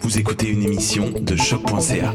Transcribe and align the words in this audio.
Vous 0.00 0.18
écoutez 0.18 0.48
une 0.48 0.62
émission 0.62 1.10
de 1.10 1.34
choc.ca. 1.34 2.12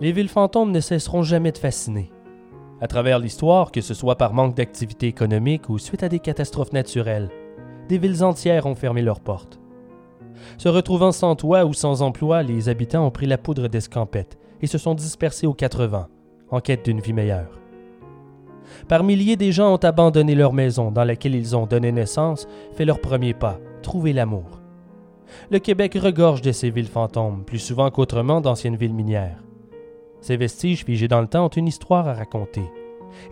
Les 0.00 0.12
villes 0.12 0.28
fantômes 0.28 0.70
ne 0.70 0.80
cesseront 0.80 1.22
jamais 1.22 1.50
de 1.50 1.58
fasciner. 1.58 2.12
À 2.80 2.86
travers 2.86 3.18
l'histoire, 3.18 3.72
que 3.72 3.80
ce 3.80 3.94
soit 3.94 4.16
par 4.16 4.34
manque 4.34 4.54
d'activité 4.54 5.08
économique 5.08 5.68
ou 5.68 5.78
suite 5.78 6.02
à 6.02 6.08
des 6.08 6.20
catastrophes 6.20 6.72
naturelles, 6.72 7.30
des 7.88 7.98
villes 7.98 8.22
entières 8.22 8.66
ont 8.66 8.74
fermé 8.74 9.02
leurs 9.02 9.20
portes. 9.20 9.63
Se 10.58 10.68
retrouvant 10.68 11.12
sans 11.12 11.36
toit 11.36 11.64
ou 11.64 11.72
sans 11.72 12.02
emploi, 12.02 12.42
les 12.42 12.68
habitants 12.68 13.06
ont 13.06 13.10
pris 13.10 13.26
la 13.26 13.38
poudre 13.38 13.68
d'escampette 13.68 14.38
et 14.60 14.66
se 14.66 14.78
sont 14.78 14.94
dispersés 14.94 15.46
aux 15.46 15.54
quatre 15.54 15.86
vents, 15.86 16.08
en 16.50 16.60
quête 16.60 16.84
d'une 16.84 17.00
vie 17.00 17.12
meilleure. 17.12 17.60
Par 18.88 19.04
milliers, 19.04 19.36
des 19.36 19.52
gens 19.52 19.74
ont 19.74 19.84
abandonné 19.84 20.34
leur 20.34 20.52
maison 20.52 20.90
dans 20.90 21.04
laquelle 21.04 21.34
ils 21.34 21.56
ont 21.56 21.66
donné 21.66 21.92
naissance, 21.92 22.48
fait 22.74 22.84
leur 22.84 23.00
premier 23.00 23.34
pas, 23.34 23.58
trouvé 23.82 24.12
l'amour. 24.12 24.60
Le 25.50 25.58
Québec 25.58 25.98
regorge 26.00 26.42
de 26.42 26.52
ces 26.52 26.70
villes 26.70 26.86
fantômes, 26.86 27.44
plus 27.44 27.58
souvent 27.58 27.90
qu'autrement 27.90 28.40
d'anciennes 28.40 28.76
villes 28.76 28.94
minières. 28.94 29.42
Ces 30.20 30.36
vestiges 30.36 30.84
figés 30.84 31.08
dans 31.08 31.20
le 31.20 31.26
temps 31.26 31.46
ont 31.46 31.48
une 31.48 31.68
histoire 31.68 32.08
à 32.08 32.14
raconter, 32.14 32.64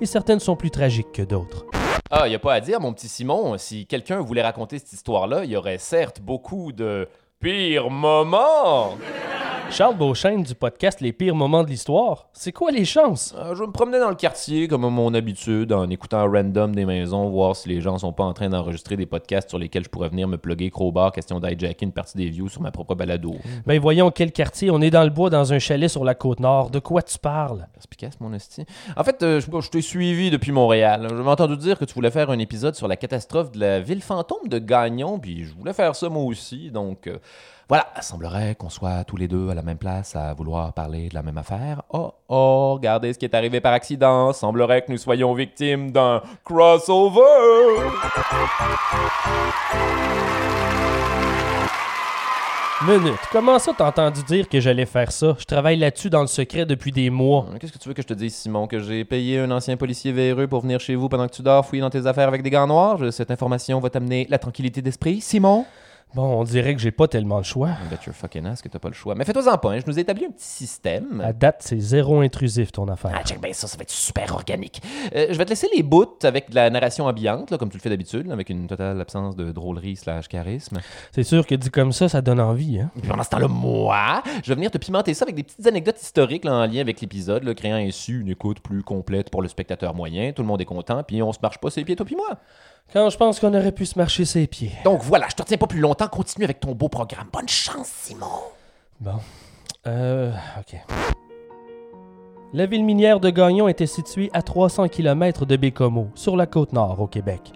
et 0.00 0.06
certaines 0.06 0.40
sont 0.40 0.56
plus 0.56 0.70
tragiques 0.70 1.12
que 1.12 1.22
d'autres. 1.22 1.66
Ah, 2.14 2.28
y 2.28 2.34
a 2.34 2.38
pas 2.38 2.52
à 2.52 2.60
dire, 2.60 2.78
mon 2.78 2.92
petit 2.92 3.08
Simon. 3.08 3.56
Si 3.56 3.86
quelqu'un 3.86 4.20
voulait 4.20 4.42
raconter 4.42 4.78
cette 4.78 4.92
histoire-là, 4.92 5.44
il 5.44 5.50
y 5.50 5.56
aurait 5.56 5.78
certes 5.78 6.20
beaucoup 6.20 6.70
de 6.70 7.08
pires 7.40 7.88
moments. 7.88 8.98
Charles 9.72 9.96
Beauchesne 9.96 10.42
du 10.42 10.54
podcast 10.54 11.00
Les 11.00 11.14
pires 11.14 11.34
moments 11.34 11.64
de 11.64 11.68
l'histoire, 11.68 12.28
c'est 12.34 12.52
quoi 12.52 12.70
les 12.70 12.84
chances? 12.84 13.34
Euh, 13.38 13.54
je 13.54 13.62
me 13.62 13.72
promenais 13.72 13.98
dans 13.98 14.10
le 14.10 14.14
quartier 14.14 14.68
comme 14.68 14.84
à 14.84 14.90
mon 14.90 15.14
habitude 15.14 15.72
en 15.72 15.88
écoutant 15.88 16.30
random 16.30 16.74
des 16.74 16.84
maisons, 16.84 17.30
voir 17.30 17.56
si 17.56 17.70
les 17.70 17.80
gens 17.80 17.96
sont 17.96 18.12
pas 18.12 18.24
en 18.24 18.34
train 18.34 18.50
d'enregistrer 18.50 18.96
des 18.96 19.06
podcasts 19.06 19.48
sur 19.48 19.58
lesquels 19.58 19.82
je 19.84 19.88
pourrais 19.88 20.10
venir 20.10 20.28
me 20.28 20.36
plugger 20.36 20.70
crowbar, 20.70 21.10
question 21.10 21.40
d'hijacker 21.40 21.86
une 21.86 21.92
partie 21.92 22.18
des 22.18 22.28
views 22.28 22.50
sur 22.50 22.60
ma 22.60 22.70
propre 22.70 22.94
balado. 22.94 23.34
Ben 23.64 23.80
voyons 23.80 24.10
quel 24.10 24.30
quartier, 24.30 24.70
on 24.70 24.82
est 24.82 24.90
dans 24.90 25.04
le 25.04 25.10
bois 25.10 25.30
dans 25.30 25.54
un 25.54 25.58
chalet 25.58 25.88
sur 25.88 26.04
la 26.04 26.14
côte 26.14 26.40
nord, 26.40 26.68
de 26.68 26.78
quoi 26.78 27.00
tu 27.00 27.18
parles? 27.18 27.66
Perspicace, 27.72 28.20
mon 28.20 28.34
esti. 28.34 28.66
En 28.94 29.04
fait, 29.04 29.22
euh, 29.22 29.40
je, 29.40 29.46
je 29.60 29.70
t'ai 29.70 29.80
suivi 29.80 30.30
depuis 30.30 30.52
Montréal. 30.52 31.06
J'avais 31.08 31.30
entendu 31.30 31.56
dire 31.56 31.78
que 31.78 31.86
tu 31.86 31.94
voulais 31.94 32.10
faire 32.10 32.28
un 32.28 32.38
épisode 32.38 32.74
sur 32.74 32.88
la 32.88 32.96
catastrophe 32.96 33.50
de 33.52 33.60
la 33.60 33.80
ville 33.80 34.02
fantôme 34.02 34.48
de 34.48 34.58
Gagnon, 34.58 35.18
puis 35.18 35.44
je 35.44 35.54
voulais 35.54 35.72
faire 35.72 35.96
ça 35.96 36.10
moi 36.10 36.24
aussi, 36.24 36.70
donc... 36.70 37.06
euh, 37.06 37.16
voilà, 37.72 37.86
il 37.96 38.02
semblerait 38.02 38.54
qu'on 38.54 38.68
soit 38.68 39.02
tous 39.04 39.16
les 39.16 39.28
deux 39.28 39.48
à 39.48 39.54
la 39.54 39.62
même 39.62 39.78
place 39.78 40.14
à 40.14 40.34
vouloir 40.34 40.74
parler 40.74 41.08
de 41.08 41.14
la 41.14 41.22
même 41.22 41.38
affaire. 41.38 41.80
Oh 41.88 42.12
oh, 42.28 42.74
regardez 42.74 43.14
ce 43.14 43.18
qui 43.18 43.24
est 43.24 43.34
arrivé 43.34 43.62
par 43.62 43.72
accident. 43.72 44.30
Semblerait 44.34 44.82
que 44.82 44.92
nous 44.92 44.98
soyons 44.98 45.32
victimes 45.32 45.90
d'un 45.90 46.20
crossover. 46.44 47.22
Minute, 52.86 53.14
comment 53.30 53.58
ça 53.58 53.72
t'as 53.74 53.88
entendu 53.88 54.22
dire 54.24 54.50
que 54.50 54.60
j'allais 54.60 54.84
faire 54.84 55.10
ça? 55.10 55.34
Je 55.38 55.44
travaille 55.46 55.78
là-dessus 55.78 56.10
dans 56.10 56.20
le 56.20 56.26
secret 56.26 56.66
depuis 56.66 56.92
des 56.92 57.08
mois. 57.08 57.46
Qu'est-ce 57.58 57.72
que 57.72 57.78
tu 57.78 57.88
veux 57.88 57.94
que 57.94 58.02
je 58.02 58.06
te 58.06 58.12
dise, 58.12 58.34
Simon? 58.34 58.66
Que 58.66 58.80
j'ai 58.80 59.06
payé 59.06 59.38
un 59.38 59.50
ancien 59.50 59.78
policier 59.78 60.12
véreux 60.12 60.46
pour 60.46 60.60
venir 60.60 60.78
chez 60.78 60.94
vous 60.94 61.08
pendant 61.08 61.26
que 61.26 61.32
tu 61.32 61.40
dors 61.40 61.64
fouiller 61.64 61.80
dans 61.80 61.88
tes 61.88 62.06
affaires 62.06 62.28
avec 62.28 62.42
des 62.42 62.50
gants 62.50 62.66
noirs? 62.66 62.98
Cette 63.12 63.30
information 63.30 63.80
va 63.80 63.88
t'amener 63.88 64.26
la 64.28 64.36
tranquillité 64.36 64.82
d'esprit, 64.82 65.22
Simon? 65.22 65.64
Bon, 66.14 66.40
on 66.40 66.44
dirait 66.44 66.74
que 66.74 66.80
j'ai 66.80 66.90
pas 66.90 67.08
tellement 67.08 67.38
le 67.38 67.42
choix. 67.42 67.70
Bet 67.90 67.96
fucking 68.12 68.44
ass 68.44 68.60
que 68.60 68.68
t'as 68.68 68.78
pas 68.78 68.88
le 68.88 68.94
choix. 68.94 69.14
Mais 69.14 69.24
fais-toi-en 69.24 69.56
pas, 69.56 69.72
hein, 69.72 69.78
je 69.80 69.90
nous 69.90 69.98
ai 69.98 70.02
établi 70.02 70.26
un 70.26 70.30
petit 70.30 70.44
système. 70.44 71.20
À 71.22 71.32
date, 71.32 71.60
c'est 71.60 71.78
zéro 71.78 72.20
intrusif 72.20 72.70
ton 72.70 72.86
affaire. 72.88 73.12
Ah, 73.14 73.24
check 73.24 73.40
bien 73.40 73.52
ça, 73.52 73.66
ça 73.66 73.76
va 73.78 73.82
être 73.82 73.90
super 73.90 74.34
organique. 74.34 74.82
Euh, 75.14 75.28
je 75.30 75.38
vais 75.38 75.44
te 75.44 75.50
laisser 75.50 75.68
les 75.74 75.82
bouts 75.82 76.18
avec 76.22 76.50
de 76.50 76.54
la 76.54 76.68
narration 76.68 77.06
ambiante, 77.06 77.50
là, 77.50 77.56
comme 77.56 77.70
tu 77.70 77.78
le 77.78 77.82
fais 77.82 77.88
d'habitude, 77.88 78.26
là, 78.26 78.34
avec 78.34 78.50
une 78.50 78.66
totale 78.66 79.00
absence 79.00 79.36
de 79.36 79.52
drôlerie 79.52 79.96
slash 79.96 80.28
charisme. 80.28 80.80
C'est 81.12 81.24
sûr 81.24 81.46
que 81.46 81.54
dit 81.54 81.70
comme 81.70 81.92
ça, 81.92 82.08
ça 82.08 82.20
donne 82.20 82.40
envie, 82.40 82.78
hein? 82.78 82.90
Et 82.96 83.00
puis 83.00 83.08
pendant 83.08 83.22
ce 83.22 83.30
temps-là, 83.30 83.48
moi, 83.48 84.22
je 84.42 84.48
vais 84.48 84.54
venir 84.54 84.70
te 84.70 84.78
pimenter 84.78 85.14
ça 85.14 85.24
avec 85.24 85.34
des 85.34 85.42
petites 85.42 85.66
anecdotes 85.66 86.00
historiques 86.00 86.44
là, 86.44 86.52
en 86.52 86.66
lien 86.66 86.80
avec 86.80 87.00
l'épisode, 87.00 87.44
là, 87.44 87.54
créant 87.54 87.76
ainsi 87.76 88.12
une 88.12 88.28
écoute 88.28 88.60
plus 88.60 88.82
complète 88.82 89.30
pour 89.30 89.40
le 89.40 89.48
spectateur 89.48 89.94
moyen. 89.94 90.32
Tout 90.32 90.42
le 90.42 90.48
monde 90.48 90.60
est 90.60 90.66
content, 90.66 91.02
puis 91.02 91.22
on 91.22 91.32
se 91.32 91.38
marche 91.42 91.58
pas 91.58 91.70
ses 91.70 91.84
pieds, 91.84 91.96
toi 91.96 92.04
puis 92.04 92.16
moi. 92.16 92.38
Quand 92.92 93.10
je 93.10 93.16
pense 93.16 93.40
qu'on 93.40 93.54
aurait 93.54 93.72
pu 93.72 93.86
se 93.86 93.98
marcher 93.98 94.24
ses 94.24 94.46
pieds. 94.46 94.72
Donc 94.84 95.02
voilà, 95.02 95.26
je 95.30 95.34
te 95.34 95.42
retiens 95.42 95.56
pas 95.56 95.66
plus 95.66 95.80
longtemps, 95.80 96.08
continue 96.08 96.44
avec 96.44 96.60
ton 96.60 96.72
beau 96.72 96.88
programme. 96.88 97.28
Bonne 97.32 97.48
chance, 97.48 97.88
Simon! 97.88 98.26
Bon. 99.00 99.18
Euh, 99.86 100.32
ok. 100.58 100.78
La 102.52 102.66
ville 102.66 102.84
minière 102.84 103.18
de 103.18 103.30
Gagnon 103.30 103.66
était 103.66 103.86
située 103.86 104.30
à 104.34 104.42
300 104.42 104.88
km 104.88 105.46
de 105.46 105.56
Bécomo, 105.56 106.08
sur 106.14 106.36
la 106.36 106.46
côte 106.46 106.74
nord, 106.74 107.00
au 107.00 107.06
Québec. 107.06 107.52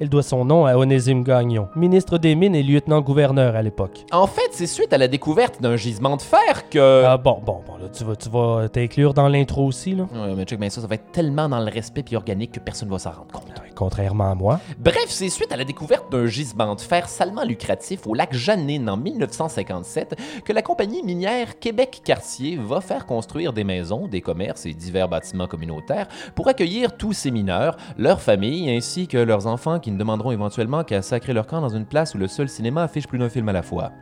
Elle 0.00 0.08
doit 0.08 0.22
son 0.22 0.44
nom 0.44 0.66
à 0.66 0.76
Onésime 0.76 1.22
Gagnon, 1.24 1.68
ministre 1.76 2.18
des 2.18 2.34
Mines 2.34 2.54
et 2.54 2.62
lieutenant-gouverneur 2.62 3.54
à 3.54 3.62
l'époque. 3.62 4.04
En 4.12 4.26
fait, 4.26 4.48
c'est 4.52 4.66
suite 4.66 4.92
à 4.92 4.98
la 4.98 5.08
découverte 5.08 5.60
d'un 5.60 5.76
gisement 5.76 6.16
de 6.16 6.22
fer 6.22 6.68
que... 6.70 7.04
Ah 7.04 7.18
bon, 7.18 7.40
bon, 7.44 7.60
bon, 7.66 7.76
là, 7.76 7.88
tu 7.92 8.04
vas, 8.04 8.16
tu 8.16 8.28
vas 8.30 8.68
t'inclure 8.68 9.14
dans 9.14 9.28
l'intro 9.28 9.66
aussi, 9.66 9.94
là? 9.94 10.04
Ouais, 10.14 10.34
mais 10.34 10.44
check 10.44 10.58
bien 10.58 10.70
ça, 10.70 10.80
ça 10.80 10.86
va 10.86 10.94
être 10.94 11.12
tellement 11.12 11.48
dans 11.48 11.60
le 11.60 11.70
respect 11.70 12.02
puis 12.02 12.16
organique 12.16 12.52
que 12.52 12.60
personne 12.60 12.88
va 12.88 12.98
s'en 12.98 13.10
rendre 13.10 13.32
compte. 13.32 13.48
Ouais, 13.58 13.69
Contrairement 13.80 14.30
à 14.30 14.34
moi. 14.34 14.60
Bref, 14.78 15.06
c'est 15.06 15.30
suite 15.30 15.52
à 15.52 15.56
la 15.56 15.64
découverte 15.64 16.12
d'un 16.12 16.26
gisement 16.26 16.74
de 16.74 16.82
fer 16.82 17.08
salement 17.08 17.44
lucratif 17.44 18.06
au 18.06 18.12
lac 18.12 18.34
Jeannine 18.34 18.90
en 18.90 18.98
1957 18.98 20.16
que 20.44 20.52
la 20.52 20.60
compagnie 20.60 21.02
minière 21.02 21.58
Québec-Cartier 21.58 22.58
va 22.58 22.82
faire 22.82 23.06
construire 23.06 23.54
des 23.54 23.64
maisons, 23.64 24.06
des 24.06 24.20
commerces 24.20 24.66
et 24.66 24.74
divers 24.74 25.08
bâtiments 25.08 25.46
communautaires 25.46 26.08
pour 26.34 26.48
accueillir 26.48 26.98
tous 26.98 27.14
ces 27.14 27.30
mineurs, 27.30 27.78
leurs 27.96 28.20
familles 28.20 28.68
ainsi 28.68 29.08
que 29.08 29.16
leurs 29.16 29.46
enfants 29.46 29.78
qui 29.78 29.90
ne 29.90 29.96
demanderont 29.96 30.32
éventuellement 30.32 30.84
qu'à 30.84 31.00
sacrer 31.00 31.32
leur 31.32 31.46
camp 31.46 31.62
dans 31.62 31.74
une 31.74 31.86
place 31.86 32.14
où 32.14 32.18
le 32.18 32.28
seul 32.28 32.50
cinéma 32.50 32.82
affiche 32.82 33.08
plus 33.08 33.18
d'un 33.18 33.30
film 33.30 33.48
à 33.48 33.54
la 33.54 33.62
fois. 33.62 33.92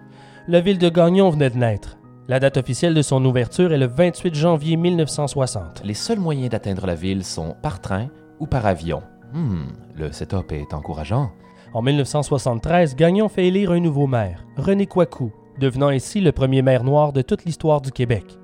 La 0.49 0.61
ville 0.61 0.79
de 0.79 0.89
Gagnon 0.89 1.31
venait 1.31 1.51
de 1.51 1.57
naître. 1.57 1.99
La 2.27 2.41
date 2.41 2.57
officielle 2.57 2.95
de 2.95 3.03
son 3.03 3.25
ouverture 3.25 3.73
est 3.73 3.79
le 3.79 3.87
28 3.87 4.35
janvier 4.35 4.77
1960. 4.77 5.83
Les 5.85 5.95
seuls 5.95 6.19
moyens 6.19 6.51
d'atteindre 6.51 6.85
la 6.85 6.97
ville 6.97 7.25
sont 7.25 7.55
par 7.63 7.81
train 7.81 8.09
ou 8.41 8.49
par 8.49 8.67
avion. 8.67 9.05
Hmm, 9.33 9.67
le 9.97 10.11
setup 10.13 10.53
est 10.53 10.73
encourageant. 10.73 11.31
En 11.75 11.83
1973, 11.83 12.97
Gagnon 12.97 13.29
fait 13.29 13.49
élire 13.49 13.73
un 13.73 13.81
nouveau 13.81 14.07
maire, 14.07 14.47
René 14.57 14.87
Coicou, 14.87 15.33
devenant 15.61 15.89
ainsi 15.89 16.21
le 16.21 16.33
premier 16.33 16.63
maire 16.63 16.85
noir 16.85 17.13
de 17.13 17.21
toute 17.21 17.45
l'histoire 17.45 17.81
du 17.81 17.93
Québec. 17.93 18.39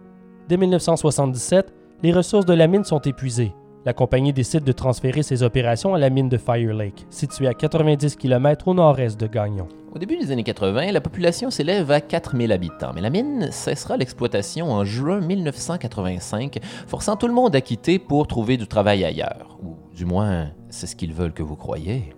Dès 0.48 0.58
1977, 0.58 1.72
les 2.02 2.12
ressources 2.12 2.44
de 2.44 2.52
la 2.52 2.66
mine 2.66 2.84
sont 2.84 3.00
épuisées. 3.00 3.54
La 3.86 3.92
compagnie 3.92 4.32
décide 4.32 4.64
de 4.64 4.72
transférer 4.72 5.22
ses 5.22 5.42
opérations 5.42 5.94
à 5.94 5.98
la 5.98 6.08
mine 6.08 6.30
de 6.30 6.38
Fire 6.38 6.72
Lake, 6.72 7.04
située 7.10 7.48
à 7.48 7.52
90 7.52 8.16
km 8.16 8.68
au 8.68 8.74
nord-est 8.74 9.20
de 9.20 9.26
Gagnon. 9.26 9.68
Au 9.94 9.98
début 9.98 10.16
des 10.16 10.30
années 10.30 10.42
80, 10.42 10.90
la 10.90 11.02
population 11.02 11.50
s'élève 11.50 11.90
à 11.90 12.00
4000 12.00 12.50
habitants, 12.50 12.92
mais 12.94 13.02
la 13.02 13.10
mine 13.10 13.48
cessera 13.50 13.98
l'exploitation 13.98 14.72
en 14.72 14.84
juin 14.84 15.20
1985, 15.20 16.60
forçant 16.86 17.16
tout 17.16 17.26
le 17.26 17.34
monde 17.34 17.54
à 17.54 17.60
quitter 17.60 17.98
pour 17.98 18.26
trouver 18.26 18.56
du 18.56 18.66
travail 18.66 19.04
ailleurs. 19.04 19.58
Ou 19.62 19.76
du 19.94 20.06
moins, 20.06 20.48
c'est 20.70 20.86
ce 20.86 20.96
qu'ils 20.96 21.12
veulent 21.12 21.34
que 21.34 21.42
vous 21.42 21.56
croyez. 21.56 22.14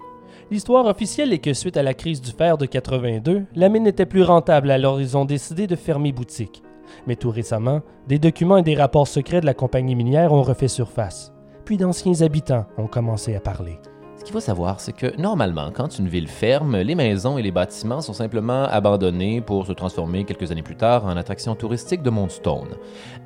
L'histoire 0.53 0.87
officielle 0.87 1.33
est 1.33 1.41
que 1.41 1.53
suite 1.53 1.77
à 1.77 1.83
la 1.83 1.94
crise 1.94 2.21
du 2.21 2.31
fer 2.31 2.59
de 2.59 2.66
82, 2.66 3.44
la 3.56 3.69
mine 3.69 3.83
n'était 3.83 4.06
plus 4.06 4.22
rentable 4.22 4.71
alors 4.71 5.00
ils 5.00 5.16
ont 5.16 5.25
décidé 5.25 5.66
de 5.66 5.75
fermer 5.75 6.12
boutique. 6.12 6.62
Mais 7.09 7.16
tout 7.16 7.31
récemment, 7.31 7.81
des 8.06 8.21
documents 8.21 8.59
et 8.59 8.62
des 8.62 8.77
rapports 8.77 9.09
secrets 9.09 9.41
de 9.41 9.47
la 9.47 9.54
compagnie 9.54 9.97
minière 9.97 10.33
ont 10.33 10.44
refait 10.44 10.69
surface. 10.69 11.33
Puis 11.66 11.77
d'anciens 11.77 12.22
habitants 12.22 12.65
ont 12.78 12.87
commencé 12.87 13.34
à 13.34 13.41
parler. 13.41 13.81
Ce 14.16 14.22
qu'il 14.22 14.32
faut 14.32 14.38
savoir, 14.38 14.78
c'est 14.78 14.93
que 14.93 15.21
normalement, 15.21 15.72
quand 15.75 15.99
une 15.99 16.06
ville 16.06 16.28
ferme, 16.28 16.77
les 16.77 16.94
maisons 16.94 17.38
et 17.38 17.43
les 17.43 17.50
bâtiments 17.50 18.00
sont 18.00 18.12
simplement 18.12 18.62
abandonnés 18.66 19.41
pour 19.41 19.66
se 19.66 19.72
transformer 19.72 20.24
quelques 20.24 20.53
années 20.53 20.63
plus 20.63 20.77
tard 20.77 21.04
en 21.04 21.16
attraction 21.16 21.57
touristique 21.57 22.03
de 22.03 22.10
Moonstone. 22.10 22.77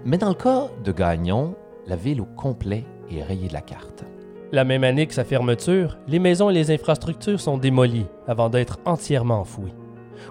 Mais 0.07 0.17
dans 0.17 0.31
le 0.31 0.35
cas 0.35 0.69
de 0.83 0.91
Gagnon, 0.91 1.55
la 1.87 1.97
ville 1.97 2.23
au 2.23 2.25
complet 2.25 2.87
est 3.11 3.23
rayée 3.23 3.49
de 3.49 3.53
la 3.53 3.61
carte. 3.61 4.05
La 4.53 4.65
même 4.65 4.85
année 4.85 5.07
que 5.07 5.15
sa 5.15 5.25
fermeture, 5.25 5.99
les 6.09 6.19
maisons 6.19 6.49
et 6.49 6.55
les 6.55 6.71
infrastructures 6.71 7.41
sont 7.41 7.59
démolies 7.59 8.07
avant 8.27 8.49
d'être 8.49 8.79
entièrement 8.87 9.41
enfouies. 9.41 9.75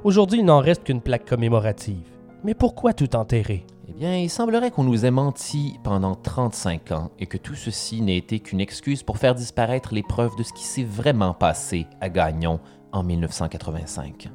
Aujourd'hui, 0.03 0.39
il 0.39 0.45
n'en 0.45 0.61
reste 0.61 0.83
qu'une 0.83 1.01
plaque 1.01 1.29
commémorative. 1.29 2.09
Mais 2.43 2.55
pourquoi 2.55 2.93
tout 2.93 3.15
enterrer? 3.15 3.67
Eh 3.89 3.93
bien, 3.93 4.17
il 4.17 4.29
semblerait 4.29 4.69
qu'on 4.69 4.83
nous 4.83 5.07
ait 5.07 5.11
menti 5.11 5.79
pendant 5.83 6.13
35 6.13 6.91
ans 6.91 7.11
et 7.17 7.25
que 7.25 7.37
tout 7.37 7.55
ceci 7.55 8.01
n'ait 8.01 8.17
été 8.17 8.39
qu'une 8.39 8.61
excuse 8.61 9.01
pour 9.01 9.17
faire 9.17 9.33
disparaître 9.33 9.95
les 9.95 10.03
preuves 10.03 10.35
de 10.37 10.43
ce 10.43 10.53
qui 10.53 10.63
s'est 10.63 10.83
vraiment 10.83 11.33
passé 11.33 11.87
à 11.99 12.09
Gagnon 12.09 12.59
en 12.91 13.01
1985. 13.03 14.29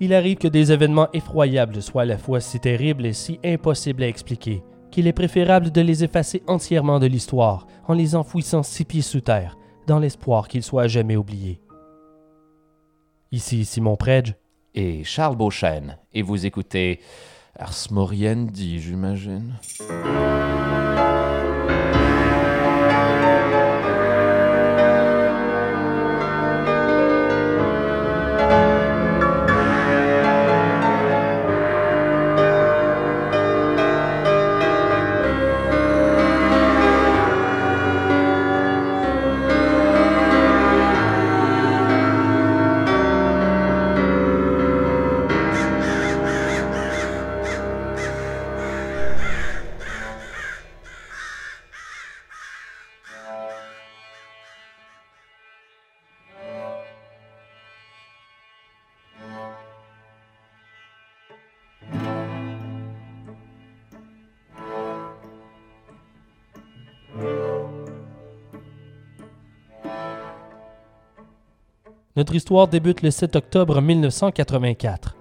Il 0.00 0.12
arrive 0.12 0.38
que 0.38 0.48
des 0.48 0.72
événements 0.72 1.06
effroyables 1.12 1.80
soient 1.80 2.02
à 2.02 2.06
la 2.06 2.18
fois 2.18 2.40
si 2.40 2.58
terribles 2.58 3.06
et 3.06 3.12
si 3.12 3.38
impossibles 3.44 4.02
à 4.02 4.08
expliquer 4.08 4.64
qu'il 4.90 5.06
est 5.06 5.12
préférable 5.12 5.70
de 5.70 5.80
les 5.82 6.02
effacer 6.02 6.42
entièrement 6.48 6.98
de 6.98 7.06
l'histoire 7.06 7.68
en 7.86 7.94
les 7.94 8.16
enfouissant 8.16 8.64
six 8.64 8.84
pieds 8.84 9.02
sous 9.02 9.20
terre, 9.20 9.56
dans 9.86 10.00
l'espoir 10.00 10.48
qu'ils 10.48 10.64
soient 10.64 10.82
à 10.82 10.88
jamais 10.88 11.16
oubliés. 11.16 11.60
Ici 13.30 13.64
Simon 13.64 13.94
Predge, 13.94 14.34
et 14.74 15.04
Charles 15.04 15.36
Beauchesne, 15.36 15.96
et 16.12 16.22
vous 16.22 16.44
écoutez 16.44 17.00
Ars 17.62 17.90
Moriendi, 17.90 18.80
j'imagine. 18.80 19.52
Notre 72.20 72.34
histoire 72.34 72.68
débute 72.68 73.00
le 73.00 73.10
7 73.10 73.34
octobre 73.34 73.80
1984. 73.80 75.16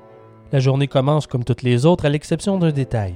La 0.52 0.60
journée 0.60 0.90
commence 0.90 1.28
comme 1.28 1.46
toutes 1.46 1.64
les 1.64 1.86
autres, 1.86 2.04
à 2.04 2.10
l'exception 2.10 2.58
d'un 2.58 2.74
détail. 2.74 3.16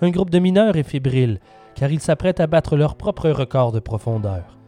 Un 0.00 0.10
groupe 0.10 0.30
de 0.30 0.40
mineurs 0.40 0.74
est 0.74 0.82
fébrile, 0.82 1.38
car 1.76 1.92
ils 1.92 2.00
s'apprêtent 2.00 2.40
à 2.40 2.48
battre 2.48 2.76
leur 2.76 2.96
propre 2.96 3.30
record 3.30 3.70
de 3.70 3.78
profondeur. 3.78 4.58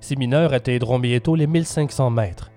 Ces 0.00 0.16
mineurs 0.16 0.52
atteindront 0.52 0.98
bientôt 0.98 1.36
les 1.36 1.46
1500 1.46 2.10
mètres. 2.10 2.50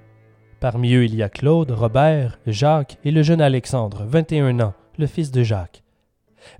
Parmi 0.60 0.94
eux, 0.94 1.06
il 1.06 1.16
y 1.16 1.24
a 1.24 1.30
Claude, 1.30 1.72
Robert, 1.72 2.38
Jacques 2.46 2.98
et 3.06 3.12
le 3.12 3.24
jeune 3.24 3.40
Alexandre, 3.40 4.04
21 4.06 4.60
ans, 4.60 4.74
le 4.98 5.08
fils 5.08 5.32
de 5.32 5.42
Jacques. 5.42 5.84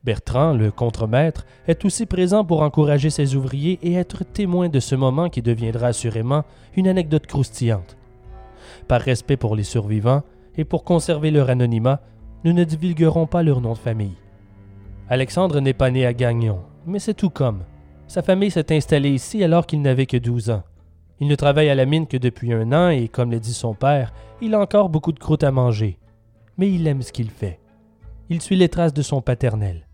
Bertrand, 0.06 0.54
le 0.54 0.72
contremaître, 0.72 1.46
est 1.68 1.84
aussi 1.84 2.06
présent 2.06 2.46
pour 2.46 2.62
encourager 2.62 3.10
ses 3.10 3.36
ouvriers 3.36 3.78
et 3.84 3.96
être 3.96 4.24
témoin 4.24 4.70
de 4.70 4.80
ce 4.80 4.96
moment 4.96 5.28
qui 5.28 5.42
deviendra 5.42 5.88
assurément 5.88 6.46
une 6.78 6.88
anecdote 6.88 7.28
croustillante. 7.28 7.98
Par 8.88 9.02
respect 9.02 9.38
pour 9.38 9.56
les 9.56 9.64
survivants 9.64 10.24
et 10.58 10.66
pour 10.66 10.84
conserver 10.84 11.32
leur 11.32 11.50
anonymat, 11.50 12.02
nous 12.44 12.54
ne 12.54 12.64
divulguerons 12.64 13.28
pas 13.28 13.44
leur 13.44 13.62
nom 13.62 13.74
de 13.74 13.78
famille. 13.78 14.18
Alexandre 15.10 15.60
n'est 15.60 15.74
pas 15.74 15.92
né 15.92 16.06
à 16.06 16.14
Gagnon, 16.14 16.60
mais 16.86 17.00
c'est 17.00 17.14
tout 17.14 17.30
comme. 17.30 17.64
Sa 18.08 18.22
famille 18.22 18.52
s'est 18.52 18.76
installée 18.76 19.10
ici 19.10 19.44
alors 19.44 19.66
qu'il 19.66 19.82
n'avait 19.82 20.06
que 20.06 20.18
12 20.18 20.52
ans. 20.52 20.64
Il 21.20 21.28
ne 21.28 21.36
travaille 21.36 21.70
à 21.70 21.76
la 21.76 21.86
mine 21.86 22.08
que 22.08 22.18
depuis 22.18 22.54
un 22.54 22.72
an 22.72 22.90
et, 22.90 23.08
comme 23.08 23.32
l'a 23.32 23.40
dit 23.40 23.54
son 23.54 23.74
père, 23.74 24.14
il 24.42 24.54
a 24.54 24.60
encore 24.60 24.90
beaucoup 24.90 25.12
de 25.12 25.20
croûte 25.20 25.44
à 25.44 25.52
manger. 25.52 25.98
Mais 26.58 26.72
il 26.72 26.88
aime 26.88 27.02
ce 27.02 27.12
qu'il 27.12 27.30
fait. 27.30 27.60
Il 28.30 28.42
suit 28.42 28.56
les 28.56 28.70
traces 28.70 28.94
de 28.94 29.02
son 29.02 29.22
paternel. 29.22 29.88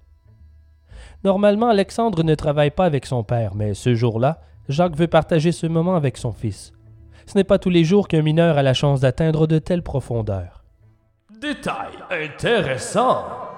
Normalement, 1.24 1.68
Alexandre 1.68 2.24
ne 2.24 2.36
travaille 2.36 2.72
pas 2.72 2.86
avec 2.86 3.06
son 3.06 3.24
père, 3.24 3.54
mais 3.56 3.74
ce 3.74 3.94
jour-là, 3.94 4.42
Jacques 4.70 4.96
veut 4.96 5.08
partager 5.08 5.52
ce 5.52 5.68
moment 5.68 5.96
avec 5.96 6.18
son 6.18 6.32
fils. 6.32 6.74
Ce 7.26 7.38
n'est 7.38 7.44
pas 7.44 7.60
tous 7.60 7.70
les 7.70 7.84
jours 7.84 8.08
qu'un 8.08 8.22
mineur 8.22 8.58
a 8.58 8.64
la 8.64 8.74
chance 8.74 9.02
d'atteindre 9.02 9.48
de 9.48 9.60
telles 9.60 9.84
profondeurs. 9.84 10.64
Détail 11.40 11.94
intéressant. 12.10 13.51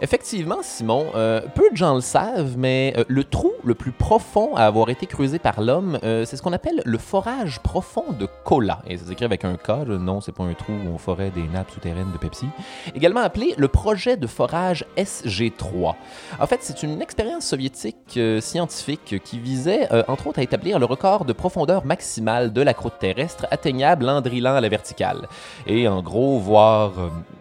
Effectivement, 0.00 0.58
Simon, 0.62 1.06
euh, 1.14 1.40
peu 1.54 1.70
de 1.70 1.76
gens 1.76 1.94
le 1.94 2.00
savent, 2.00 2.56
mais 2.58 2.94
euh, 2.96 3.04
le 3.06 3.22
trou 3.22 3.52
le 3.62 3.74
plus 3.74 3.92
profond 3.92 4.56
à 4.56 4.64
avoir 4.64 4.90
été 4.90 5.06
creusé 5.06 5.38
par 5.38 5.60
l'homme, 5.60 5.98
euh, 6.02 6.24
c'est 6.24 6.36
ce 6.36 6.42
qu'on 6.42 6.52
appelle 6.52 6.82
le 6.84 6.98
forage 6.98 7.60
profond 7.60 8.04
de 8.18 8.26
Kola. 8.44 8.82
Et 8.88 8.98
ça 8.98 9.06
s'écrit 9.06 9.24
avec 9.24 9.44
un 9.44 9.56
K, 9.56 9.86
non, 9.86 10.20
c'est 10.20 10.32
pas 10.32 10.42
un 10.42 10.54
trou 10.54 10.72
où 10.72 10.94
on 10.94 10.98
forait 10.98 11.30
des 11.30 11.44
nappes 11.44 11.70
souterraines 11.70 12.10
de 12.12 12.18
Pepsi. 12.18 12.46
Également 12.94 13.20
appelé 13.20 13.54
le 13.56 13.68
projet 13.68 14.16
de 14.16 14.26
forage 14.26 14.84
SG3. 14.96 15.94
En 16.40 16.46
fait, 16.46 16.58
c'est 16.62 16.82
une 16.82 17.00
expérience 17.00 17.44
soviétique 17.44 18.18
scientifique 18.40 19.22
qui 19.22 19.38
visait, 19.38 19.88
entre 20.08 20.26
autres, 20.26 20.40
à 20.40 20.42
établir 20.42 20.78
le 20.78 20.86
record 20.86 21.24
de 21.24 21.32
profondeur 21.32 21.84
maximale 21.84 22.52
de 22.52 22.62
la 22.62 22.74
croûte 22.74 22.98
terrestre 22.98 23.46
atteignable 23.50 24.08
en 24.08 24.20
drillant 24.20 24.54
à 24.54 24.60
la 24.60 24.68
verticale. 24.68 25.28
Et 25.66 25.86
en 25.88 26.02
gros, 26.02 26.38
voir 26.38 26.92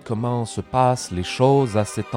comment 0.05 0.45
se 0.45 0.61
passent 0.61 1.11
les 1.11 1.23
choses 1.23 1.77
à 1.77 1.85
cet 1.85 2.13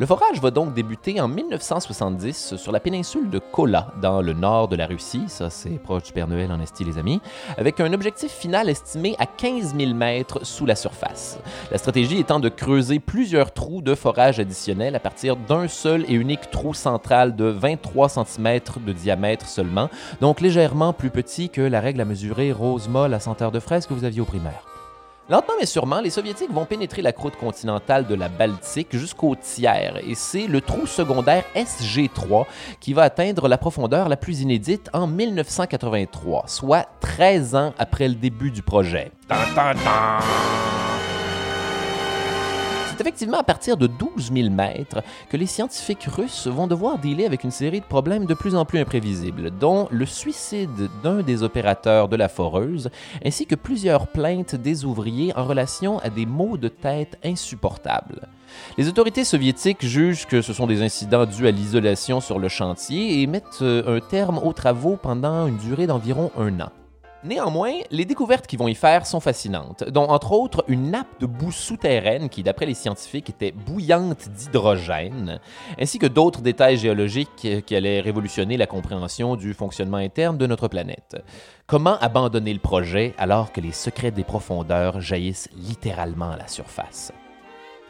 Le 0.00 0.06
forage 0.06 0.40
va 0.40 0.50
donc 0.50 0.72
débuter 0.72 1.20
en 1.20 1.28
1970 1.28 2.56
sur 2.56 2.72
la 2.72 2.80
péninsule 2.80 3.28
de 3.28 3.38
Kola, 3.38 3.92
dans 4.00 4.22
le 4.22 4.32
nord 4.32 4.68
de 4.68 4.76
la 4.76 4.86
Russie, 4.86 5.24
ça 5.26 5.50
c'est 5.50 5.78
proche 5.82 6.04
du 6.04 6.12
Père 6.12 6.26
Noël 6.26 6.50
en 6.52 6.60
Estie 6.60 6.84
les 6.84 6.96
amis, 6.96 7.20
avec 7.58 7.80
un 7.80 7.92
objectif 7.92 8.30
final 8.30 8.70
estimé 8.70 9.14
à 9.18 9.26
15 9.26 9.74
000 9.76 9.92
mètres 9.92 10.46
sous 10.46 10.64
la 10.64 10.74
surface. 10.74 11.38
La 11.70 11.76
stratégie 11.76 12.18
étant 12.18 12.40
de 12.40 12.48
creuser 12.48 12.98
plusieurs 12.98 13.52
trous 13.52 13.82
de 13.82 13.94
forage 13.94 14.40
additionnels 14.40 14.96
à 14.96 15.00
partir 15.00 15.36
d'un 15.36 15.68
seul 15.68 16.04
et 16.08 16.14
unique 16.14 16.50
trou 16.50 16.72
central 16.72 17.36
de 17.36 17.44
23 17.44 18.08
cm 18.08 18.60
de 18.86 18.92
diamètre 18.92 19.48
seulement, 19.48 19.90
donc 20.22 20.40
légèrement 20.40 20.94
plus 20.94 21.10
petit 21.10 21.50
que 21.50 21.60
la 21.60 21.80
règle 21.80 22.00
à 22.00 22.06
mesurer 22.06 22.52
rose 22.52 22.88
molle 22.88 23.12
à 23.12 23.20
senteur 23.20 23.52
de 23.52 23.60
fraise 23.60 23.86
que 23.86 23.92
vous 23.92 24.04
aviez 24.04 24.22
au 24.22 24.24
primaire. 24.24 24.69
Lentement 25.30 25.54
mais 25.60 25.66
sûrement, 25.66 26.00
les 26.00 26.10
Soviétiques 26.10 26.50
vont 26.50 26.64
pénétrer 26.64 27.02
la 27.02 27.12
croûte 27.12 27.36
continentale 27.36 28.04
de 28.08 28.16
la 28.16 28.28
Baltique 28.28 28.88
jusqu'au 28.96 29.36
tiers, 29.36 29.96
et 30.04 30.16
c'est 30.16 30.48
le 30.48 30.60
trou 30.60 30.88
secondaire 30.88 31.44
SG3 31.54 32.46
qui 32.80 32.94
va 32.94 33.02
atteindre 33.02 33.46
la 33.46 33.56
profondeur 33.56 34.08
la 34.08 34.16
plus 34.16 34.40
inédite 34.40 34.90
en 34.92 35.06
1983, 35.06 36.46
soit 36.48 36.88
13 36.98 37.54
ans 37.54 37.74
après 37.78 38.08
le 38.08 38.16
début 38.16 38.50
du 38.50 38.62
projet. 38.62 39.12
C'est 43.00 43.06
effectivement 43.06 43.38
à 43.38 43.44
partir 43.44 43.78
de 43.78 43.86
12 43.86 44.30
000 44.30 44.50
mètres 44.50 45.02
que 45.30 45.38
les 45.38 45.46
scientifiques 45.46 46.04
russes 46.04 46.46
vont 46.46 46.66
devoir 46.66 46.98
dealer 46.98 47.24
avec 47.24 47.44
une 47.44 47.50
série 47.50 47.80
de 47.80 47.86
problèmes 47.86 48.26
de 48.26 48.34
plus 48.34 48.54
en 48.54 48.66
plus 48.66 48.78
imprévisibles, 48.78 49.50
dont 49.58 49.88
le 49.90 50.04
suicide 50.04 50.90
d'un 51.02 51.22
des 51.22 51.42
opérateurs 51.42 52.10
de 52.10 52.16
la 52.16 52.28
foreuse, 52.28 52.90
ainsi 53.24 53.46
que 53.46 53.54
plusieurs 53.54 54.06
plaintes 54.08 54.54
des 54.54 54.84
ouvriers 54.84 55.34
en 55.34 55.46
relation 55.46 55.98
à 56.00 56.10
des 56.10 56.26
maux 56.26 56.58
de 56.58 56.68
tête 56.68 57.18
insupportables. 57.24 58.28
Les 58.76 58.86
autorités 58.86 59.24
soviétiques 59.24 59.86
jugent 59.86 60.26
que 60.26 60.42
ce 60.42 60.52
sont 60.52 60.66
des 60.66 60.82
incidents 60.82 61.24
dus 61.24 61.46
à 61.46 61.52
l'isolation 61.52 62.20
sur 62.20 62.38
le 62.38 62.48
chantier 62.48 63.22
et 63.22 63.26
mettent 63.26 63.62
euh, 63.62 63.96
un 63.96 64.00
terme 64.00 64.36
aux 64.36 64.52
travaux 64.52 64.98
pendant 65.02 65.46
une 65.46 65.56
durée 65.56 65.86
d'environ 65.86 66.30
un 66.36 66.60
an. 66.60 66.70
Néanmoins, 67.22 67.74
les 67.90 68.06
découvertes 68.06 68.46
qui 68.46 68.56
vont 68.56 68.66
y 68.66 68.74
faire 68.74 69.04
sont 69.04 69.20
fascinantes, 69.20 69.84
dont 69.84 70.08
entre 70.08 70.32
autres 70.32 70.64
une 70.68 70.90
nappe 70.90 71.20
de 71.20 71.26
boue 71.26 71.52
souterraine 71.52 72.30
qui, 72.30 72.42
d'après 72.42 72.64
les 72.64 72.72
scientifiques, 72.72 73.28
était 73.28 73.52
bouillante 73.52 74.30
d'hydrogène, 74.30 75.38
ainsi 75.78 75.98
que 75.98 76.06
d'autres 76.06 76.40
détails 76.40 76.78
géologiques 76.78 77.46
qui 77.66 77.76
allaient 77.76 78.00
révolutionner 78.00 78.56
la 78.56 78.66
compréhension 78.66 79.36
du 79.36 79.52
fonctionnement 79.52 79.98
interne 79.98 80.38
de 80.38 80.46
notre 80.46 80.68
planète. 80.68 81.22
Comment 81.66 81.98
abandonner 81.98 82.54
le 82.54 82.58
projet 82.58 83.14
alors 83.18 83.52
que 83.52 83.60
les 83.60 83.72
secrets 83.72 84.12
des 84.12 84.24
profondeurs 84.24 85.02
jaillissent 85.02 85.50
littéralement 85.54 86.30
à 86.30 86.38
la 86.38 86.48
surface? 86.48 87.12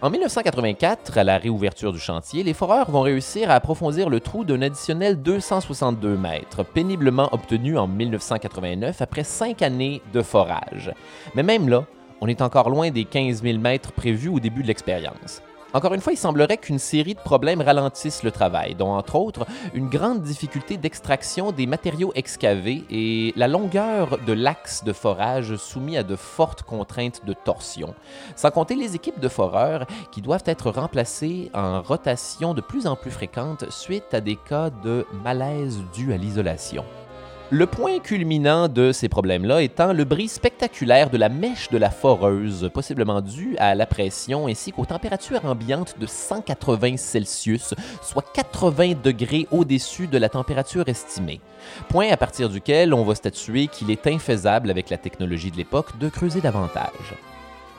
En 0.03 0.09
1984, 0.09 1.19
à 1.19 1.25
la 1.25 1.37
réouverture 1.37 1.93
du 1.93 1.99
chantier, 1.99 2.43
les 2.43 2.55
foreurs 2.55 2.91
vont 2.91 3.03
réussir 3.03 3.51
à 3.51 3.55
approfondir 3.57 4.09
le 4.09 4.19
trou 4.19 4.45
d'un 4.45 4.63
additionnel 4.63 5.21
262 5.21 6.17
mètres, 6.17 6.63
péniblement 6.63 7.29
obtenu 7.33 7.77
en 7.77 7.87
1989 7.87 9.03
après 9.03 9.25
cinq 9.25 9.61
années 9.61 10.01
de 10.15 10.23
forage. 10.23 10.91
Mais 11.35 11.43
même 11.43 11.69
là, 11.69 11.85
on 12.23 12.29
est 12.29 12.41
encore 12.41 12.71
loin 12.71 12.91
des 12.91 13.05
15 13.05 13.43
000 13.43 13.59
mètres 13.59 13.93
prévus 13.93 14.31
au 14.31 14.41
début 14.41 14.63
de 14.63 14.69
l'expérience. 14.69 15.43
Encore 15.73 15.95
une 15.95 16.01
fois, 16.01 16.13
il 16.13 16.17
semblerait 16.17 16.57
qu'une 16.57 16.81
série 16.81 17.15
de 17.15 17.21
problèmes 17.21 17.61
ralentissent 17.61 18.25
le 18.25 18.33
travail, 18.33 18.75
dont 18.75 18.93
entre 18.93 19.15
autres 19.15 19.47
une 19.73 19.89
grande 19.89 20.21
difficulté 20.23 20.77
d'extraction 20.77 21.53
des 21.53 21.67
matériaux 21.67 22.13
excavés 22.17 22.83
et 22.91 23.33
la 23.37 23.47
longueur 23.47 24.19
de 24.27 24.33
l'axe 24.33 24.83
de 24.83 24.93
forage 24.93 25.55
soumis 25.57 25.97
à 25.97 26.03
de 26.03 26.17
fortes 26.17 26.63
contraintes 26.63 27.25
de 27.25 27.35
torsion, 27.35 27.95
sans 28.35 28.51
compter 28.51 28.75
les 28.75 28.97
équipes 28.97 29.21
de 29.21 29.29
foreurs 29.29 29.87
qui 30.11 30.23
doivent 30.23 30.43
être 30.47 30.71
remplacées 30.71 31.51
en 31.55 31.83
rotation 31.83 32.53
de 32.53 32.61
plus 32.61 32.89
en 32.89 32.97
plus 32.97 33.13
fréquente 33.13 33.71
suite 33.71 34.13
à 34.13 34.21
des 34.21 34.37
cas 34.37 34.71
de 34.71 35.07
malaise 35.23 35.79
dû 35.95 36.13
à 36.13 36.17
l'isolation. 36.17 36.85
Le 37.53 37.67
point 37.67 37.99
culminant 37.99 38.69
de 38.69 38.93
ces 38.93 39.09
problèmes-là 39.09 39.61
étant 39.63 39.93
le 39.93 40.05
bris 40.05 40.29
spectaculaire 40.29 41.11
de 41.11 41.19
la 41.19 41.29
mèche 41.29 41.69
de 41.71 41.79
la 41.79 41.91
foreuse, 41.91 42.71
possiblement 42.73 43.21
dû 43.21 43.57
à 43.59 43.75
la 43.75 43.87
pression 43.87 44.47
ainsi 44.47 44.71
qu'aux 44.71 44.85
températures 44.85 45.45
ambiantes 45.45 45.97
de 45.99 46.07
180 46.07 46.97
Celsius, 46.97 47.75
soit 48.03 48.25
80 48.35 48.93
degrés 49.03 49.49
au-dessus 49.51 50.07
de 50.07 50.17
la 50.17 50.29
température 50.29 50.89
estimée. 50.89 51.41
Point 51.89 52.13
à 52.13 52.17
partir 52.17 52.49
duquel 52.51 52.95
on 52.95 53.03
va 53.03 53.17
statuer 53.17 53.67
qu'il 53.67 53.91
est 53.91 54.07
infaisable 54.07 54.71
avec 54.71 54.89
la 54.89 54.97
technologie 54.97 55.51
de 55.51 55.57
l'époque 55.57 55.99
de 55.99 56.09
creuser 56.09 56.41
davantage. 56.41 57.17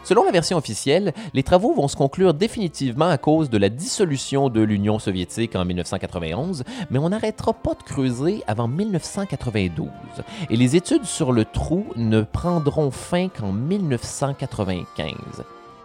Selon 0.04 0.24
la 0.24 0.32
version 0.32 0.58
officielle, 0.58 1.14
les 1.34 1.44
travaux 1.44 1.74
vont 1.74 1.88
se 1.88 1.96
conclure 1.96 2.34
définitivement 2.34 3.10
à 3.10 3.18
cause 3.18 3.50
de 3.50 3.58
la 3.58 3.70
dissolution 3.70 4.50
de 4.50 4.62
l'Union 4.62 4.98
soviétique 4.98 5.56
en 5.56 5.64
1991, 5.64 6.64
mais 6.90 6.98
on 6.98 7.10
n'arrêtera 7.10 7.54
pas 7.54 7.76
de 7.76 7.84
creuser 7.84 8.44
avant 8.48 8.68
1992. 8.68 9.88
Et 10.50 10.58
les 10.58 10.76
études 10.76 11.06
sur 11.06 11.32
le 11.32 11.46
trou 11.46 11.86
ne 11.96 12.22
prendront 12.24 12.90
fin 12.90 13.30
qu'en 13.30 13.52
1995. 13.52 15.14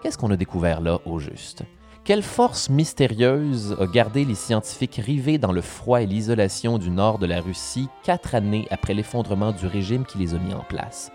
Qu'est-ce 0.03 0.17
qu'on 0.17 0.31
a 0.31 0.37
découvert 0.37 0.81
là 0.81 0.99
au 1.05 1.19
juste? 1.19 1.65
Quelle 2.05 2.23
force 2.23 2.71
mystérieuse 2.71 3.77
a 3.81 3.87
gardé 3.87 4.25
les 4.25 4.37
scientifiques 4.37 5.01
rivés 5.05 5.39
dans 5.39 5.53
le 5.53 5.61
froid 5.61 6.01
et 6.01 6.07
l'isolation 6.07 6.79
du 6.79 6.91
nord 6.91 7.19
de 7.19 7.27
la 7.27 7.41
Russie 7.41 7.89
quatre 8.05 8.35
années 8.35 8.67
après 8.71 8.95
l'effondrement 8.95 9.53
du 9.53 9.67
régime 9.67 10.07
qui 10.07 10.19
les 10.19 10.33
a 10.33 10.39
mis 10.39 10.55
en 10.55 10.63
place? 10.63 11.11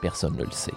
Personne 0.00 0.36
ne 0.36 0.44
le 0.44 0.50
sait. 0.50 0.72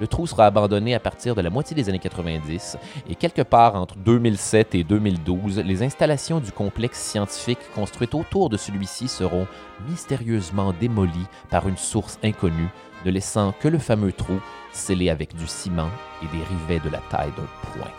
Le 0.00 0.06
trou 0.06 0.26
sera 0.26 0.46
abandonné 0.46 0.94
à 0.94 1.00
partir 1.00 1.34
de 1.34 1.40
la 1.40 1.50
moitié 1.50 1.74
des 1.74 1.88
années 1.88 1.98
90 1.98 2.78
et 3.08 3.14
quelque 3.16 3.42
part 3.42 3.74
entre 3.74 3.96
2007 3.96 4.76
et 4.76 4.84
2012, 4.84 5.58
les 5.58 5.82
installations 5.82 6.38
du 6.38 6.52
complexe 6.52 7.00
scientifique 7.00 7.58
construites 7.74 8.14
autour 8.14 8.48
de 8.48 8.56
celui-ci 8.56 9.08
seront 9.08 9.48
mystérieusement 9.88 10.72
démolies 10.72 11.26
par 11.50 11.68
une 11.68 11.76
source 11.76 12.18
inconnue, 12.22 12.68
ne 13.04 13.10
laissant 13.10 13.52
que 13.58 13.66
le 13.66 13.78
fameux 13.78 14.12
trou 14.12 14.40
scellé 14.72 15.10
avec 15.10 15.34
du 15.34 15.46
ciment 15.48 15.90
et 16.22 16.26
des 16.26 16.44
rivets 16.44 16.84
de 16.84 16.90
la 16.90 17.00
taille 17.10 17.32
d'un 17.36 17.72
poing. 17.72 17.90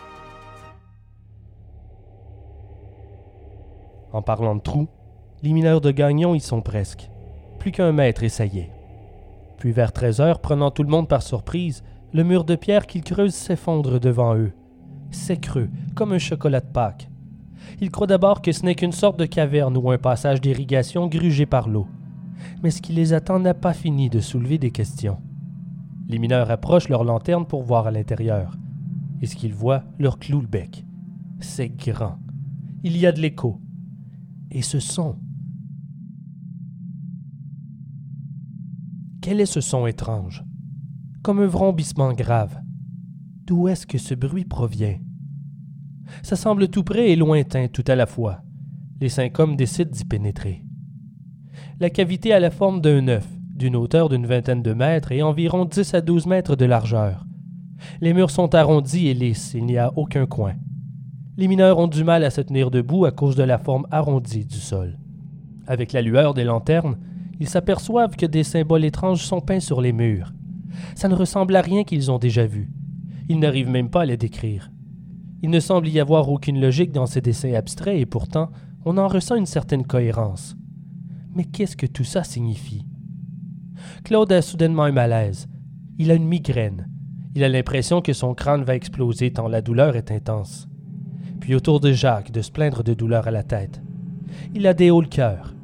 En 4.12 4.22
parlant 4.22 4.56
de 4.56 4.60
trou, 4.60 4.88
les 5.42 5.52
mineurs 5.52 5.80
de 5.80 5.90
Gagnon 5.90 6.34
y 6.34 6.40
sont 6.40 6.62
presque. 6.62 7.10
Plus 7.58 7.72
qu'un 7.72 7.92
mètre 7.92 8.22
et 8.22 8.28
ça 8.30 8.46
y 8.46 8.58
est. 8.58 8.70
Puis 9.58 9.72
vers 9.72 9.92
13 9.92 10.20
heures, 10.20 10.40
prenant 10.40 10.70
tout 10.70 10.82
le 10.82 10.88
monde 10.88 11.06
par 11.06 11.22
surprise, 11.22 11.84
le 12.12 12.24
mur 12.24 12.44
de 12.44 12.56
pierre 12.56 12.86
qu'ils 12.86 13.04
creusent 13.04 13.34
s'effondre 13.34 14.00
devant 14.00 14.36
eux. 14.36 14.52
C'est 15.10 15.40
creux, 15.40 15.68
comme 15.94 16.12
un 16.12 16.18
chocolat 16.18 16.60
de 16.60 16.66
Pâques. 16.66 17.08
Ils 17.80 17.90
croient 17.90 18.06
d'abord 18.06 18.42
que 18.42 18.52
ce 18.52 18.64
n'est 18.64 18.74
qu'une 18.74 18.92
sorte 18.92 19.18
de 19.18 19.26
caverne 19.26 19.76
ou 19.76 19.90
un 19.90 19.98
passage 19.98 20.40
d'irrigation 20.40 21.06
grugé 21.06 21.46
par 21.46 21.68
l'eau. 21.68 21.86
Mais 22.62 22.70
ce 22.70 22.82
qui 22.82 22.92
les 22.92 23.12
attend 23.12 23.38
n'a 23.38 23.54
pas 23.54 23.72
fini 23.72 24.10
de 24.10 24.20
soulever 24.20 24.58
des 24.58 24.70
questions. 24.70 25.18
Les 26.08 26.18
mineurs 26.18 26.50
approchent 26.50 26.88
leur 26.88 27.04
lanterne 27.04 27.46
pour 27.46 27.62
voir 27.62 27.86
à 27.86 27.90
l'intérieur. 27.90 28.56
Et 29.22 29.26
ce 29.26 29.36
qu'ils 29.36 29.54
voient 29.54 29.84
leur 29.98 30.18
cloue 30.18 30.40
le 30.40 30.46
bec. 30.46 30.84
C'est 31.40 31.68
grand. 31.68 32.18
Il 32.82 32.96
y 32.96 33.06
a 33.06 33.12
de 33.12 33.20
l'écho. 33.20 33.60
Et 34.50 34.62
ce 34.62 34.80
son. 34.80 35.16
Quel 39.20 39.40
est 39.40 39.46
ce 39.46 39.60
son 39.60 39.86
étrange? 39.86 40.44
Comme 41.22 41.40
un 41.40 41.46
vrombissement 41.46 42.14
grave. 42.14 42.58
D'où 43.44 43.68
est-ce 43.68 43.86
que 43.86 43.98
ce 43.98 44.14
bruit 44.14 44.46
provient? 44.46 44.98
Ça 46.22 46.34
semble 46.34 46.68
tout 46.68 46.82
près 46.82 47.10
et 47.10 47.16
lointain 47.16 47.68
tout 47.68 47.84
à 47.88 47.94
la 47.94 48.06
fois. 48.06 48.40
Les 49.02 49.10
cinq 49.10 49.38
hommes 49.38 49.54
décident 49.54 49.90
d'y 49.90 50.06
pénétrer. 50.06 50.64
La 51.78 51.90
cavité 51.90 52.32
a 52.32 52.40
la 52.40 52.50
forme 52.50 52.80
d'un 52.80 53.06
œuf, 53.08 53.28
d'une 53.54 53.76
hauteur 53.76 54.08
d'une 54.08 54.26
vingtaine 54.26 54.62
de 54.62 54.72
mètres 54.72 55.12
et 55.12 55.22
environ 55.22 55.66
10 55.66 55.92
à 55.92 56.00
12 56.00 56.24
mètres 56.24 56.56
de 56.56 56.64
largeur. 56.64 57.26
Les 58.00 58.14
murs 58.14 58.30
sont 58.30 58.54
arrondis 58.54 59.08
et 59.08 59.14
lisses, 59.14 59.52
il 59.52 59.66
n'y 59.66 59.76
a 59.76 59.92
aucun 59.96 60.24
coin. 60.24 60.54
Les 61.36 61.48
mineurs 61.48 61.78
ont 61.78 61.86
du 61.86 62.02
mal 62.02 62.24
à 62.24 62.30
se 62.30 62.40
tenir 62.40 62.70
debout 62.70 63.04
à 63.04 63.10
cause 63.10 63.36
de 63.36 63.42
la 63.42 63.58
forme 63.58 63.86
arrondie 63.90 64.46
du 64.46 64.58
sol. 64.58 64.98
Avec 65.66 65.92
la 65.92 66.00
lueur 66.00 66.32
des 66.32 66.44
lanternes, 66.44 66.96
ils 67.38 67.48
s'aperçoivent 67.48 68.16
que 68.16 68.26
des 68.26 68.42
symboles 68.42 68.86
étranges 68.86 69.22
sont 69.22 69.42
peints 69.42 69.60
sur 69.60 69.82
les 69.82 69.92
murs. 69.92 70.32
Ça 70.94 71.08
ne 71.08 71.14
ressemble 71.14 71.56
à 71.56 71.60
rien 71.60 71.84
qu'ils 71.84 72.10
ont 72.10 72.18
déjà 72.18 72.46
vu. 72.46 72.70
Ils 73.28 73.38
n'arrivent 73.38 73.70
même 73.70 73.90
pas 73.90 74.02
à 74.02 74.06
les 74.06 74.16
décrire. 74.16 74.70
Il 75.42 75.50
ne 75.50 75.60
semble 75.60 75.88
y 75.88 76.00
avoir 76.00 76.28
aucune 76.28 76.60
logique 76.60 76.92
dans 76.92 77.06
ces 77.06 77.20
dessins 77.20 77.54
abstraits 77.54 77.98
et 77.98 78.06
pourtant, 78.06 78.50
on 78.84 78.98
en 78.98 79.08
ressent 79.08 79.36
une 79.36 79.46
certaine 79.46 79.86
cohérence. 79.86 80.56
Mais 81.34 81.44
qu'est-ce 81.44 81.76
que 81.76 81.86
tout 81.86 82.04
ça 82.04 82.24
signifie? 82.24 82.84
Claude 84.04 84.32
a 84.32 84.42
soudainement 84.42 84.84
un 84.84 84.92
malaise. 84.92 85.48
Il 85.98 86.10
a 86.10 86.14
une 86.14 86.26
migraine. 86.26 86.88
Il 87.34 87.44
a 87.44 87.48
l'impression 87.48 88.00
que 88.02 88.12
son 88.12 88.34
crâne 88.34 88.64
va 88.64 88.74
exploser 88.74 89.32
tant 89.32 89.48
la 89.48 89.62
douleur 89.62 89.96
est 89.96 90.10
intense. 90.10 90.68
Puis 91.40 91.54
autour 91.54 91.80
de 91.80 91.92
Jacques 91.92 92.32
de 92.32 92.42
se 92.42 92.50
plaindre 92.50 92.82
de 92.82 92.94
douleur 92.94 93.28
à 93.28 93.30
la 93.30 93.42
tête. 93.42 93.80
Il 94.54 94.66
a 94.66 94.74
des 94.74 94.90
hauts 94.90 95.00
le 95.00 95.06
cœur. 95.06 95.54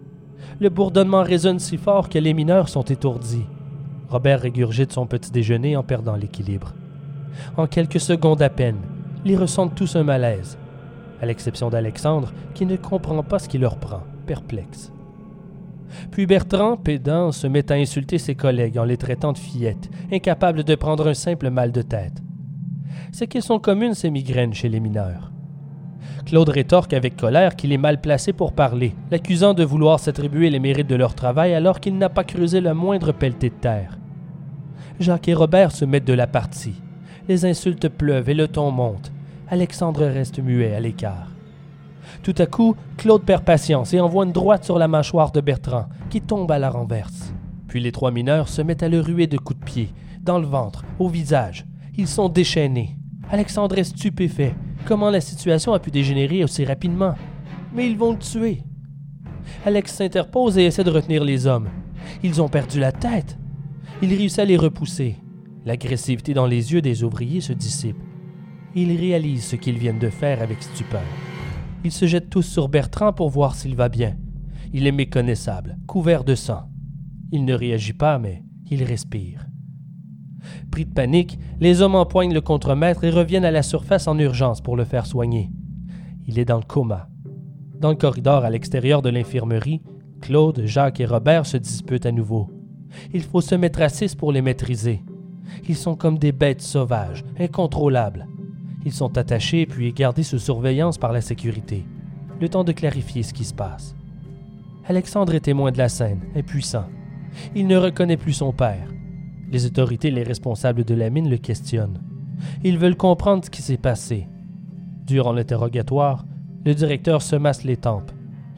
Le 0.61 0.71
bourdonnement 0.71 1.23
résonne 1.23 1.59
si 1.59 1.77
fort 1.77 2.09
que 2.09 2.19
les 2.19 2.33
mineurs 2.33 2.69
sont 2.69 2.83
étourdis. 2.83 3.45
Robert 4.09 4.41
régurgite 4.41 4.93
son 4.93 5.07
petit 5.07 5.31
déjeuner 5.31 5.77
en 5.77 5.83
perdant 5.83 6.17
l'équilibre. 6.17 6.75
En 7.57 7.67
quelques 7.67 8.01
secondes 8.01 8.43
à 8.43 8.49
peine, 8.49 8.79
ils 9.25 9.37
ressentent 9.37 9.75
tous 9.75 9.97
un 9.97 10.05
malaise, 10.05 10.59
à 11.21 11.27
l'exception 11.27 11.71
d'Alexandre 11.71 12.33
qui 12.55 12.67
ne 12.67 12.77
comprend 12.77 13.23
pas 13.23 13.39
ce 13.39 13.49
qui 13.49 13.59
leur 13.59 13.79
prend, 13.79 14.03
perplexe. 14.27 14.93
Puis 16.11 16.27
Bertrand, 16.27 16.77
pédant, 16.77 17.33
se 17.33 17.47
met 17.47 17.71
à 17.71 17.77
insulter 17.77 18.19
ses 18.19 18.35
collègues 18.35 18.79
en 18.79 18.85
les 18.85 18.97
traitant 18.97 19.33
de 19.33 19.39
fillettes, 19.39 19.91
incapables 20.13 20.65
de 20.65 20.75
prendre 20.75 21.09
un 21.09 21.15
simple 21.15 21.51
mal 21.51 21.73
de 21.73 21.83
tête. 21.83 22.23
C'est 23.13 23.27
qu'elles 23.27 23.43
sont 23.43 23.59
communes 23.59 23.95
ces 23.95 24.11
migraines 24.11 24.55
chez 24.55 24.69
les 24.69 24.81
mineurs. 24.81 25.33
Claude 26.25 26.49
rétorque 26.49 26.93
avec 26.93 27.17
colère 27.17 27.57
qu'il 27.57 27.73
est 27.73 27.79
mal 27.79 28.01
placé 28.01 28.33
pour 28.33 28.53
parler, 28.53 28.95
l'accusant 29.11 29.55
de 29.55 29.65
vouloir 29.65 30.01
s'attribuer 30.01 30.51
les 30.51 30.59
mérites 30.59 30.89
de 30.89 30.97
leur 30.97 31.15
travail 31.15 31.55
alors 31.55 31.81
qu'il 31.81 31.99
n'a 31.99 32.09
pas 32.09 32.25
creusé 32.25 32.61
la 32.61 32.75
moindre 32.75 33.13
pelletée 33.13 33.51
de 33.51 33.55
terre. 33.55 33.99
Jacques 34.99 35.29
et 35.29 35.35
Robert 35.35 35.73
se 35.73 35.85
mettent 35.85 36.07
de 36.07 36.13
la 36.13 36.27
partie. 36.27 36.81
Les 37.29 37.45
insultes 37.45 37.89
pleuvent 37.89 38.29
et 38.29 38.35
le 38.35 38.49
ton 38.49 38.71
monte. 38.71 39.13
Alexandre 39.49 40.05
reste 40.05 40.39
muet 40.39 40.75
à 40.75 40.81
l'écart. 40.81 41.31
Tout 42.23 42.35
à 42.39 42.47
coup, 42.47 42.77
Claude 42.97 43.23
perd 43.23 43.45
patience 43.45 43.93
et 43.95 44.01
envoie 44.01 44.25
une 44.25 44.33
droite 44.33 44.65
sur 44.65 44.79
la 44.79 44.89
mâchoire 44.89 45.33
de 45.33 45.41
Bertrand, 45.41 45.87
qui 46.11 46.21
tombe 46.21 46.51
à 46.51 46.59
la 46.59 46.71
renverse. 46.71 47.33
Puis 47.69 47.81
les 47.81 47.93
trois 47.93 48.11
mineurs 48.11 48.49
se 48.49 48.63
mettent 48.63 48.83
à 48.83 48.89
le 48.89 49.01
ruer 49.01 49.27
de 49.27 49.39
coups 49.39 49.61
de 49.61 49.65
pied, 49.65 49.95
dans 50.23 50.39
le 50.39 50.47
ventre, 50.47 50.85
au 50.99 51.09
visage. 51.09 51.67
Ils 51.97 52.09
sont 52.09 52.29
déchaînés. 52.29 52.97
Alexandre 53.31 53.79
est 53.79 53.85
stupéfait. 53.85 54.55
Comment 54.87 55.11
la 55.11 55.21
situation 55.21 55.73
a 55.73 55.81
pu 55.81 55.91
dégénérer 55.91 56.45
aussi 56.45 56.65
rapidement? 56.65 57.17
Mais 57.75 57.91
ils 57.91 57.99
vont 57.99 58.13
le 58.13 58.19
tuer. 58.19 58.63
Alex 59.65 59.93
s'interpose 59.93 60.59
et 60.59 60.67
essaie 60.67 60.85
de 60.85 60.91
retenir 60.91 61.25
les 61.25 61.49
hommes. 61.49 61.69
Ils 62.23 62.41
ont 62.41 62.49
perdu 62.49 62.79
la 62.79 62.93
tête. 62.93 63.37
Il 64.01 64.15
réussit 64.15 64.39
à 64.39 64.45
les 64.45 64.57
repousser. 64.57 65.17
L'agressivité 65.65 66.35
dans 66.35 66.47
les 66.47 66.73
yeux 66.73 66.83
des 66.83 67.03
ouvriers 67.03 67.41
se 67.41 67.53
dissipe. 67.53 67.97
Ils 68.77 68.97
réalisent 68.97 69.47
ce 69.47 69.57
qu'ils 69.57 69.79
viennent 69.79 69.99
de 69.99 70.09
faire 70.09 70.41
avec 70.41 70.63
stupeur. 70.63 71.03
Ils 71.83 71.91
se 71.91 72.07
jettent 72.07 72.31
tous 72.31 72.43
sur 72.47 72.69
Bertrand 72.69 73.13
pour 73.13 73.31
voir 73.31 73.57
s'il 73.57 73.75
va 73.75 73.89
bien. 73.89 74.17
Il 74.73 74.87
est 74.87 74.93
méconnaissable, 74.93 75.79
couvert 75.89 76.23
de 76.23 76.37
sang. 76.37 76.69
Il 77.33 77.45
ne 77.45 77.55
réagit 77.55 77.93
pas, 77.93 78.21
mais 78.21 78.45
il 78.71 78.85
respire. 78.85 79.46
Pris 80.71 80.85
de 80.85 80.93
panique, 80.93 81.39
les 81.61 81.83
hommes 81.83 81.95
empoignent 81.95 82.35
le 82.35 82.41
contremaître 82.41 83.05
et 83.05 83.11
reviennent 83.11 83.45
à 83.45 83.51
la 83.51 83.63
surface 83.63 84.09
en 84.09 84.19
urgence 84.19 84.61
pour 84.61 84.77
le 84.77 84.85
faire 84.85 85.07
soigner. 85.07 85.51
Il 86.27 86.39
est 86.39 86.45
dans 86.45 86.59
le 86.59 86.65
coma. 86.65 87.09
Dans 87.79 87.91
le 87.91 87.97
corridor 87.97 88.45
à 88.45 88.51
l'extérieur 88.51 89.03
de 89.03 89.11
l'infirmerie, 89.11 89.83
Claude, 90.21 90.63
Jacques 90.65 91.01
et 91.01 91.07
Robert 91.07 91.47
se 91.47 91.57
disputent 91.57 92.07
à 92.07 92.13
nouveau. 92.13 92.51
Il 93.13 93.23
faut 93.23 93.41
se 93.41 93.55
mettre 93.55 93.83
à 93.83 93.89
six 93.89 94.15
pour 94.15 94.33
les 94.33 94.43
maîtriser. 94.43 95.03
Ils 95.69 95.77
sont 95.77 95.95
comme 95.95 96.19
des 96.19 96.33
bêtes 96.33 96.63
sauvages, 96.63 97.25
incontrôlables. 97.39 98.27
Ils 98.85 98.93
sont 98.93 99.19
attachés 99.19 99.67
puis 99.67 99.93
gardés 99.93 100.23
sous 100.23 100.39
surveillance 100.39 100.99
par 100.99 101.13
la 101.13 101.21
sécurité, 101.21 101.85
le 102.41 102.49
temps 102.49 102.65
de 102.65 102.73
clarifier 102.73 103.23
ce 103.23 103.35
qui 103.35 103.45
se 103.45 103.55
passe. 103.55 103.95
Alexandre 104.89 105.35
est 105.35 105.41
témoin 105.41 105.73
de 105.73 105.79
la 105.79 105.89
scène, 105.89 106.21
impuissant. 106.37 106.87
Il 107.55 107.67
ne 107.67 107.77
reconnaît 107.77 108.17
plus 108.17 108.33
son 108.33 108.53
père. 108.53 108.89
Les 109.51 109.67
autorités 109.67 110.09
et 110.09 110.13
les 110.13 110.23
responsables 110.23 110.85
de 110.85 110.95
la 110.95 111.11
mine 111.11 111.31
le 111.31 111.39
questionnent. 111.39 112.01
Ils 112.65 112.79
veulent 112.79 112.97
comprendre 112.97 113.45
ce 113.45 113.51
qui 113.51 113.63
s'est 113.63 113.77
passé. 113.77 114.29
Durant 115.07 115.33
l'interrogatoire, 115.33 116.25
le 116.65 116.75
directeur 116.75 117.23
se 117.23 117.37
masse 117.37 117.65
les 117.65 117.77
tempes. 117.77 118.11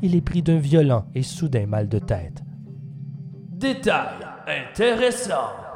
Il 0.02 0.14
est 0.14 0.20
pris 0.20 0.42
d'un 0.42 0.58
violent 0.58 1.04
et 1.14 1.22
soudain 1.22 1.66
mal 1.66 1.88
de 1.88 1.98
tête. 1.98 2.42
Détail 3.52 4.16
intéressant. 4.46 5.67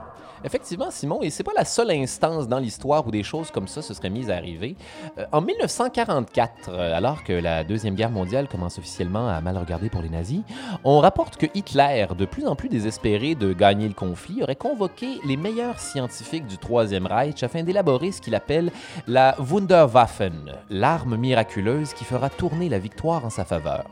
Effectivement, 0.44 0.90
Simon, 0.90 1.22
et 1.22 1.30
c'est 1.30 1.44
pas 1.44 1.52
la 1.56 1.64
seule 1.64 1.90
instance 1.92 2.48
dans 2.48 2.58
l'histoire 2.58 3.06
où 3.06 3.10
des 3.10 3.22
choses 3.22 3.50
comme 3.50 3.68
ça 3.68 3.80
se 3.80 3.94
seraient 3.94 4.10
mises 4.10 4.30
à 4.30 4.36
arriver. 4.36 4.76
Euh, 5.18 5.24
en 5.30 5.40
1944, 5.40 6.68
euh, 6.68 6.96
alors 6.96 7.22
que 7.22 7.32
la 7.32 7.62
Deuxième 7.62 7.94
Guerre 7.94 8.10
mondiale 8.10 8.48
commence 8.48 8.78
officiellement 8.78 9.28
à 9.28 9.40
mal 9.40 9.56
regarder 9.56 9.88
pour 9.88 10.02
les 10.02 10.08
nazis, 10.08 10.40
on 10.84 10.98
rapporte 10.98 11.36
que 11.36 11.46
Hitler, 11.54 12.06
de 12.16 12.24
plus 12.24 12.46
en 12.46 12.56
plus 12.56 12.68
désespéré 12.68 13.34
de 13.34 13.52
gagner 13.52 13.86
le 13.86 13.94
conflit, 13.94 14.42
aurait 14.42 14.56
convoqué 14.56 15.20
les 15.24 15.36
meilleurs 15.36 15.78
scientifiques 15.78 16.46
du 16.46 16.58
Troisième 16.58 17.06
Reich 17.06 17.42
afin 17.42 17.62
d'élaborer 17.62 18.10
ce 18.10 18.20
qu'il 18.20 18.34
appelle 18.34 18.72
la 19.06 19.36
Wunderwaffen, 19.38 20.52
l'arme 20.70 21.16
miraculeuse 21.16 21.94
qui 21.94 22.04
fera 22.04 22.30
tourner 22.30 22.68
la 22.68 22.78
victoire 22.78 23.24
en 23.24 23.30
sa 23.30 23.44
faveur. 23.44 23.84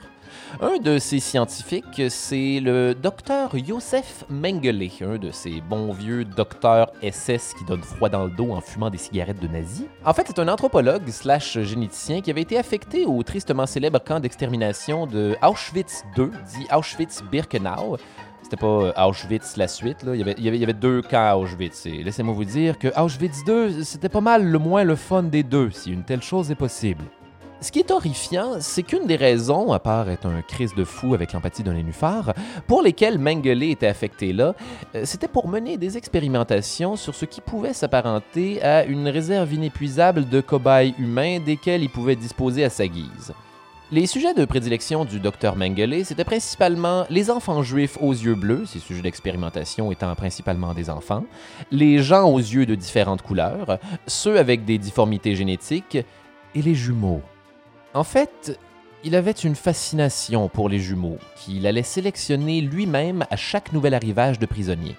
Un 0.61 0.79
de 0.79 0.99
ces 0.99 1.21
scientifiques, 1.21 2.03
c'est 2.09 2.61
le 2.61 2.95
docteur 2.95 3.53
Joseph 3.57 4.25
Mengele, 4.29 4.89
un 5.03 5.19
de 5.19 5.31
ces 5.31 5.61
bons 5.61 5.93
vieux 5.93 6.25
docteurs 6.25 6.91
SS 7.03 7.55
qui 7.59 7.65
donnent 7.65 7.83
froid 7.83 8.09
dans 8.09 8.25
le 8.25 8.31
dos 8.31 8.53
en 8.53 8.61
fumant 8.61 8.91
des 8.91 8.99
cigarettes 8.99 9.41
de 9.41 9.49
nazis. 9.49 9.87
En 10.05 10.13
fait, 10.13 10.25
c'est 10.27 10.39
un 10.39 10.49
anthropologue 10.49 11.09
slash 11.09 11.59
généticien 11.61 12.21
qui 12.21 12.31
avait 12.31 12.43
été 12.43 12.59
affecté 12.59 13.07
au 13.07 13.23
tristement 13.23 13.67
célèbre 13.67 13.99
camp 13.99 14.21
d'extermination 14.21 15.07
de 15.07 15.37
Auschwitz 15.43 16.05
II, 16.17 16.31
dit 16.55 16.67
Auschwitz-Birkenau. 16.73 17.97
C'était 18.43 18.57
pas 18.57 18.93
Auschwitz 19.07 19.57
la 19.57 19.69
suite, 19.69 20.03
là. 20.03 20.15
Il, 20.15 20.27
y 20.27 20.65
avait, 20.65 20.73
deux 20.73 21.03
camps 21.03 21.31
à 21.31 21.37
Auschwitz. 21.37 21.85
Laissez-moi 21.87 22.35
vous 22.35 22.45
dire 22.45 22.79
que 22.79 22.89
Auschwitz 23.01 23.43
II, 23.47 23.85
c'était 23.85 24.09
pas 24.09 24.21
mal 24.21 24.45
le 24.45 24.59
moins 24.59 24.83
le 24.83 24.97
fun 24.97 25.23
des 25.23 25.43
deux, 25.43 25.71
si 25.71 25.93
une 25.93 26.03
telle 26.03 26.23
chose 26.23 26.51
est 26.51 26.57
possible. 26.57 27.05
Ce 27.63 27.71
qui 27.71 27.79
est 27.81 27.91
horrifiant, 27.91 28.55
c'est 28.61 28.83
qu'une 28.83 29.07
des 29.07 29.17
raisons, 29.17 29.73
à 29.73 29.79
part 29.79 30.09
être 30.09 30.25
un 30.25 30.41
crise 30.41 30.75
de 30.75 30.83
fou 30.83 31.13
avec 31.13 31.35
l'empathie 31.35 31.63
d'un 31.63 31.75
nénuphar, 31.75 32.33
pour 32.67 32.81
lesquelles 32.81 33.19
Mengele 33.19 33.65
était 33.65 33.87
affecté 33.87 34.33
là, 34.33 34.55
euh, 34.95 35.03
c'était 35.05 35.29
pour 35.29 35.47
mener 35.47 35.77
des 35.77 35.99
expérimentations 35.99 36.97
sur 36.97 37.15
ce 37.15 37.27
qui 37.27 37.43
pouvait 37.43 37.75
s'apparenter 37.75 38.63
à 38.63 38.85
une 38.85 39.09
réserve 39.09 39.53
inépuisable 39.53 40.27
de 40.27 40.41
cobayes 40.41 40.95
humains 40.99 41.39
desquels 41.39 41.83
il 41.83 41.91
pouvait 41.91 42.17
disposer 42.17 42.65
à 42.65 42.71
sa 42.71 42.89
guise. 42.89 43.35
Les 43.93 44.07
sujets 44.07 44.33
de 44.33 44.47
prédilection 44.47 45.05
du 45.05 45.21
docteur 45.21 45.55
Mengele, 45.55 46.07
c'était 46.07 46.25
principalement 46.25 47.05
les 47.11 47.31
enfants 47.31 47.63
juifs 47.63 47.99
aux 48.01 48.13
yeux 48.13 48.37
bleus, 48.37 48.65
ces 48.65 48.79
sujets 48.79 49.03
d'expérimentation 49.03 49.93
étant 49.93 50.15
principalement 50.15 50.73
des 50.73 50.89
enfants, 50.89 51.25
les 51.71 51.99
gens 51.99 52.27
aux 52.31 52.39
yeux 52.39 52.65
de 52.65 52.75
différentes 52.75 53.21
couleurs, 53.21 53.79
ceux 54.07 54.39
avec 54.39 54.65
des 54.65 54.79
difformités 54.79 55.35
génétiques 55.35 55.99
et 56.55 56.63
les 56.63 56.75
jumeaux. 56.75 57.21
En 57.93 58.05
fait, 58.05 58.57
il 59.03 59.17
avait 59.17 59.33
une 59.33 59.57
fascination 59.57 60.49
pour 60.49 60.69
les 60.69 60.79
jumeaux, 60.79 61.19
qu'il 61.35 61.67
allait 61.67 61.83
sélectionner 61.83 62.61
lui-même 62.61 63.27
à 63.31 63.37
chaque 63.37 63.73
nouvel 63.73 63.95
arrivage 63.95 64.39
de 64.39 64.47
prisonniers. 64.47 64.97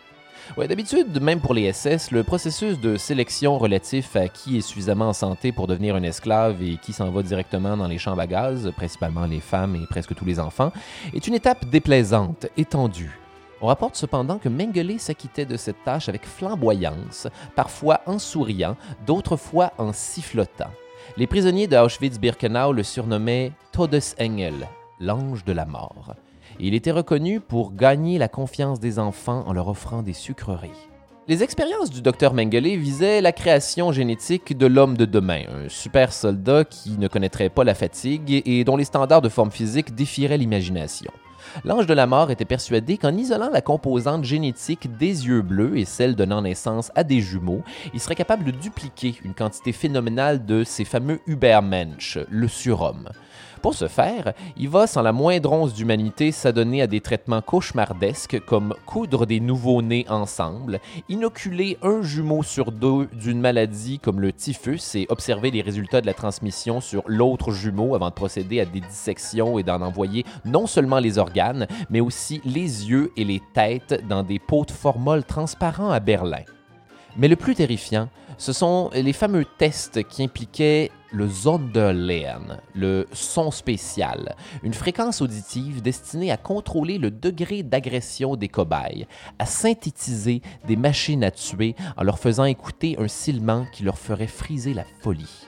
Ouais, 0.57 0.67
D'habitude, 0.67 1.21
même 1.21 1.39
pour 1.39 1.53
les 1.53 1.71
SS, 1.71 2.11
le 2.11 2.23
processus 2.23 2.81
de 2.81 2.97
sélection 2.97 3.57
relatif 3.57 4.17
à 4.17 4.27
qui 4.27 4.57
est 4.57 4.61
suffisamment 4.61 5.07
en 5.07 5.13
santé 5.13 5.53
pour 5.53 5.67
devenir 5.67 5.95
un 5.95 6.03
esclave 6.03 6.61
et 6.61 6.75
qui 6.75 6.91
s'en 6.91 7.09
va 7.11 7.23
directement 7.23 7.77
dans 7.77 7.87
les 7.87 7.97
chambres 7.97 8.21
à 8.21 8.27
gaz, 8.27 8.69
principalement 8.75 9.25
les 9.25 9.39
femmes 9.39 9.77
et 9.77 9.87
presque 9.89 10.13
tous 10.13 10.25
les 10.25 10.41
enfants, 10.41 10.73
est 11.13 11.27
une 11.27 11.35
étape 11.35 11.69
déplaisante, 11.69 12.47
étendue. 12.57 13.17
On 13.61 13.67
rapporte 13.67 13.95
cependant 13.95 14.37
que 14.37 14.49
Mengele 14.49 14.99
s'acquittait 14.99 15.45
de 15.45 15.55
cette 15.55 15.81
tâche 15.85 16.09
avec 16.09 16.25
flamboyance, 16.25 17.27
parfois 17.55 18.01
en 18.05 18.19
souriant, 18.19 18.75
d'autres 19.05 19.37
fois 19.37 19.71
en 19.77 19.93
sifflotant. 19.93 20.71
Les 21.17 21.27
prisonniers 21.27 21.67
de 21.67 21.75
Auschwitz-Birkenau 21.75 22.71
le 22.71 22.83
surnommaient 22.83 23.51
Todesengel, 23.73 24.69
l'ange 25.01 25.43
de 25.43 25.51
la 25.51 25.65
mort. 25.65 26.15
Il 26.59 26.73
était 26.73 26.91
reconnu 26.91 27.41
pour 27.41 27.73
gagner 27.73 28.17
la 28.17 28.29
confiance 28.29 28.79
des 28.79 28.97
enfants 28.97 29.43
en 29.45 29.51
leur 29.51 29.67
offrant 29.67 30.03
des 30.03 30.13
sucreries. 30.13 30.69
Les 31.27 31.43
expériences 31.43 31.89
du 31.89 32.01
docteur 32.01 32.33
Mengele 32.33 32.77
visaient 32.77 33.19
la 33.19 33.33
création 33.33 33.91
génétique 33.91 34.57
de 34.57 34.65
l'homme 34.67 34.95
de 34.95 35.05
demain, 35.05 35.43
un 35.49 35.67
super 35.69 36.13
soldat 36.13 36.63
qui 36.63 36.97
ne 36.97 37.09
connaîtrait 37.09 37.49
pas 37.49 37.65
la 37.65 37.75
fatigue 37.75 38.41
et 38.45 38.63
dont 38.63 38.77
les 38.77 38.85
standards 38.85 39.21
de 39.21 39.29
forme 39.29 39.51
physique 39.51 39.93
défieraient 39.93 40.37
l'imagination. 40.37 41.11
L'ange 41.63 41.85
de 41.85 41.93
la 41.93 42.07
mort 42.07 42.31
était 42.31 42.45
persuadé 42.45 42.97
qu'en 42.97 43.15
isolant 43.15 43.49
la 43.49 43.61
composante 43.61 44.23
génétique 44.23 44.97
des 44.97 45.27
yeux 45.27 45.41
bleus 45.41 45.77
et 45.77 45.85
celle 45.85 46.15
donnant 46.15 46.41
naissance 46.41 46.91
à 46.95 47.03
des 47.03 47.21
jumeaux, 47.21 47.63
il 47.93 47.99
serait 47.99 48.15
capable 48.15 48.43
de 48.43 48.51
dupliquer 48.51 49.15
une 49.23 49.33
quantité 49.33 49.71
phénoménale 49.71 50.45
de 50.45 50.63
ces 50.63 50.85
fameux 50.85 51.19
Übermensch, 51.27 52.17
le 52.29 52.47
surhomme. 52.47 53.09
Pour 53.61 53.75
ce 53.75 53.87
faire, 53.87 54.33
il 54.57 54.69
va 54.69 54.87
sans 54.87 55.03
la 55.03 55.11
moindre 55.11 55.51
once 55.51 55.75
d'humanité 55.75 56.31
s'adonner 56.31 56.81
à 56.81 56.87
des 56.87 56.99
traitements 56.99 57.43
cauchemardesques 57.43 58.43
comme 58.47 58.73
coudre 58.87 59.27
des 59.27 59.39
nouveaux-nés 59.39 60.07
ensemble, 60.09 60.79
inoculer 61.09 61.77
un 61.83 62.01
jumeau 62.01 62.41
sur 62.41 62.71
deux 62.71 63.07
d'une 63.13 63.39
maladie 63.39 63.99
comme 63.99 64.19
le 64.19 64.33
typhus 64.33 64.95
et 64.95 65.05
observer 65.09 65.51
les 65.51 65.61
résultats 65.61 66.01
de 66.01 66.07
la 66.07 66.15
transmission 66.15 66.81
sur 66.81 67.03
l'autre 67.05 67.51
jumeau 67.51 67.93
avant 67.93 68.09
de 68.09 68.15
procéder 68.15 68.59
à 68.61 68.65
des 68.65 68.79
dissections 68.79 69.59
et 69.59 69.63
d'en 69.63 69.83
envoyer 69.83 70.25
non 70.43 70.65
seulement 70.65 70.99
les 70.99 71.19
organes, 71.19 71.67
mais 71.91 71.99
aussi 71.99 72.41
les 72.43 72.89
yeux 72.89 73.11
et 73.15 73.23
les 73.23 73.43
têtes 73.53 74.07
dans 74.09 74.23
des 74.23 74.39
pots 74.39 74.65
de 74.65 74.71
formol 74.71 75.23
transparents 75.23 75.91
à 75.91 75.99
Berlin. 75.99 76.45
Mais 77.15 77.27
le 77.27 77.35
plus 77.35 77.53
terrifiant, 77.53 78.09
ce 78.37 78.53
sont 78.53 78.89
les 78.93 79.13
fameux 79.13 79.45
tests 79.57 80.07
qui 80.07 80.23
impliquaient 80.23 80.89
le 81.11 81.29
Sonderlern, 81.29 82.59
le 82.73 83.07
son 83.11 83.51
spécial, 83.51 84.35
une 84.63 84.73
fréquence 84.73 85.21
auditive 85.21 85.81
destinée 85.81 86.31
à 86.31 86.37
contrôler 86.37 86.97
le 86.97 87.11
degré 87.11 87.63
d'agression 87.63 88.35
des 88.35 88.47
cobayes, 88.47 89.07
à 89.39 89.45
synthétiser 89.45 90.41
des 90.67 90.75
machines 90.75 91.23
à 91.23 91.31
tuer 91.31 91.75
en 91.97 92.03
leur 92.03 92.19
faisant 92.19 92.45
écouter 92.45 92.95
un 92.99 93.07
silement 93.07 93.65
qui 93.73 93.83
leur 93.83 93.97
ferait 93.97 94.27
friser 94.27 94.73
la 94.73 94.85
folie. 95.01 95.47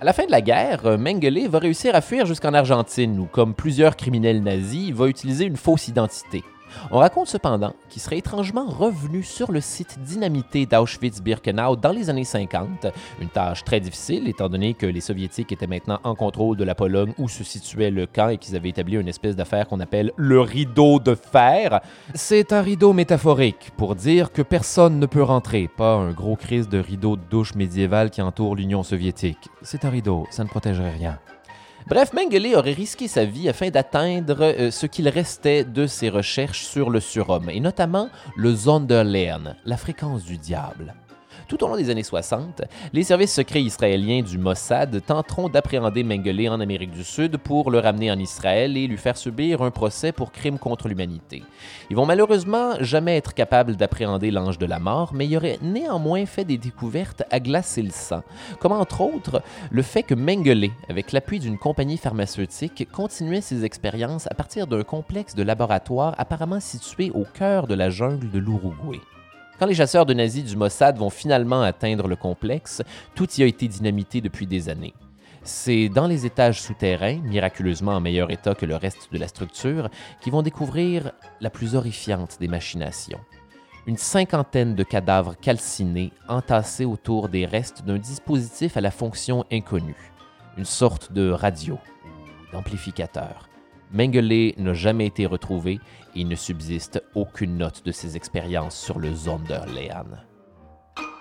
À 0.00 0.04
la 0.04 0.12
fin 0.12 0.26
de 0.26 0.30
la 0.30 0.40
guerre, 0.40 0.96
Mengele 0.96 1.48
va 1.48 1.58
réussir 1.58 1.94
à 1.94 2.00
fuir 2.00 2.24
jusqu'en 2.24 2.54
Argentine 2.54 3.18
où, 3.18 3.26
comme 3.26 3.54
plusieurs 3.54 3.96
criminels 3.96 4.42
nazis, 4.42 4.88
il 4.88 4.94
va 4.94 5.08
utiliser 5.08 5.44
une 5.44 5.56
fausse 5.56 5.88
identité. 5.88 6.44
On 6.90 6.98
raconte 6.98 7.28
cependant 7.28 7.74
qu'il 7.88 8.00
serait 8.00 8.18
étrangement 8.18 8.66
revenu 8.66 9.22
sur 9.22 9.52
le 9.52 9.60
site 9.60 9.98
dynamité 10.02 10.66
d'Auschwitz-Birkenau 10.66 11.76
dans 11.76 11.92
les 11.92 12.10
années 12.10 12.24
50, 12.24 12.86
une 13.20 13.28
tâche 13.28 13.64
très 13.64 13.80
difficile 13.80 14.28
étant 14.28 14.48
donné 14.48 14.74
que 14.74 14.86
les 14.86 15.00
Soviétiques 15.00 15.52
étaient 15.52 15.66
maintenant 15.66 16.00
en 16.04 16.14
contrôle 16.14 16.56
de 16.56 16.64
la 16.64 16.74
Pologne 16.74 17.12
où 17.18 17.28
se 17.28 17.44
situait 17.44 17.90
le 17.90 18.06
camp 18.06 18.28
et 18.28 18.38
qu'ils 18.38 18.56
avaient 18.56 18.70
établi 18.70 18.96
une 18.96 19.08
espèce 19.08 19.36
d'affaire 19.36 19.68
qu'on 19.68 19.80
appelle 19.80 20.12
le 20.16 20.40
rideau 20.40 20.98
de 20.98 21.14
fer. 21.14 21.80
C'est 22.14 22.52
un 22.52 22.62
rideau 22.62 22.92
métaphorique 22.92 23.70
pour 23.76 23.94
dire 23.94 24.32
que 24.32 24.42
personne 24.42 24.98
ne 24.98 25.06
peut 25.06 25.22
rentrer, 25.22 25.68
pas 25.68 25.94
un 25.94 26.12
gros 26.12 26.36
crise 26.36 26.68
de 26.68 26.78
rideau 26.78 27.16
de 27.16 27.22
douche 27.30 27.54
médiéval 27.54 28.10
qui 28.10 28.22
entoure 28.22 28.56
l'Union 28.56 28.82
soviétique. 28.82 29.48
C'est 29.62 29.84
un 29.84 29.90
rideau, 29.90 30.26
ça 30.30 30.44
ne 30.44 30.48
protégerait 30.48 30.90
rien. 30.90 31.18
Bref, 31.88 32.12
Mengele 32.12 32.54
aurait 32.54 32.74
risqué 32.74 33.08
sa 33.08 33.24
vie 33.24 33.48
afin 33.48 33.70
d'atteindre 33.70 34.42
euh, 34.42 34.70
ce 34.70 34.84
qu'il 34.84 35.08
restait 35.08 35.64
de 35.64 35.86
ses 35.86 36.10
recherches 36.10 36.64
sur 36.64 36.90
le 36.90 37.00
surhomme, 37.00 37.48
et 37.48 37.60
notamment 37.60 38.10
le 38.36 38.54
Sonderlern, 38.54 39.56
la 39.64 39.76
fréquence 39.78 40.22
du 40.24 40.36
diable. 40.36 40.94
Tout 41.48 41.64
au 41.64 41.68
long 41.68 41.78
des 41.78 41.88
années 41.88 42.02
60, 42.02 42.60
les 42.92 43.02
services 43.02 43.32
secrets 43.32 43.62
israéliens 43.62 44.20
du 44.20 44.36
Mossad 44.36 45.02
tenteront 45.06 45.48
d'appréhender 45.48 46.02
Mengele 46.02 46.50
en 46.50 46.60
Amérique 46.60 46.90
du 46.90 47.02
Sud 47.02 47.38
pour 47.38 47.70
le 47.70 47.78
ramener 47.78 48.10
en 48.10 48.18
Israël 48.18 48.76
et 48.76 48.86
lui 48.86 48.98
faire 48.98 49.16
subir 49.16 49.62
un 49.62 49.70
procès 49.70 50.12
pour 50.12 50.30
crime 50.30 50.58
contre 50.58 50.88
l'humanité. 50.88 51.42
Ils 51.88 51.96
vont 51.96 52.04
malheureusement 52.04 52.74
jamais 52.80 53.16
être 53.16 53.32
capables 53.32 53.76
d'appréhender 53.76 54.30
l'ange 54.30 54.58
de 54.58 54.66
la 54.66 54.78
mort, 54.78 55.14
mais 55.14 55.26
il 55.26 55.38
aurait 55.38 55.58
néanmoins 55.62 56.26
fait 56.26 56.44
des 56.44 56.58
découvertes 56.58 57.22
à 57.30 57.40
glacer 57.40 57.80
le 57.80 57.92
sang, 57.92 58.22
comme 58.60 58.72
entre 58.72 59.00
autres 59.00 59.40
le 59.70 59.80
fait 59.80 60.02
que 60.02 60.14
Mengele, 60.14 60.68
avec 60.90 61.12
l'appui 61.12 61.38
d'une 61.38 61.56
compagnie 61.56 61.96
pharmaceutique, 61.96 62.86
continuait 62.92 63.40
ses 63.40 63.64
expériences 63.64 64.26
à 64.26 64.34
partir 64.34 64.66
d'un 64.66 64.82
complexe 64.82 65.34
de 65.34 65.42
laboratoire 65.42 66.14
apparemment 66.18 66.60
situé 66.60 67.10
au 67.14 67.24
cœur 67.24 67.66
de 67.66 67.74
la 67.74 67.88
jungle 67.88 68.30
de 68.30 68.38
l'Uruguay. 68.38 69.00
Quand 69.58 69.66
les 69.66 69.74
chasseurs 69.74 70.06
de 70.06 70.14
nazis 70.14 70.44
du 70.44 70.56
Mossad 70.56 70.98
vont 70.98 71.10
finalement 71.10 71.62
atteindre 71.62 72.06
le 72.06 72.14
complexe, 72.14 72.80
tout 73.16 73.28
y 73.38 73.42
a 73.42 73.46
été 73.46 73.66
dynamité 73.66 74.20
depuis 74.20 74.46
des 74.46 74.68
années. 74.68 74.94
C'est 75.42 75.88
dans 75.88 76.06
les 76.06 76.26
étages 76.26 76.62
souterrains, 76.62 77.18
miraculeusement 77.22 77.96
en 77.96 78.00
meilleur 78.00 78.30
état 78.30 78.54
que 78.54 78.66
le 78.66 78.76
reste 78.76 79.12
de 79.12 79.18
la 79.18 79.26
structure, 79.26 79.88
qu'ils 80.20 80.32
vont 80.32 80.42
découvrir 80.42 81.10
la 81.40 81.50
plus 81.50 81.74
horrifiante 81.74 82.36
des 82.38 82.46
machinations. 82.46 83.18
Une 83.86 83.96
cinquantaine 83.96 84.76
de 84.76 84.84
cadavres 84.84 85.34
calcinés 85.36 86.12
entassés 86.28 86.84
autour 86.84 87.28
des 87.28 87.46
restes 87.46 87.84
d'un 87.84 87.98
dispositif 87.98 88.76
à 88.76 88.80
la 88.80 88.92
fonction 88.92 89.44
inconnue, 89.50 90.12
une 90.56 90.66
sorte 90.66 91.12
de 91.12 91.30
radio 91.30 91.78
ou 92.04 92.52
d'amplificateur. 92.52 93.47
Mengele 93.92 94.52
n'a 94.58 94.74
jamais 94.74 95.06
été 95.06 95.26
retrouvé 95.26 95.80
et 96.14 96.20
il 96.20 96.28
ne 96.28 96.34
subsiste 96.34 97.02
aucune 97.14 97.56
note 97.56 97.84
de 97.84 97.92
ses 97.92 98.16
expériences 98.16 98.76
sur 98.76 98.98
le 98.98 99.14
Zonderlean. 99.14 100.04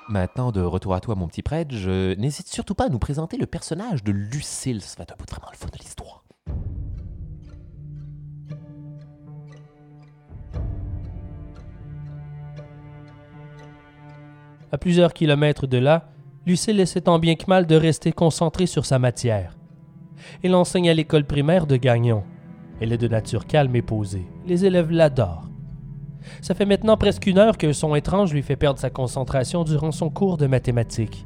Maintenant, 0.09 0.51
de 0.51 0.61
retour 0.61 0.93
à 0.93 1.01
toi, 1.01 1.15
mon 1.15 1.27
petit 1.27 1.41
prêtre, 1.41 1.75
n'hésite 2.17 2.47
surtout 2.47 2.75
pas 2.75 2.85
à 2.85 2.89
nous 2.89 2.99
présenter 2.99 3.37
le 3.37 3.45
personnage 3.45 4.03
de 4.03 4.11
Lucille. 4.11 4.81
Ça 4.81 4.95
va 4.97 5.03
être 5.03 5.13
un 5.13 5.25
vraiment 5.29 5.51
le 5.51 5.57
fun 5.57 5.67
de 5.67 5.77
l'histoire. 5.77 6.23
À 14.71 14.77
plusieurs 14.77 15.13
kilomètres 15.13 15.67
de 15.67 15.77
là, 15.77 16.09
Lucille 16.45 16.79
essaie 16.79 17.01
tant 17.01 17.19
bien 17.19 17.35
que 17.35 17.45
mal 17.47 17.67
de 17.67 17.75
rester 17.75 18.11
concentrée 18.11 18.65
sur 18.65 18.85
sa 18.85 18.99
matière. 18.99 19.57
Elle 20.43 20.55
enseigne 20.55 20.89
à 20.89 20.93
l'école 20.93 21.25
primaire 21.25 21.67
de 21.67 21.77
Gagnon. 21.77 22.23
Elle 22.79 22.93
est 22.93 22.97
de 22.97 23.07
nature 23.07 23.47
calme 23.47 23.75
et 23.75 23.81
posée. 23.81 24.27
Les 24.45 24.65
élèves 24.65 24.91
l'adorent. 24.91 25.49
Ça 26.41 26.53
fait 26.53 26.65
maintenant 26.65 26.97
presque 26.97 27.25
une 27.25 27.37
heure 27.37 27.57
qu'un 27.57 27.73
son 27.73 27.95
étrange 27.95 28.33
lui 28.33 28.43
fait 28.43 28.55
perdre 28.55 28.79
sa 28.79 28.89
concentration 28.89 29.63
durant 29.63 29.91
son 29.91 30.09
cours 30.09 30.37
de 30.37 30.47
mathématiques. 30.47 31.25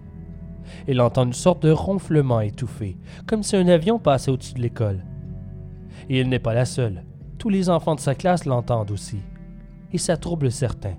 Elle 0.87 1.01
entend 1.01 1.25
une 1.25 1.33
sorte 1.33 1.63
de 1.63 1.71
ronflement 1.71 2.39
étouffé, 2.41 2.97
comme 3.27 3.43
si 3.43 3.55
un 3.55 3.67
avion 3.67 3.99
passait 3.99 4.31
au-dessus 4.31 4.53
de 4.53 4.61
l'école. 4.61 5.05
Et 6.09 6.19
elle 6.19 6.29
n'est 6.29 6.39
pas 6.39 6.53
la 6.53 6.65
seule. 6.65 7.03
Tous 7.37 7.49
les 7.49 7.69
enfants 7.69 7.95
de 7.95 7.99
sa 7.99 8.15
classe 8.15 8.45
l'entendent 8.45 8.91
aussi. 8.91 9.19
Et 9.91 9.97
ça 9.97 10.17
trouble 10.17 10.51
certains. 10.51 10.95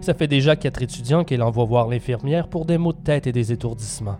Ça 0.00 0.14
fait 0.14 0.28
déjà 0.28 0.54
quatre 0.54 0.82
étudiants 0.82 1.24
qu'elle 1.24 1.42
envoie 1.42 1.64
voir 1.64 1.88
l'infirmière 1.88 2.48
pour 2.48 2.66
des 2.66 2.78
maux 2.78 2.92
de 2.92 3.02
tête 3.02 3.26
et 3.26 3.32
des 3.32 3.52
étourdissements. 3.52 4.18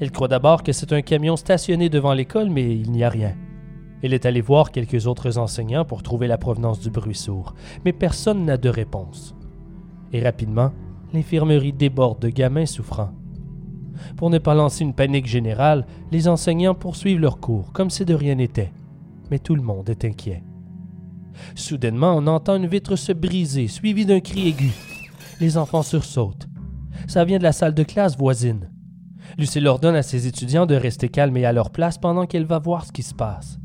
Elle 0.00 0.12
croit 0.12 0.28
d'abord 0.28 0.62
que 0.62 0.72
c'est 0.72 0.92
un 0.92 1.02
camion 1.02 1.36
stationné 1.36 1.88
devant 1.88 2.14
l'école, 2.14 2.50
mais 2.50 2.76
il 2.76 2.92
n'y 2.92 3.02
a 3.02 3.08
rien. 3.08 3.34
Elle 4.02 4.14
est 4.14 4.26
allée 4.26 4.40
voir 4.40 4.72
quelques 4.72 5.06
autres 5.06 5.38
enseignants 5.38 5.84
pour 5.84 6.02
trouver 6.02 6.26
la 6.26 6.38
provenance 6.38 6.80
du 6.80 6.90
bruit 6.90 7.14
sourd, 7.14 7.54
mais 7.84 7.92
personne 7.92 8.44
n'a 8.44 8.56
de 8.56 8.68
réponse. 8.68 9.34
Et 10.12 10.22
rapidement, 10.22 10.72
l'infirmerie 11.12 11.72
déborde 11.72 12.20
de 12.20 12.28
gamins 12.28 12.66
souffrants. 12.66 13.12
Pour 14.16 14.30
ne 14.30 14.38
pas 14.38 14.54
lancer 14.54 14.82
une 14.84 14.94
panique 14.94 15.26
générale, 15.26 15.86
les 16.10 16.28
enseignants 16.28 16.74
poursuivent 16.74 17.20
leur 17.20 17.38
cours 17.38 17.72
comme 17.72 17.90
si 17.90 18.04
de 18.04 18.14
rien 18.14 18.34
n'était. 18.34 18.72
Mais 19.30 19.38
tout 19.38 19.54
le 19.54 19.62
monde 19.62 19.88
est 19.88 20.04
inquiet. 20.04 20.42
Soudainement, 21.54 22.14
on 22.16 22.26
entend 22.26 22.56
une 22.56 22.66
vitre 22.66 22.96
se 22.96 23.12
briser, 23.12 23.68
suivie 23.68 24.06
d'un 24.06 24.20
cri 24.20 24.48
aigu. 24.48 24.72
Les 25.40 25.56
enfants 25.56 25.82
sursautent. 25.82 26.48
Ça 27.06 27.24
vient 27.24 27.38
de 27.38 27.42
la 27.42 27.52
salle 27.52 27.74
de 27.74 27.82
classe 27.82 28.16
voisine. 28.16 28.70
Lucille 29.38 29.66
ordonne 29.66 29.96
à 29.96 30.02
ses 30.02 30.26
étudiants 30.26 30.66
de 30.66 30.74
rester 30.74 31.08
calmes 31.08 31.36
et 31.36 31.46
à 31.46 31.52
leur 31.52 31.70
place 31.70 31.98
pendant 31.98 32.26
qu'elle 32.26 32.44
va 32.44 32.58
voir 32.58 32.84
ce 32.84 32.92
qui 32.92 33.02
se 33.02 33.14
passe. 33.14 33.58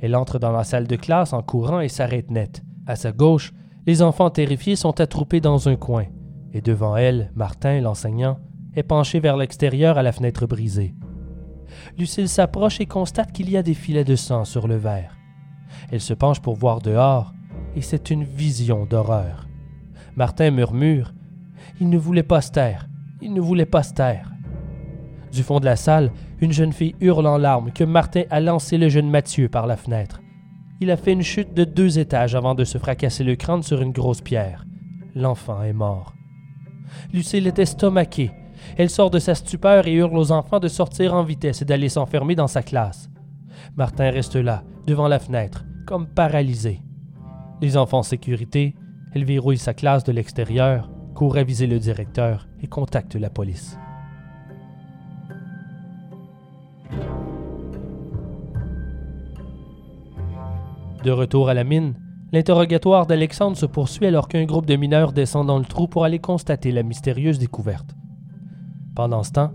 Elle 0.00 0.16
entre 0.16 0.38
dans 0.38 0.52
la 0.52 0.64
salle 0.64 0.86
de 0.86 0.96
classe 0.96 1.32
en 1.32 1.42
courant 1.42 1.80
et 1.80 1.88
s'arrête 1.88 2.30
net. 2.30 2.62
À 2.86 2.96
sa 2.96 3.12
gauche, 3.12 3.52
les 3.86 4.02
enfants 4.02 4.30
terrifiés 4.30 4.76
sont 4.76 5.00
attroupés 5.00 5.40
dans 5.40 5.68
un 5.68 5.76
coin, 5.76 6.04
et 6.52 6.60
devant 6.60 6.96
elle, 6.96 7.32
Martin, 7.34 7.80
l'enseignant, 7.80 8.38
est 8.74 8.82
penché 8.82 9.18
vers 9.20 9.36
l'extérieur 9.36 9.98
à 9.98 10.02
la 10.02 10.12
fenêtre 10.12 10.46
brisée. 10.46 10.94
Lucille 11.98 12.28
s'approche 12.28 12.80
et 12.80 12.86
constate 12.86 13.32
qu'il 13.32 13.50
y 13.50 13.56
a 13.56 13.62
des 13.62 13.74
filets 13.74 14.04
de 14.04 14.16
sang 14.16 14.44
sur 14.44 14.68
le 14.68 14.76
verre. 14.76 15.16
Elle 15.90 16.00
se 16.00 16.14
penche 16.14 16.40
pour 16.40 16.54
voir 16.54 16.80
dehors, 16.80 17.32
et 17.76 17.82
c'est 17.82 18.10
une 18.10 18.24
vision 18.24 18.86
d'horreur. 18.86 19.48
Martin 20.16 20.50
murmure 20.50 21.12
Il 21.80 21.88
ne 21.88 21.98
voulait 21.98 22.22
pas 22.22 22.40
se 22.40 22.50
taire, 22.50 22.88
il 23.20 23.32
ne 23.32 23.40
voulait 23.40 23.66
pas 23.66 23.82
se 23.82 23.94
taire. 23.94 24.32
Du 25.32 25.42
fond 25.42 25.60
de 25.60 25.64
la 25.64 25.76
salle, 25.76 26.10
une 26.40 26.52
jeune 26.52 26.72
fille 26.72 26.94
hurle 27.00 27.26
en 27.26 27.38
larmes 27.38 27.72
que 27.72 27.84
Martin 27.84 28.22
a 28.30 28.40
lancé 28.40 28.78
le 28.78 28.88
jeune 28.88 29.10
Mathieu 29.10 29.48
par 29.48 29.66
la 29.66 29.76
fenêtre. 29.76 30.20
Il 30.80 30.90
a 30.90 30.96
fait 30.96 31.12
une 31.12 31.22
chute 31.22 31.54
de 31.54 31.64
deux 31.64 31.98
étages 31.98 32.36
avant 32.36 32.54
de 32.54 32.64
se 32.64 32.78
fracasser 32.78 33.24
le 33.24 33.34
crâne 33.34 33.62
sur 33.62 33.82
une 33.82 33.92
grosse 33.92 34.20
pierre. 34.20 34.64
L'enfant 35.14 35.62
est 35.62 35.72
mort. 35.72 36.14
Lucille 37.12 37.46
est 37.46 37.58
estomaquée. 37.58 38.30
Elle 38.76 38.90
sort 38.90 39.10
de 39.10 39.18
sa 39.18 39.34
stupeur 39.34 39.88
et 39.88 39.94
hurle 39.94 40.16
aux 40.16 40.30
enfants 40.30 40.60
de 40.60 40.68
sortir 40.68 41.14
en 41.14 41.24
vitesse 41.24 41.62
et 41.62 41.64
d'aller 41.64 41.88
s'enfermer 41.88 42.36
dans 42.36 42.46
sa 42.46 42.62
classe. 42.62 43.10
Martin 43.76 44.10
reste 44.10 44.36
là, 44.36 44.62
devant 44.86 45.08
la 45.08 45.18
fenêtre, 45.18 45.64
comme 45.86 46.06
paralysé. 46.06 46.80
Les 47.60 47.76
enfants 47.76 47.98
en 47.98 48.02
sécurité, 48.04 48.74
elle 49.14 49.24
verrouille 49.24 49.58
sa 49.58 49.74
classe 49.74 50.04
de 50.04 50.12
l'extérieur, 50.12 50.90
court 51.14 51.36
aviser 51.36 51.66
le 51.66 51.80
directeur 51.80 52.46
et 52.62 52.68
contacte 52.68 53.16
la 53.16 53.30
police. 53.30 53.78
De 61.08 61.12
retour 61.12 61.48
à 61.48 61.54
la 61.54 61.64
mine, 61.64 61.94
l'interrogatoire 62.32 63.06
d'Alexandre 63.06 63.56
se 63.56 63.64
poursuit 63.64 64.04
alors 64.04 64.28
qu'un 64.28 64.44
groupe 64.44 64.66
de 64.66 64.76
mineurs 64.76 65.14
descend 65.14 65.46
dans 65.46 65.58
le 65.58 65.64
trou 65.64 65.88
pour 65.88 66.04
aller 66.04 66.18
constater 66.18 66.70
la 66.70 66.82
mystérieuse 66.82 67.38
découverte. 67.38 67.96
Pendant 68.94 69.22
ce 69.22 69.32
temps, 69.32 69.52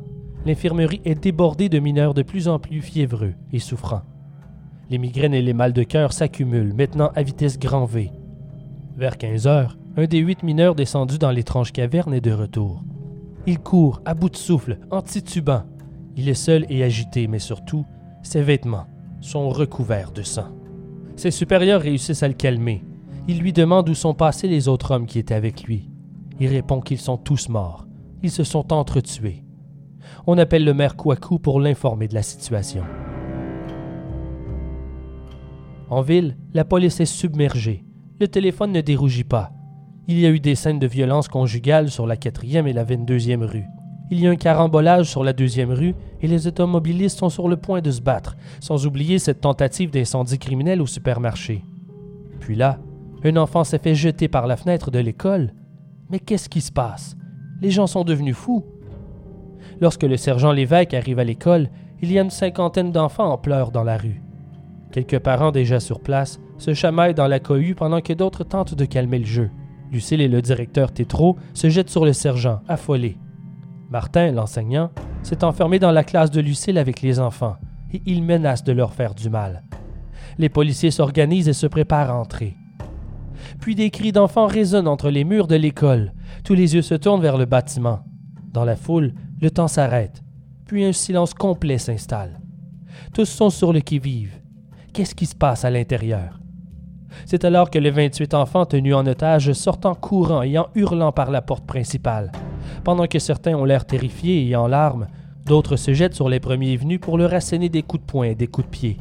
l'infirmerie 0.47 1.03
est 1.05 1.13
débordée 1.13 1.69
de 1.69 1.77
mineurs 1.77 2.15
de 2.15 2.23
plus 2.23 2.47
en 2.47 2.57
plus 2.57 2.81
fiévreux 2.81 3.35
et 3.51 3.59
souffrants. 3.59 4.01
Les 4.89 4.97
migraines 4.97 5.35
et 5.35 5.43
les 5.43 5.53
mal 5.53 5.73
de 5.73 5.83
cœur 5.83 6.11
s'accumulent, 6.11 6.73
maintenant 6.73 7.11
à 7.13 7.21
vitesse 7.21 7.59
grand 7.59 7.85
V. 7.85 8.09
Vers 8.97 9.19
15 9.19 9.45
heures, 9.45 9.77
un 9.95 10.05
des 10.05 10.17
huit 10.17 10.41
mineurs 10.41 10.73
descendus 10.73 11.19
dans 11.19 11.29
l'étrange 11.29 11.71
caverne 11.71 12.15
est 12.15 12.19
de 12.19 12.31
retour. 12.31 12.81
Il 13.45 13.59
court, 13.59 14.01
à 14.05 14.15
bout 14.15 14.29
de 14.29 14.37
souffle, 14.37 14.79
en 14.89 15.03
titubant. 15.03 15.65
Il 16.17 16.29
est 16.29 16.33
seul 16.33 16.65
et 16.69 16.83
agité, 16.83 17.27
mais 17.27 17.37
surtout, 17.37 17.85
ses 18.23 18.41
vêtements 18.41 18.87
sont 19.21 19.49
recouverts 19.49 20.13
de 20.13 20.23
sang. 20.23 20.47
Ses 21.15 21.31
supérieurs 21.31 21.81
réussissent 21.81 22.23
à 22.23 22.27
le 22.27 22.33
calmer. 22.33 22.83
Ils 23.27 23.39
lui 23.39 23.53
demandent 23.53 23.89
où 23.89 23.93
sont 23.93 24.13
passés 24.13 24.47
les 24.47 24.67
autres 24.67 24.91
hommes 24.91 25.05
qui 25.05 25.19
étaient 25.19 25.33
avec 25.33 25.63
lui. 25.63 25.89
Il 26.39 26.47
répond 26.47 26.81
qu'ils 26.81 26.99
sont 26.99 27.17
tous 27.17 27.49
morts. 27.49 27.87
Ils 28.23 28.31
se 28.31 28.43
sont 28.43 28.73
entretués. 28.73 29.43
On 30.27 30.37
appelle 30.37 30.65
le 30.65 30.73
maire 30.73 30.95
Kouakou 30.95 31.39
pour 31.39 31.59
l'informer 31.59 32.07
de 32.07 32.15
la 32.15 32.23
situation. 32.23 32.83
En 35.89 36.01
ville, 36.01 36.37
la 36.53 36.65
police 36.65 36.99
est 36.99 37.05
submergée. 37.05 37.85
Le 38.19 38.27
téléphone 38.27 38.71
ne 38.71 38.81
dérougit 38.81 39.23
pas. 39.23 39.51
Il 40.07 40.19
y 40.19 40.25
a 40.25 40.29
eu 40.29 40.39
des 40.39 40.55
scènes 40.55 40.79
de 40.79 40.87
violence 40.87 41.27
conjugale 41.27 41.91
sur 41.91 42.07
la 42.07 42.15
4e 42.15 42.67
et 42.67 42.73
la 42.73 42.83
22e 42.83 43.43
rue. 43.43 43.65
Il 44.13 44.19
y 44.19 44.27
a 44.27 44.29
un 44.29 44.35
carambolage 44.35 45.09
sur 45.09 45.23
la 45.23 45.33
deuxième 45.33 45.71
rue 45.71 45.95
et 46.21 46.27
les 46.27 46.45
automobilistes 46.45 47.17
sont 47.17 47.29
sur 47.29 47.47
le 47.47 47.57
point 47.57 47.81
de 47.81 47.89
se 47.89 47.99
battre, 47.99 48.37
sans 48.59 48.85
oublier 48.85 49.17
cette 49.17 49.41
tentative 49.41 49.89
d'incendie 49.89 50.37
criminel 50.37 50.83
au 50.83 50.85
supermarché. 50.85 51.63
Puis 52.39 52.53
là, 52.53 52.77
un 53.23 53.35
enfant 53.37 53.63
s'est 53.63 53.79
fait 53.79 53.95
jeter 53.95 54.27
par 54.27 54.45
la 54.45 54.55
fenêtre 54.55 54.91
de 54.91 54.99
l'école. 54.99 55.55
Mais 56.11 56.19
qu'est-ce 56.19 56.47
qui 56.47 56.61
se 56.61 56.71
passe? 56.71 57.17
Les 57.59 57.71
gens 57.71 57.87
sont 57.87 58.03
devenus 58.03 58.35
fous. 58.35 58.63
Lorsque 59.81 60.03
le 60.03 60.17
sergent 60.17 60.51
Lévesque 60.51 60.93
arrive 60.93 61.17
à 61.17 61.23
l'école, 61.23 61.71
il 62.03 62.11
y 62.11 62.19
a 62.19 62.21
une 62.21 62.29
cinquantaine 62.29 62.91
d'enfants 62.91 63.31
en 63.31 63.39
pleurs 63.39 63.71
dans 63.71 63.83
la 63.83 63.97
rue. 63.97 64.21
Quelques 64.91 65.17
parents 65.17 65.51
déjà 65.51 65.79
sur 65.79 65.99
place 65.99 66.39
se 66.59 66.75
chamaillent 66.75 67.15
dans 67.15 67.27
la 67.27 67.39
cohue 67.39 67.73
pendant 67.73 67.99
que 67.99 68.13
d'autres 68.13 68.43
tentent 68.43 68.75
de 68.75 68.85
calmer 68.85 69.17
le 69.17 69.25
jeu. 69.25 69.49
Lucille 69.91 70.21
et 70.21 70.27
le 70.27 70.43
directeur 70.43 70.91
Tétro 70.91 71.35
se 71.55 71.69
jettent 71.69 71.89
sur 71.89 72.05
le 72.05 72.13
sergent, 72.13 72.59
affolés. 72.67 73.17
Martin, 73.93 74.31
l'enseignant, 74.31 74.89
s'est 75.21 75.43
enfermé 75.43 75.77
dans 75.77 75.91
la 75.91 76.03
classe 76.03 76.31
de 76.31 76.41
Lucille 76.41 76.79
avec 76.79 77.03
les 77.03 77.19
enfants 77.19 77.57
et 77.93 78.01
il 78.07 78.23
menace 78.23 78.63
de 78.63 78.71
leur 78.71 78.91
faire 78.91 79.13
du 79.13 79.29
mal. 79.29 79.61
Les 80.39 80.49
policiers 80.49 80.89
s'organisent 80.89 81.47
et 81.47 81.53
se 81.53 81.67
préparent 81.67 82.09
à 82.09 82.15
entrer. 82.15 82.57
Puis 83.61 83.75
des 83.75 83.91
cris 83.91 84.11
d'enfants 84.11 84.47
résonnent 84.47 84.87
entre 84.87 85.11
les 85.11 85.23
murs 85.23 85.45
de 85.45 85.55
l'école. 85.55 86.13
Tous 86.43 86.55
les 86.55 86.73
yeux 86.73 86.81
se 86.81 86.95
tournent 86.95 87.21
vers 87.21 87.37
le 87.37 87.45
bâtiment. 87.45 87.99
Dans 88.51 88.65
la 88.65 88.75
foule, 88.75 89.13
le 89.39 89.51
temps 89.51 89.67
s'arrête. 89.67 90.23
Puis 90.65 90.83
un 90.83 90.91
silence 90.91 91.35
complet 91.35 91.77
s'installe. 91.77 92.41
Tous 93.13 93.25
sont 93.25 93.51
sur 93.51 93.71
le 93.73 93.81
qui-vive. 93.81 94.41
Qu'est-ce 94.91 95.13
qui 95.13 95.27
se 95.27 95.35
passe 95.35 95.65
à 95.65 95.69
l'intérieur? 95.69 96.39
C'est 97.27 97.45
alors 97.45 97.69
que 97.69 97.77
les 97.77 97.91
28 97.91 98.33
enfants 98.33 98.65
tenus 98.65 98.95
en 98.95 99.05
otage 99.05 99.53
sortent 99.53 99.85
en 99.85 99.93
courant 99.93 100.41
et 100.41 100.57
en 100.57 100.69
hurlant 100.73 101.11
par 101.11 101.29
la 101.29 101.43
porte 101.43 101.67
principale. 101.67 102.31
Pendant 102.83 103.07
que 103.07 103.19
certains 103.19 103.55
ont 103.55 103.65
l'air 103.65 103.85
terrifiés 103.85 104.47
et 104.47 104.55
en 104.55 104.67
larmes, 104.67 105.07
d'autres 105.45 105.77
se 105.77 105.93
jettent 105.93 106.15
sur 106.15 106.29
les 106.29 106.39
premiers 106.39 106.75
venus 106.75 106.99
pour 106.99 107.17
leur 107.17 107.33
asséner 107.33 107.69
des 107.69 107.81
coups 107.81 108.03
de 108.03 108.11
poing 108.11 108.25
et 108.25 108.35
des 108.35 108.47
coups 108.47 108.67
de 108.67 108.71
pied. 108.71 108.97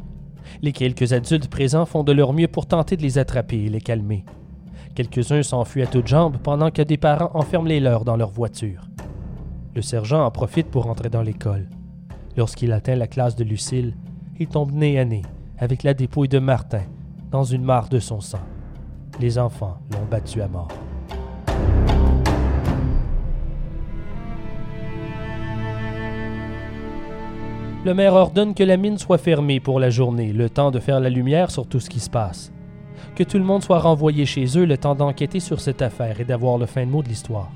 Les 0.61 0.71
quelques 0.71 1.13
adultes 1.13 1.49
présents 1.49 1.85
font 1.85 2.03
de 2.03 2.11
leur 2.11 2.33
mieux 2.33 2.47
pour 2.47 2.65
tenter 2.65 2.95
de 2.95 3.01
les 3.01 3.17
attraper 3.17 3.63
et 3.63 3.69
les 3.69 3.81
calmer. 3.81 4.23
Quelques-uns 4.95 5.43
s'enfuient 5.43 5.81
à 5.81 5.87
toutes 5.87 6.07
jambes 6.07 6.37
pendant 6.41 6.69
que 6.69 6.81
des 6.81 6.97
parents 6.97 7.31
enferment 7.33 7.67
les 7.67 7.79
leurs 7.79 8.05
dans 8.05 8.15
leur 8.15 8.29
voiture. 8.29 8.87
Le 9.75 9.81
sergent 9.81 10.23
en 10.23 10.31
profite 10.31 10.69
pour 10.69 10.87
entrer 10.87 11.09
dans 11.09 11.23
l'école. 11.23 11.67
Lorsqu'il 12.37 12.71
atteint 12.71 12.95
la 12.95 13.07
classe 13.07 13.35
de 13.35 13.43
Lucille, 13.43 13.95
il 14.39 14.47
tombe 14.47 14.71
nez 14.71 14.99
à 14.99 15.05
nez 15.05 15.23
avec 15.57 15.83
la 15.83 15.93
dépouille 15.93 16.29
de 16.29 16.39
Martin 16.39 16.83
dans 17.31 17.43
une 17.43 17.63
mare 17.63 17.89
de 17.89 17.99
son 17.99 18.21
sang. 18.21 18.41
Les 19.19 19.37
enfants 19.37 19.79
l'ont 19.91 20.05
battu 20.09 20.41
à 20.41 20.47
mort. 20.47 20.69
Le 27.85 27.93
maire 27.93 28.13
ordonne 28.13 28.53
que 28.53 28.63
la 28.63 28.77
mine 28.77 28.97
soit 28.97 29.17
fermée 29.17 29.59
pour 29.59 29.77
la 29.77 29.89
journée, 29.89 30.31
le 30.31 30.49
temps 30.49 30.71
de 30.71 30.79
faire 30.79 31.01
la 31.01 31.09
lumière 31.09 31.51
sur 31.51 31.67
tout 31.67 31.81
ce 31.81 31.89
qui 31.89 31.99
se 31.99 32.09
passe. 32.09 32.53
Que 33.13 33.23
tout 33.23 33.37
le 33.37 33.43
monde 33.43 33.61
soit 33.61 33.79
renvoyé 33.79 34.25
chez 34.25 34.45
eux 34.57 34.63
le 34.63 34.77
temps 34.77 34.95
d'enquêter 34.95 35.41
sur 35.41 35.59
cette 35.59 35.81
affaire 35.81 36.21
et 36.21 36.23
d'avoir 36.23 36.57
le 36.57 36.65
fin 36.65 36.85
mot 36.85 37.03
de 37.03 37.09
l'histoire. 37.09 37.51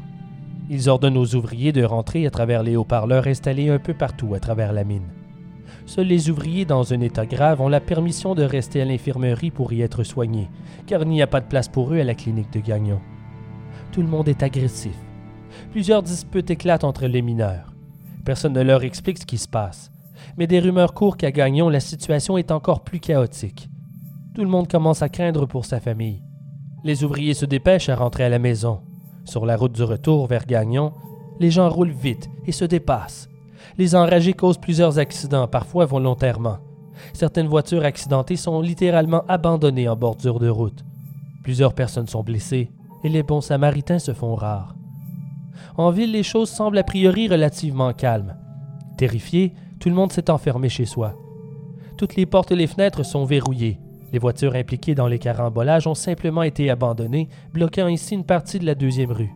Ils 0.70 0.90
ordonnent 0.90 1.16
aux 1.16 1.36
ouvriers 1.36 1.72
de 1.72 1.86
rentrer 1.86 2.28
à 2.28 2.30
travers 2.30 2.62
les 2.62 2.76
haut-parleurs 2.76 3.26
installés 3.26 3.70
un 3.70 3.80
peu 3.80 3.94
partout 3.94 4.34
à 4.36 4.42
travers 4.42 4.74
la 4.74 4.84
mine. 4.84 5.08
Seuls 5.86 6.08
les 6.08 6.30
ouvriers 6.30 6.66
dans 6.66 6.94
un 6.94 7.00
état 7.00 7.26
grave 7.26 7.62
ont 7.62 7.70
la 7.70 7.80
permission 7.80 8.36
de 8.36 8.44
rester 8.44 8.82
à 8.82 8.86
l'infirmerie 8.86 9.52
pour 9.52 9.72
y 9.72 9.82
être 9.82 10.04
soignés, 10.04 10.50
car 10.88 11.04
il 11.04 11.08
n'y 11.08 11.22
a 11.22 11.28
pas 11.28 11.40
de 11.40 11.48
place 11.48 11.70
pour 11.70 11.94
eux 11.94 12.02
à 12.02 12.04
la 12.04 12.16
clinique 12.16 12.52
de 12.52 12.60
Gagnon. 12.60 13.00
Tout 13.94 14.02
le 14.02 14.10
monde 14.10 14.28
est 14.28 14.44
agressif. 14.44 14.98
Plusieurs 15.72 16.04
disputes 16.04 16.52
éclatent 16.52 16.84
entre 16.84 17.06
les 17.08 17.22
mineurs. 17.22 17.72
Personne 18.26 18.52
ne 18.52 18.62
leur 18.62 18.84
explique 18.84 19.20
ce 19.20 19.26
qui 19.26 19.38
se 19.38 19.48
passe 19.48 19.90
mais 20.36 20.48
des 20.48 20.60
rumeurs 20.60 20.94
courent 20.94 21.18
qu'à 21.18 21.32
Gagnon, 21.32 21.70
la 21.70 21.80
situation 21.80 22.38
est 22.38 22.52
encore 22.52 22.82
plus 22.82 23.00
chaotique. 23.00 23.70
Tout 24.36 24.42
le 24.42 24.50
monde 24.50 24.68
commence 24.68 25.02
à 25.02 25.10
craindre 25.10 25.46
pour 25.46 25.66
sa 25.66 25.80
famille. 25.80 26.22
Les 26.84 27.04
ouvriers 27.04 27.34
se 27.34 27.46
dépêchent 27.46 27.90
à 27.90 27.96
rentrer 27.96 28.24
à 28.24 28.30
la 28.30 28.40
maison. 28.40 28.82
Sur 29.26 29.46
la 29.46 29.58
route 29.58 29.74
du 29.74 29.84
retour 29.84 30.28
vers 30.28 30.46
Gagnon, 30.46 30.94
les 31.40 31.52
gens 31.52 31.70
roulent 31.70 31.90
vite 31.90 32.30
et 32.46 32.52
se 32.52 32.66
dépassent. 32.66 33.30
Les 33.78 33.96
enragés 33.96 34.34
causent 34.34 34.58
plusieurs 34.58 35.00
accidents, 35.00 35.48
parfois 35.48 35.86
volontairement. 35.86 36.58
Certaines 37.14 37.48
voitures 37.48 37.86
accidentées 37.86 38.36
sont 38.36 38.62
littéralement 38.62 39.24
abandonnées 39.28 39.90
en 39.90 39.96
bordure 39.96 40.40
de 40.40 40.50
route. 40.50 40.84
Plusieurs 41.44 41.74
personnes 41.74 42.08
sont 42.08 42.24
blessées 42.24 42.72
et 43.04 43.10
les 43.10 43.24
bons 43.24 43.42
samaritains 43.42 44.00
se 44.00 44.14
font 44.14 44.36
rares. 44.36 44.76
En 45.78 45.92
ville, 45.92 46.12
les 46.12 46.24
choses 46.24 46.50
semblent 46.50 46.78
a 46.78 46.84
priori 46.84 47.28
relativement 47.28 47.94
calmes. 47.94 48.36
Terrifié, 48.98 49.54
tout 49.88 49.92
le 49.92 49.96
monde 49.96 50.12
s'est 50.12 50.30
enfermé 50.30 50.68
chez 50.68 50.84
soi. 50.84 51.14
Toutes 51.96 52.18
les 52.18 52.26
portes 52.26 52.52
et 52.52 52.58
les 52.58 52.68
fenêtres 52.68 53.06
sont 53.06 53.24
verrouillées. 53.24 53.80
Les 54.12 54.20
voitures 54.20 54.56
impliquées 54.56 54.96
dans 54.96 55.08
les 55.08 55.18
carambolages 55.18 55.88
ont 55.88 55.96
simplement 55.96 56.44
été 56.44 56.70
abandonnées, 56.70 57.30
bloquant 57.54 57.88
ici 57.88 58.14
une 58.14 58.26
partie 58.26 58.60
de 58.60 58.66
la 58.66 58.76
deuxième 58.76 59.14
rue. 59.14 59.32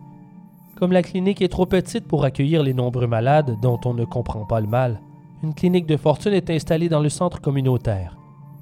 Comme 0.75 0.91
la 0.91 1.03
clinique 1.03 1.41
est 1.41 1.47
trop 1.47 1.65
petite 1.65 2.05
pour 2.05 2.25
accueillir 2.25 2.63
les 2.63 2.73
nombreux 2.73 3.07
malades 3.07 3.55
dont 3.61 3.79
on 3.85 3.93
ne 3.93 4.03
comprend 4.03 4.43
pas 4.43 4.59
le 4.59 4.67
mal, 4.67 4.99
une 5.41 5.53
clinique 5.53 5.85
de 5.85 5.95
fortune 5.95 6.33
est 6.33 6.49
installée 6.49 6.89
dans 6.89 6.99
le 6.99 7.07
centre 7.07 7.39
communautaire. 7.39 8.17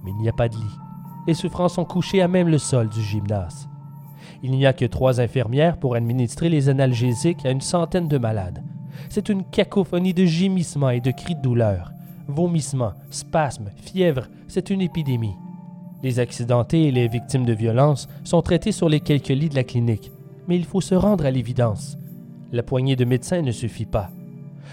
Mais 0.06 0.12
il 0.12 0.21
n'y 0.21 0.30
a 0.30 0.34
pas 0.34 0.47
de 0.47 0.58
lit. 0.58 0.78
Les 1.25 1.34
souffrants 1.34 1.69
sont 1.69 1.86
couchés 1.86 2.21
à 2.21 2.28
même 2.28 2.49
le 2.49 2.60
sol 2.60 2.88
du 2.89 3.02
gymnase. 3.02 3.67
Il 4.43 4.52
n'y 4.52 4.67
a 4.67 4.73
que 4.73 4.86
trois 4.86 5.19
infirmières 5.19 5.80
pour 5.80 5.95
administrer 5.95 6.49
les 6.49 6.69
analgésiques 6.69 7.47
à 7.47 7.49
une 7.49 7.62
centaine 7.62 8.08
de 8.08 8.19
malades. 8.19 8.63
C'est 9.09 9.29
une 9.29 9.43
cacophonie 9.43 10.13
de 10.13 10.25
gémissements 10.25 10.91
et 10.91 11.01
de 11.01 11.09
cris 11.09 11.35
de 11.35 11.41
douleur. 11.41 11.91
Vomissements, 12.27 12.93
spasmes, 13.09 13.71
fièvre, 13.75 14.27
c'est 14.47 14.69
une 14.69 14.81
épidémie. 14.81 15.35
Les 16.03 16.19
accidentés 16.19 16.83
et 16.83 16.91
les 16.91 17.07
victimes 17.07 17.45
de 17.45 17.53
violences 17.53 18.07
sont 18.23 18.43
traités 18.43 18.71
sur 18.71 18.87
les 18.87 18.99
quelques 18.99 19.29
lits 19.29 19.49
de 19.49 19.55
la 19.55 19.63
clinique, 19.63 20.11
mais 20.47 20.55
il 20.55 20.63
faut 20.63 20.79
se 20.79 20.93
rendre 20.93 21.25
à 21.25 21.31
l'évidence. 21.31 21.97
La 22.51 22.61
poignée 22.61 22.95
de 22.95 23.03
médecins 23.03 23.41
ne 23.41 23.51
suffit 23.51 23.87
pas. 23.87 24.11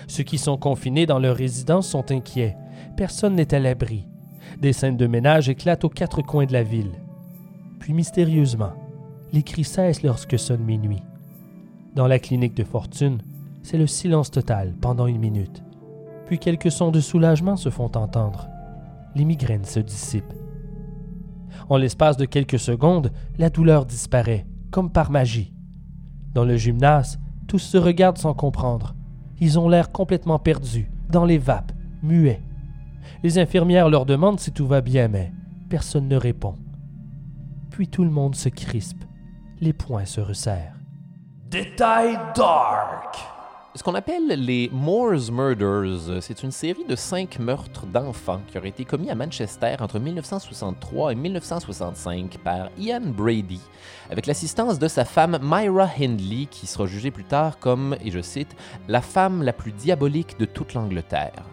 Ceux 0.07 0.23
qui 0.23 0.37
sont 0.37 0.59
confinés 0.59 1.07
dans 1.07 1.19
leur 1.19 1.37
résidence 1.37 1.89
sont 1.89 2.13
inquiets. 2.13 2.57
Personne 2.97 3.35
n'est 3.35 3.55
à 3.55 3.59
l'abri. 3.59 4.05
Des 4.61 4.75
scènes 4.75 4.99
de 4.99 5.07
ménage 5.07 5.49
éclatent 5.49 5.85
aux 5.85 5.91
quatre 5.91 6.21
coins 6.21 6.47
de 6.47 6.53
la 6.53 6.63
ville. 6.63 6.93
Puis 7.81 7.95
mystérieusement, 7.95 8.73
les 9.33 9.43
cris 9.43 9.65
cessent 9.65 10.03
lorsque 10.03 10.39
sonne 10.39 10.63
minuit. 10.63 11.03
Dans 11.95 12.07
la 12.07 12.19
clinique 12.19 12.55
de 12.55 12.65
fortune, 12.65 13.19
c'est 13.67 13.79
le 13.79 13.89
silence 13.89 14.31
total 14.31 14.75
pendant 14.81 15.09
une 15.09 15.19
minute. 15.19 15.65
Puis 16.27 16.39
quelques 16.39 16.71
sons 16.71 16.93
de 16.93 17.01
soulagement 17.01 17.57
se 17.57 17.69
font 17.69 17.91
entendre. 17.97 18.49
Les 19.17 19.25
migraines 19.25 19.65
se 19.65 19.81
dissipent. 19.81 20.35
En 21.69 21.77
l'espace 21.77 22.17
de 22.17 22.27
quelques 22.27 22.61
secondes, 22.61 23.11
la 23.39 23.51
douleur 23.51 23.85
disparaît, 23.85 24.47
comme 24.71 24.93
par 24.93 25.11
magie. 25.11 25.53
Dans 26.33 26.45
le 26.45 26.57
gymnase, 26.57 27.19
tous 27.49 27.59
se 27.59 27.77
regardent 27.77 28.19
sans 28.19 28.35
comprendre. 28.35 28.95
Ils 29.41 29.59
ont 29.59 29.69
l'air 29.69 29.91
complètement 29.91 30.39
perdus, 30.39 30.89
dans 31.11 31.25
les 31.25 31.39
vapes, 31.39 31.73
muets. 32.05 32.43
Les 33.25 33.37
infirmières 33.37 33.89
leur 33.89 34.07
demandent 34.07 34.39
si 34.39 34.53
tout 34.53 34.69
va 34.69 34.81
bien, 34.81 35.09
mais 35.09 35.33
personne 35.69 36.07
ne 36.07 36.17
répond. 36.17 36.55
Puis 37.71 37.89
tout 37.89 38.05
le 38.05 38.11
monde 38.11 38.37
se 38.37 38.49
crispe, 38.49 39.03
les 39.61 39.73
poings 39.73 40.05
se 40.05 40.21
resserrent. 40.21 40.77
Détail 41.51 42.17
dark. 42.37 43.36
Ce 43.77 43.83
qu'on 43.83 43.95
appelle 43.95 44.29
les 44.29 44.71
Moore's 44.73 45.31
Murders, 45.31 46.23
c'est 46.23 46.43
une 46.43 46.51
série 46.51 46.87
de 46.89 46.97
cinq 46.97 47.39
meurtres 47.39 47.85
d'enfants 47.85 48.41
qui 48.47 48.57
auraient 48.57 48.71
été 48.71 48.87
commis 48.87 49.11
à 49.11 49.15
Manchester 49.15 49.77
entre 49.81 49.99
1963 49.99 51.13
et 51.13 51.15
1965 51.15 52.39
par 52.39 52.71
Ian 52.79 53.03
Brady, 53.05 53.61
avec 54.11 54.25
l'assistance 54.25 54.79
de 54.79 54.89
sa 54.89 55.05
femme 55.05 55.39
Myra 55.43 55.91
Hindley, 56.01 56.47
qui 56.51 56.67
sera 56.67 56.87
jugée 56.87 57.11
plus 57.11 57.25
tard 57.25 57.59
comme, 57.59 57.95
et 58.03 58.11
je 58.11 58.23
cite, 58.23 58.57
la 58.89 59.03
femme 59.03 59.43
la 59.43 59.53
plus 59.53 59.73
diabolique 59.73 60.39
de 60.39 60.47
toute 60.47 60.73
l'Angleterre. 60.73 61.45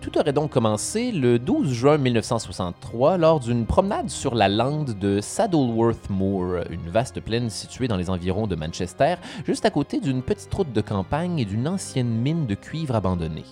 Tout 0.00 0.16
aurait 0.16 0.32
donc 0.32 0.50
commencé 0.50 1.10
le 1.10 1.40
12 1.40 1.72
juin 1.72 1.98
1963 1.98 3.18
lors 3.18 3.40
d'une 3.40 3.66
promenade 3.66 4.08
sur 4.08 4.36
la 4.36 4.48
lande 4.48 4.96
de 4.98 5.20
Saddleworth 5.20 6.08
Moor, 6.08 6.62
une 6.70 6.88
vaste 6.88 7.20
plaine 7.20 7.50
située 7.50 7.88
dans 7.88 7.96
les 7.96 8.08
environs 8.08 8.46
de 8.46 8.54
Manchester, 8.54 9.16
juste 9.44 9.66
à 9.66 9.70
côté 9.70 9.98
d'une 9.98 10.22
petite 10.22 10.54
route 10.54 10.72
de 10.72 10.80
campagne 10.80 11.40
et 11.40 11.44
d'une 11.44 11.66
ancienne 11.66 12.10
mine 12.10 12.46
de 12.46 12.54
cuivre 12.54 12.94
abandonnée. 12.94 13.44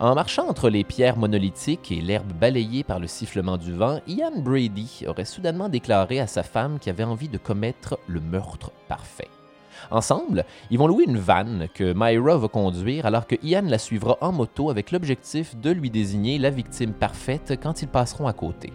En 0.00 0.16
marchant 0.16 0.48
entre 0.48 0.68
les 0.70 0.82
pierres 0.82 1.16
monolithiques 1.16 1.92
et 1.92 2.00
l'herbe 2.00 2.32
balayée 2.32 2.82
par 2.82 2.98
le 2.98 3.06
sifflement 3.06 3.56
du 3.56 3.72
vent, 3.72 4.00
Ian 4.08 4.32
Brady 4.36 5.04
aurait 5.06 5.24
soudainement 5.24 5.68
déclaré 5.68 6.18
à 6.18 6.26
sa 6.26 6.42
femme 6.42 6.80
qu'il 6.80 6.90
avait 6.90 7.04
envie 7.04 7.28
de 7.28 7.38
commettre 7.38 7.98
le 8.08 8.20
meurtre 8.20 8.72
parfait. 8.88 9.28
Ensemble, 9.90 10.44
ils 10.70 10.78
vont 10.78 10.86
louer 10.86 11.04
une 11.04 11.18
vanne 11.18 11.68
que 11.74 11.92
Myra 11.94 12.36
va 12.36 12.48
conduire 12.48 13.06
alors 13.06 13.26
que 13.26 13.36
Ian 13.42 13.62
la 13.66 13.78
suivra 13.78 14.16
en 14.20 14.32
moto 14.32 14.70
avec 14.70 14.90
l'objectif 14.90 15.56
de 15.56 15.70
lui 15.70 15.90
désigner 15.90 16.38
la 16.38 16.50
victime 16.50 16.92
parfaite 16.92 17.58
quand 17.62 17.82
ils 17.82 17.88
passeront 17.88 18.26
à 18.26 18.32
côté. 18.32 18.72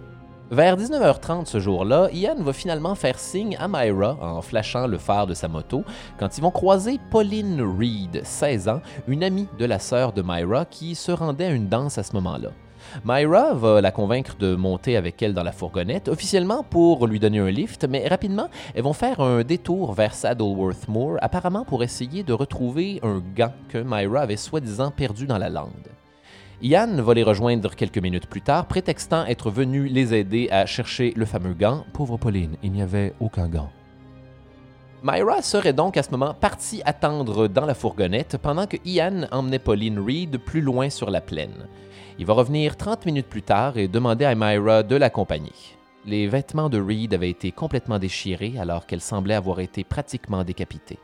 Vers 0.52 0.76
19h30 0.76 1.45
ce 1.45 1.62
jour-là, 1.62 2.10
Ian 2.12 2.36
va 2.39 2.52
finalement 2.52 2.93
faire 2.95 3.17
signe 3.17 3.56
à 3.58 3.69
Myra 3.69 4.17
en 4.21 4.41
flashant 4.41 4.86
le 4.86 4.97
phare 4.97 5.26
de 5.26 5.34
sa 5.34 5.47
moto 5.47 5.86
quand 6.19 6.38
ils 6.38 6.41
vont 6.41 6.52
croiser 6.52 7.00
Pauline 7.10 7.62
Reed, 7.62 8.21
16 8.26 8.67
ans, 8.67 8.82
une 9.08 9.24
amie 9.24 9.47
de 9.58 9.65
la 9.65 9.80
sœur 9.80 10.12
de 10.12 10.21
Myra 10.21 10.65
qui 10.65 10.95
se 10.95 11.13
rendait 11.13 11.45
à 11.45 11.52
une 11.52 11.69
danse 11.69 11.97
à 11.97 12.04
ce 12.04 12.13
moment-là. 12.17 12.50
Myra 13.05 13.53
va 13.53 13.81
la 13.81 13.91
convaincre 13.91 14.35
de 14.37 14.55
monter 14.55 14.97
avec 14.97 15.21
elle 15.21 15.33
dans 15.33 15.43
la 15.43 15.51
fourgonnette, 15.51 16.07
officiellement 16.07 16.63
pour 16.63 17.07
lui 17.07 17.19
donner 17.19 17.39
un 17.39 17.49
lift, 17.49 17.85
mais 17.87 18.07
rapidement, 18.07 18.49
elles 18.75 18.83
vont 18.83 18.93
faire 18.93 19.19
un 19.19 19.43
détour 19.43 19.93
vers 19.93 20.13
Saddleworth 20.13 20.87
Moor, 20.87 21.17
apparemment 21.21 21.65
pour 21.65 21.83
essayer 21.83 22.23
de 22.23 22.33
retrouver 22.33 22.99
un 23.03 23.21
gant 23.35 23.53
que 23.69 23.77
Myra 23.77 24.21
avait 24.21 24.37
soi-disant 24.37 24.91
perdu 24.91 25.25
dans 25.25 25.37
la 25.37 25.49
lande. 25.49 25.89
Ian 26.61 27.01
va 27.01 27.15
les 27.15 27.23
rejoindre 27.23 27.73
quelques 27.73 27.97
minutes 27.97 28.27
plus 28.27 28.41
tard, 28.41 28.67
prétextant 28.67 29.25
être 29.25 29.49
venu 29.49 29.87
les 29.87 30.13
aider 30.13 30.47
à 30.51 30.67
chercher 30.67 31.11
le 31.15 31.25
fameux 31.25 31.55
gant. 31.55 31.85
Pauvre 31.91 32.17
Pauline, 32.17 32.55
il 32.61 32.71
n'y 32.71 32.83
avait 32.83 33.13
aucun 33.19 33.47
gant. 33.47 33.71
Myra 35.03 35.41
serait 35.41 35.73
donc 35.73 35.97
à 35.97 36.03
ce 36.03 36.11
moment 36.11 36.35
partie 36.35 36.83
attendre 36.85 37.47
dans 37.47 37.65
la 37.65 37.73
fourgonnette 37.73 38.37
pendant 38.37 38.67
que 38.67 38.77
Ian 38.85 39.25
emmenait 39.31 39.57
Pauline 39.57 39.97
Reed 39.97 40.37
plus 40.37 40.61
loin 40.61 40.91
sur 40.91 41.09
la 41.09 41.21
plaine. 41.21 41.67
Il 42.21 42.27
va 42.27 42.34
revenir 42.34 42.77
30 42.77 43.07
minutes 43.07 43.25
plus 43.25 43.41
tard 43.41 43.79
et 43.79 43.88
demander 43.88 44.25
à 44.25 44.36
Myra 44.36 44.84
de 44.84 44.95
l'accompagner. 44.95 45.53
Les 46.05 46.27
vêtements 46.27 46.69
de 46.69 46.79
Reed 46.79 47.15
avaient 47.15 47.31
été 47.31 47.51
complètement 47.51 47.97
déchirés 47.97 48.60
alors 48.60 48.86
qu'elle 48.86 49.01
semblait 49.01 49.34
avoir 49.34 49.60
été 49.60 49.84
pratiquement 49.84 50.43
décapitée. 50.43 50.99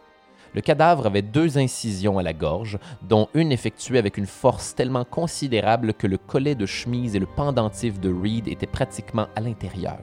Le 0.54 0.62
cadavre 0.62 1.08
avait 1.08 1.24
deux 1.24 1.58
incisions 1.58 2.20
à 2.20 2.22
la 2.22 2.34
gorge, 2.34 2.78
dont 3.02 3.30
une 3.34 3.52
effectuée 3.52 3.98
avec 3.98 4.18
une 4.18 4.28
force 4.28 4.76
tellement 4.76 5.06
considérable 5.06 5.96
que 5.96 6.06
le 6.06 6.20
collet 6.20 6.54
de 6.54 6.68
chemise 6.68 7.16
et 7.16 7.20
le 7.20 7.26
pendentif 7.26 8.00
de 8.00 8.14
Reed 8.14 8.48
étaient 8.48 8.68
pratiquement 8.68 9.26
à 9.36 9.42
l'intérieur. 9.42 9.98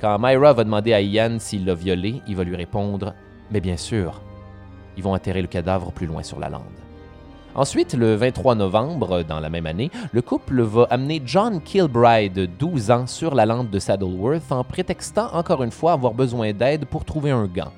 Quand 0.00 0.18
Myra 0.18 0.54
va 0.54 0.64
demander 0.64 0.92
à 0.92 1.00
Ian 1.00 1.36
s'il 1.38 1.64
l'a 1.66 1.74
violée, 1.74 2.20
il 2.26 2.34
va 2.34 2.42
lui 2.42 2.56
répondre 2.56 3.14
Mais 3.52 3.60
bien 3.60 3.76
sûr. 3.76 4.20
Ils 4.96 5.04
vont 5.04 5.14
enterrer 5.14 5.40
le 5.40 5.46
cadavre 5.46 5.92
plus 5.92 6.08
loin 6.08 6.24
sur 6.24 6.40
la 6.40 6.48
lande. 6.48 6.81
Ensuite, 7.54 7.92
le 7.92 8.14
23 8.14 8.54
novembre, 8.54 9.22
dans 9.24 9.38
la 9.38 9.50
même 9.50 9.66
année, 9.66 9.90
le 10.12 10.22
couple 10.22 10.62
va 10.62 10.86
amener 10.88 11.20
John 11.24 11.60
Kilbride, 11.60 12.48
12 12.58 12.90
ans, 12.90 13.06
sur 13.06 13.34
la 13.34 13.44
lande 13.44 13.68
de 13.68 13.78
Saddleworth 13.78 14.50
en 14.50 14.64
prétextant 14.64 15.28
encore 15.34 15.62
une 15.62 15.70
fois 15.70 15.92
avoir 15.92 16.14
besoin 16.14 16.52
d'aide 16.52 16.86
pour 16.86 17.04
trouver 17.04 17.30
un 17.30 17.46
gant. 17.46 17.72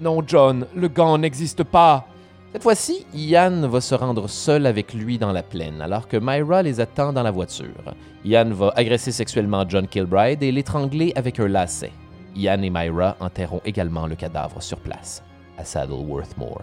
Non, 0.00 0.22
John, 0.26 0.66
le 0.74 0.88
gant 0.88 1.16
n'existe 1.16 1.62
pas. 1.62 2.06
Cette 2.52 2.64
fois-ci, 2.64 3.06
Ian 3.14 3.68
va 3.68 3.80
se 3.80 3.94
rendre 3.94 4.28
seul 4.28 4.66
avec 4.66 4.94
lui 4.94 5.18
dans 5.18 5.30
la 5.30 5.44
plaine, 5.44 5.80
alors 5.80 6.08
que 6.08 6.16
Myra 6.16 6.64
les 6.64 6.80
attend 6.80 7.12
dans 7.12 7.22
la 7.22 7.30
voiture. 7.30 7.94
Ian 8.24 8.50
va 8.50 8.72
agresser 8.74 9.12
sexuellement 9.12 9.64
John 9.68 9.86
Kilbride 9.86 10.42
et 10.42 10.50
l'étrangler 10.50 11.12
avec 11.14 11.38
un 11.38 11.46
lacet. 11.46 11.92
Ian 12.34 12.62
et 12.62 12.70
Myra 12.70 13.16
enterreront 13.20 13.60
également 13.64 14.08
le 14.08 14.16
cadavre 14.16 14.60
sur 14.60 14.80
place, 14.80 15.22
à 15.56 15.64
Saddleworth 15.64 16.36
Moor. 16.36 16.62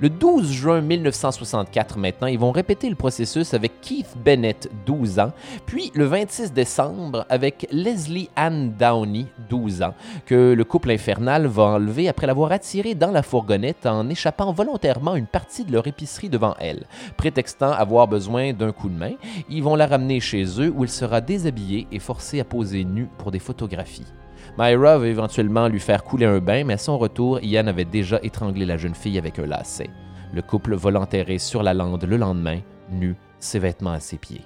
Le 0.00 0.10
12 0.10 0.50
juin 0.50 0.80
1964 0.80 1.98
maintenant, 1.98 2.26
ils 2.26 2.38
vont 2.38 2.50
répéter 2.50 2.88
le 2.88 2.96
processus 2.96 3.54
avec 3.54 3.80
Keith 3.80 4.16
Bennett, 4.24 4.68
12 4.86 5.20
ans, 5.20 5.32
puis 5.66 5.92
le 5.94 6.04
26 6.04 6.52
décembre 6.52 7.24
avec 7.28 7.68
Leslie 7.70 8.28
Ann 8.34 8.72
Downey, 8.76 9.26
12 9.48 9.82
ans, 9.82 9.94
que 10.26 10.52
le 10.52 10.64
couple 10.64 10.90
infernal 10.90 11.46
va 11.46 11.62
enlever 11.62 12.08
après 12.08 12.26
l'avoir 12.26 12.50
attirée 12.50 12.96
dans 12.96 13.12
la 13.12 13.22
fourgonnette 13.22 13.86
en 13.86 14.08
échappant 14.08 14.52
volontairement 14.52 15.14
une 15.14 15.28
partie 15.28 15.64
de 15.64 15.70
leur 15.70 15.86
épicerie 15.86 16.28
devant 16.28 16.56
elle. 16.58 16.86
Prétextant 17.16 17.70
avoir 17.70 18.08
besoin 18.08 18.52
d'un 18.52 18.72
coup 18.72 18.88
de 18.88 18.98
main, 18.98 19.12
ils 19.48 19.62
vont 19.62 19.76
la 19.76 19.86
ramener 19.86 20.18
chez 20.18 20.42
eux 20.60 20.72
où 20.74 20.82
elle 20.82 20.90
sera 20.90 21.20
déshabillée 21.20 21.86
et 21.92 22.00
forcée 22.00 22.40
à 22.40 22.44
poser 22.44 22.82
nue 22.82 23.08
pour 23.18 23.30
des 23.30 23.38
photographies. 23.38 24.12
Myra 24.56 24.98
va 24.98 25.08
éventuellement 25.08 25.66
lui 25.66 25.80
faire 25.80 26.04
couler 26.04 26.26
un 26.26 26.38
bain, 26.38 26.62
mais 26.64 26.74
à 26.74 26.78
son 26.78 26.96
retour, 26.96 27.40
Ian 27.42 27.66
avait 27.66 27.84
déjà 27.84 28.20
étranglé 28.22 28.64
la 28.64 28.76
jeune 28.76 28.94
fille 28.94 29.18
avec 29.18 29.40
un 29.40 29.46
lacet. 29.46 29.90
Le 30.32 30.42
couple 30.42 30.76
va 30.76 30.92
l'enterrer 30.92 31.38
sur 31.38 31.64
la 31.64 31.74
lande 31.74 32.04
le 32.04 32.16
lendemain, 32.16 32.60
nu, 32.88 33.16
ses 33.40 33.58
vêtements 33.58 33.92
à 33.92 34.00
ses 34.00 34.16
pieds. 34.16 34.44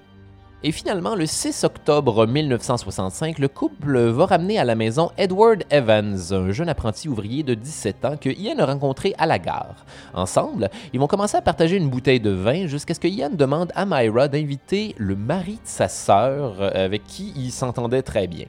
Et 0.64 0.72
finalement, 0.72 1.14
le 1.14 1.24
6 1.24 1.62
octobre 1.62 2.26
1965, 2.26 3.38
le 3.38 3.46
couple 3.46 3.96
va 3.96 4.26
ramener 4.26 4.58
à 4.58 4.64
la 4.64 4.74
maison 4.74 5.12
Edward 5.16 5.62
Evans, 5.70 6.18
un 6.32 6.50
jeune 6.50 6.68
apprenti 6.68 7.08
ouvrier 7.08 7.44
de 7.44 7.54
17 7.54 8.04
ans 8.04 8.16
que 8.16 8.28
Ian 8.28 8.58
a 8.58 8.66
rencontré 8.66 9.14
à 9.18 9.26
la 9.26 9.38
gare. 9.38 9.86
Ensemble, 10.14 10.68
ils 10.92 10.98
vont 10.98 11.06
commencer 11.06 11.36
à 11.36 11.42
partager 11.42 11.76
une 11.76 11.88
bouteille 11.88 12.18
de 12.18 12.30
vin 12.30 12.66
jusqu'à 12.66 12.94
ce 12.94 12.98
que 12.98 13.06
Ian 13.06 13.30
demande 13.30 13.70
à 13.76 13.86
Myra 13.86 14.26
d'inviter 14.26 14.96
le 14.98 15.14
mari 15.14 15.52
de 15.52 15.60
sa 15.62 15.86
sœur, 15.86 16.56
euh, 16.58 16.86
avec 16.86 17.04
qui 17.04 17.32
il 17.36 17.52
s'entendait 17.52 18.02
très 18.02 18.26
bien. 18.26 18.46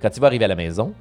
Quand 0.00 0.10
il 0.16 0.20
va 0.20 0.26
arriver 0.26 0.46
à 0.46 0.48
la 0.48 0.56
maison, 0.56 0.92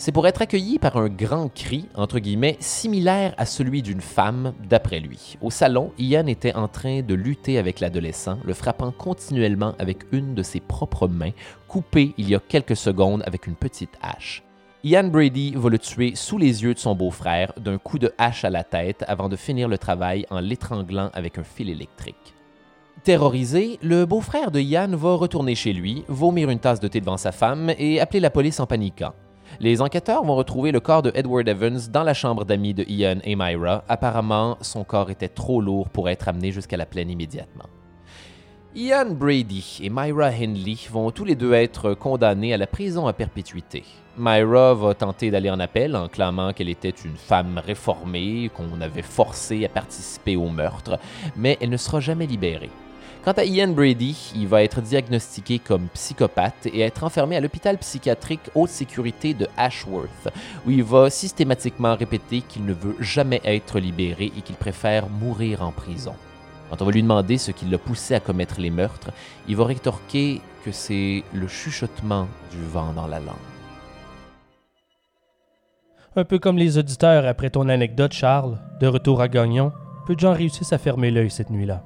c'est 0.00 0.12
pour 0.12 0.26
être 0.26 0.40
accueilli 0.40 0.78
par 0.78 0.96
un 0.96 1.10
grand 1.10 1.52
cri, 1.52 1.84
entre 1.94 2.20
guillemets, 2.20 2.56
similaire 2.58 3.34
à 3.36 3.44
celui 3.44 3.82
d'une 3.82 4.00
femme, 4.00 4.54
d'après 4.66 4.98
lui. 4.98 5.36
Au 5.42 5.50
salon, 5.50 5.92
Ian 5.98 6.26
était 6.26 6.54
en 6.54 6.68
train 6.68 7.02
de 7.02 7.12
lutter 7.12 7.58
avec 7.58 7.80
l'adolescent, 7.80 8.38
le 8.42 8.54
frappant 8.54 8.92
continuellement 8.92 9.74
avec 9.78 10.04
une 10.10 10.34
de 10.34 10.42
ses 10.42 10.60
propres 10.60 11.06
mains, 11.06 11.32
coupée 11.68 12.14
il 12.16 12.30
y 12.30 12.34
a 12.34 12.40
quelques 12.40 12.76
secondes 12.76 13.22
avec 13.26 13.46
une 13.46 13.56
petite 13.56 13.92
hache. 14.00 14.42
Ian 14.84 15.04
Brady 15.04 15.52
va 15.54 15.68
le 15.68 15.78
tuer 15.78 16.14
sous 16.14 16.38
les 16.38 16.62
yeux 16.62 16.72
de 16.72 16.78
son 16.78 16.94
beau-frère 16.94 17.52
d'un 17.60 17.76
coup 17.76 17.98
de 17.98 18.14
hache 18.16 18.46
à 18.46 18.50
la 18.50 18.64
tête 18.64 19.04
avant 19.06 19.28
de 19.28 19.36
finir 19.36 19.68
le 19.68 19.76
travail 19.76 20.24
en 20.30 20.40
l'étranglant 20.40 21.10
avec 21.12 21.36
un 21.36 21.44
fil 21.44 21.68
électrique. 21.68 22.34
Terrorisé, 23.04 23.78
le 23.82 24.06
beau-frère 24.06 24.50
de 24.50 24.60
Ian 24.60 24.96
va 24.96 25.16
retourner 25.16 25.54
chez 25.54 25.74
lui, 25.74 26.04
vomir 26.08 26.48
une 26.48 26.58
tasse 26.58 26.80
de 26.80 26.88
thé 26.88 27.00
devant 27.00 27.18
sa 27.18 27.32
femme 27.32 27.70
et 27.76 28.00
appeler 28.00 28.20
la 28.20 28.30
police 28.30 28.60
en 28.60 28.66
paniquant. 28.66 29.12
Les 29.58 29.82
enquêteurs 29.82 30.24
vont 30.24 30.36
retrouver 30.36 30.70
le 30.70 30.80
corps 30.80 31.02
de 31.02 31.10
Edward 31.14 31.48
Evans 31.48 31.80
dans 31.90 32.02
la 32.02 32.14
chambre 32.14 32.44
d'amis 32.44 32.74
de 32.74 32.84
Ian 32.88 33.18
et 33.24 33.34
Myra. 33.36 33.84
Apparemment, 33.88 34.56
son 34.60 34.84
corps 34.84 35.10
était 35.10 35.28
trop 35.28 35.60
lourd 35.60 35.88
pour 35.88 36.08
être 36.08 36.28
amené 36.28 36.52
jusqu'à 36.52 36.76
la 36.76 36.86
plaine 36.86 37.10
immédiatement. 37.10 37.66
Ian 38.76 39.10
Brady 39.10 39.80
et 39.82 39.90
Myra 39.90 40.28
Henley 40.28 40.76
vont 40.90 41.10
tous 41.10 41.24
les 41.24 41.34
deux 41.34 41.52
être 41.52 41.94
condamnés 41.94 42.54
à 42.54 42.56
la 42.56 42.68
prison 42.68 43.08
à 43.08 43.12
perpétuité. 43.12 43.82
Myra 44.16 44.74
va 44.74 44.94
tenter 44.94 45.32
d'aller 45.32 45.50
en 45.50 45.58
appel 45.58 45.96
en 45.96 46.06
clamant 46.06 46.52
qu'elle 46.52 46.68
était 46.68 46.90
une 46.90 47.16
femme 47.16 47.60
réformée, 47.64 48.48
qu'on 48.54 48.80
avait 48.80 49.02
forcée 49.02 49.64
à 49.64 49.68
participer 49.68 50.36
au 50.36 50.48
meurtre, 50.48 51.00
mais 51.36 51.58
elle 51.60 51.70
ne 51.70 51.76
sera 51.76 51.98
jamais 51.98 52.26
libérée. 52.26 52.70
Quant 53.22 53.32
à 53.32 53.44
Ian 53.44 53.68
Brady, 53.68 54.32
il 54.34 54.48
va 54.48 54.62
être 54.62 54.80
diagnostiqué 54.80 55.58
comme 55.58 55.88
psychopathe 55.88 56.64
et 56.64 56.80
être 56.80 57.04
enfermé 57.04 57.36
à 57.36 57.40
l'hôpital 57.40 57.76
psychiatrique 57.76 58.50
haute 58.54 58.70
sécurité 58.70 59.34
de 59.34 59.46
Ashworth, 59.58 60.28
où 60.66 60.70
il 60.70 60.82
va 60.82 61.10
systématiquement 61.10 61.94
répéter 61.96 62.40
qu'il 62.40 62.64
ne 62.64 62.72
veut 62.72 62.96
jamais 62.98 63.42
être 63.44 63.78
libéré 63.78 64.32
et 64.38 64.40
qu'il 64.40 64.56
préfère 64.56 65.10
mourir 65.10 65.60
en 65.60 65.70
prison. 65.70 66.14
Quand 66.70 66.80
on 66.80 66.86
va 66.86 66.92
lui 66.92 67.02
demander 67.02 67.36
ce 67.36 67.50
qui 67.50 67.66
l'a 67.66 67.76
poussé 67.76 68.14
à 68.14 68.20
commettre 68.20 68.58
les 68.58 68.70
meurtres, 68.70 69.10
il 69.48 69.56
va 69.56 69.66
rétorquer 69.66 70.40
que 70.64 70.72
c'est 70.72 71.22
le 71.34 71.46
chuchotement 71.46 72.26
du 72.50 72.64
vent 72.72 72.94
dans 72.94 73.06
la 73.06 73.20
langue. 73.20 73.36
Un 76.16 76.24
peu 76.24 76.38
comme 76.38 76.56
les 76.56 76.78
auditeurs 76.78 77.26
après 77.26 77.50
ton 77.50 77.68
anecdote, 77.68 78.14
Charles, 78.14 78.58
de 78.80 78.86
retour 78.86 79.20
à 79.20 79.28
Gagnon, 79.28 79.72
peu 80.06 80.14
de 80.14 80.20
gens 80.20 80.32
réussissent 80.32 80.72
à 80.72 80.78
fermer 80.78 81.10
l'œil 81.10 81.30
cette 81.30 81.50
nuit-là? 81.50 81.84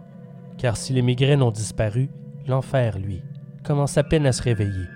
Car 0.58 0.76
si 0.76 0.92
les 0.92 1.02
migraines 1.02 1.42
ont 1.42 1.50
disparu, 1.50 2.10
l'enfer, 2.46 2.98
lui, 2.98 3.22
commence 3.64 3.98
à 3.98 4.02
peine 4.02 4.26
à 4.26 4.32
se 4.32 4.42
réveiller. 4.42 4.86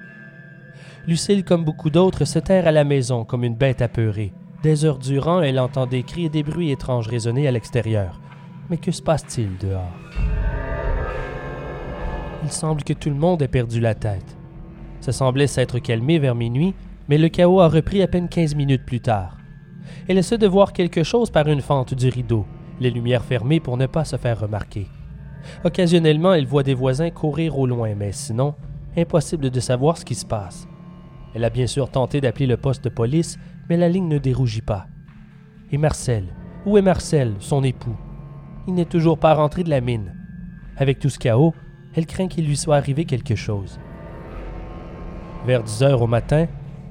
Lucille, 1.06 1.44
comme 1.44 1.64
beaucoup 1.64 1.90
d'autres, 1.90 2.24
se 2.24 2.38
terre 2.38 2.66
à 2.66 2.72
la 2.72 2.84
maison 2.84 3.24
comme 3.24 3.44
une 3.44 3.56
bête 3.56 3.82
apeurée. 3.82 4.32
Des 4.62 4.84
heures 4.84 4.98
durant, 4.98 5.40
elle 5.40 5.58
entend 5.58 5.86
des 5.86 6.02
cris 6.02 6.26
et 6.26 6.28
des 6.28 6.42
bruits 6.42 6.70
étranges 6.70 7.08
résonner 7.08 7.48
à 7.48 7.50
l'extérieur. 7.50 8.20
Mais 8.68 8.76
que 8.76 8.90
se 8.90 9.00
passe-t-il 9.00 9.56
dehors? 9.58 9.92
Il 12.42 12.50
semble 12.50 12.82
que 12.82 12.92
tout 12.92 13.08
le 13.08 13.14
monde 13.16 13.40
ait 13.42 13.48
perdu 13.48 13.80
la 13.80 13.94
tête. 13.94 14.36
Ça 15.00 15.12
semblait 15.12 15.46
s'être 15.46 15.78
calmé 15.78 16.18
vers 16.18 16.34
minuit, 16.34 16.74
mais 17.08 17.18
le 17.18 17.28
chaos 17.28 17.60
a 17.60 17.68
repris 17.68 18.02
à 18.02 18.08
peine 18.08 18.28
15 18.28 18.54
minutes 18.54 18.84
plus 18.84 19.00
tard. 19.00 19.38
Elle 20.08 20.18
essaie 20.18 20.38
de 20.38 20.46
voir 20.46 20.72
quelque 20.72 21.02
chose 21.02 21.30
par 21.30 21.48
une 21.48 21.62
fente 21.62 21.94
du 21.94 22.08
rideau, 22.08 22.46
les 22.80 22.90
lumières 22.90 23.24
fermées 23.24 23.60
pour 23.60 23.76
ne 23.76 23.86
pas 23.86 24.04
se 24.04 24.16
faire 24.16 24.40
remarquer. 24.40 24.86
Occasionnellement, 25.64 26.34
elle 26.34 26.46
voit 26.46 26.62
des 26.62 26.74
voisins 26.74 27.10
courir 27.10 27.58
au 27.58 27.66
loin, 27.66 27.94
mais 27.94 28.12
sinon, 28.12 28.54
impossible 28.96 29.50
de 29.50 29.60
savoir 29.60 29.96
ce 29.96 30.04
qui 30.04 30.14
se 30.14 30.26
passe. 30.26 30.68
Elle 31.34 31.44
a 31.44 31.50
bien 31.50 31.66
sûr 31.66 31.90
tenté 31.90 32.20
d'appeler 32.20 32.46
le 32.46 32.56
poste 32.56 32.84
de 32.84 32.88
police, 32.88 33.38
mais 33.68 33.76
la 33.76 33.88
ligne 33.88 34.08
ne 34.08 34.18
dérougit 34.18 34.62
pas. 34.62 34.86
Et 35.70 35.78
Marcel 35.78 36.24
Où 36.64 36.78
est 36.78 36.82
Marcel, 36.82 37.34
son 37.38 37.62
époux? 37.62 37.96
Il 38.66 38.74
n'est 38.74 38.84
toujours 38.84 39.18
pas 39.18 39.34
rentré 39.34 39.64
de 39.64 39.70
la 39.70 39.80
mine. 39.80 40.14
Avec 40.76 40.98
tout 40.98 41.10
ce 41.10 41.18
chaos, 41.18 41.54
elle 41.94 42.06
craint 42.06 42.28
qu'il 42.28 42.46
lui 42.46 42.56
soit 42.56 42.76
arrivé 42.76 43.04
quelque 43.04 43.34
chose. 43.34 43.78
Vers 45.46 45.62
10 45.62 45.82
heures 45.82 46.02
au 46.02 46.06
matin, 46.06 46.46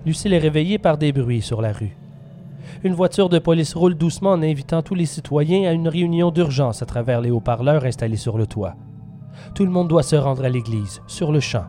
Lucille 0.06 0.34
est 0.34 0.40
réveillée 0.40 0.80
par 0.80 0.98
des 0.98 1.12
bruits 1.12 1.42
sur 1.42 1.62
la 1.62 1.72
rue. 1.72 1.96
Une 2.84 2.94
voiture 2.94 3.30
de 3.30 3.40
police 3.40 3.74
roule 3.74 3.96
doucement 3.96 4.32
en 4.32 4.42
invitant 4.42 4.82
tous 4.82 4.96
les 4.96 5.06
citoyens 5.06 5.70
à 5.70 5.74
une 5.74 5.88
réunion 5.88 6.32
d'urgence 6.32 6.82
à 6.82 6.86
travers 6.86 7.22
les 7.22 7.32
haut-parleurs 7.32 7.86
installés 7.86 8.18
sur 8.18 8.38
le 8.38 8.48
toit. 8.48 8.76
Tout 9.56 9.66
le 9.66 9.72
monde 9.72 9.88
doit 9.88 10.04
se 10.04 10.16
rendre 10.16 10.44
à 10.44 10.50
l'église, 10.50 11.02
sur 11.08 11.32
le 11.32 11.40
champ. 11.40 11.66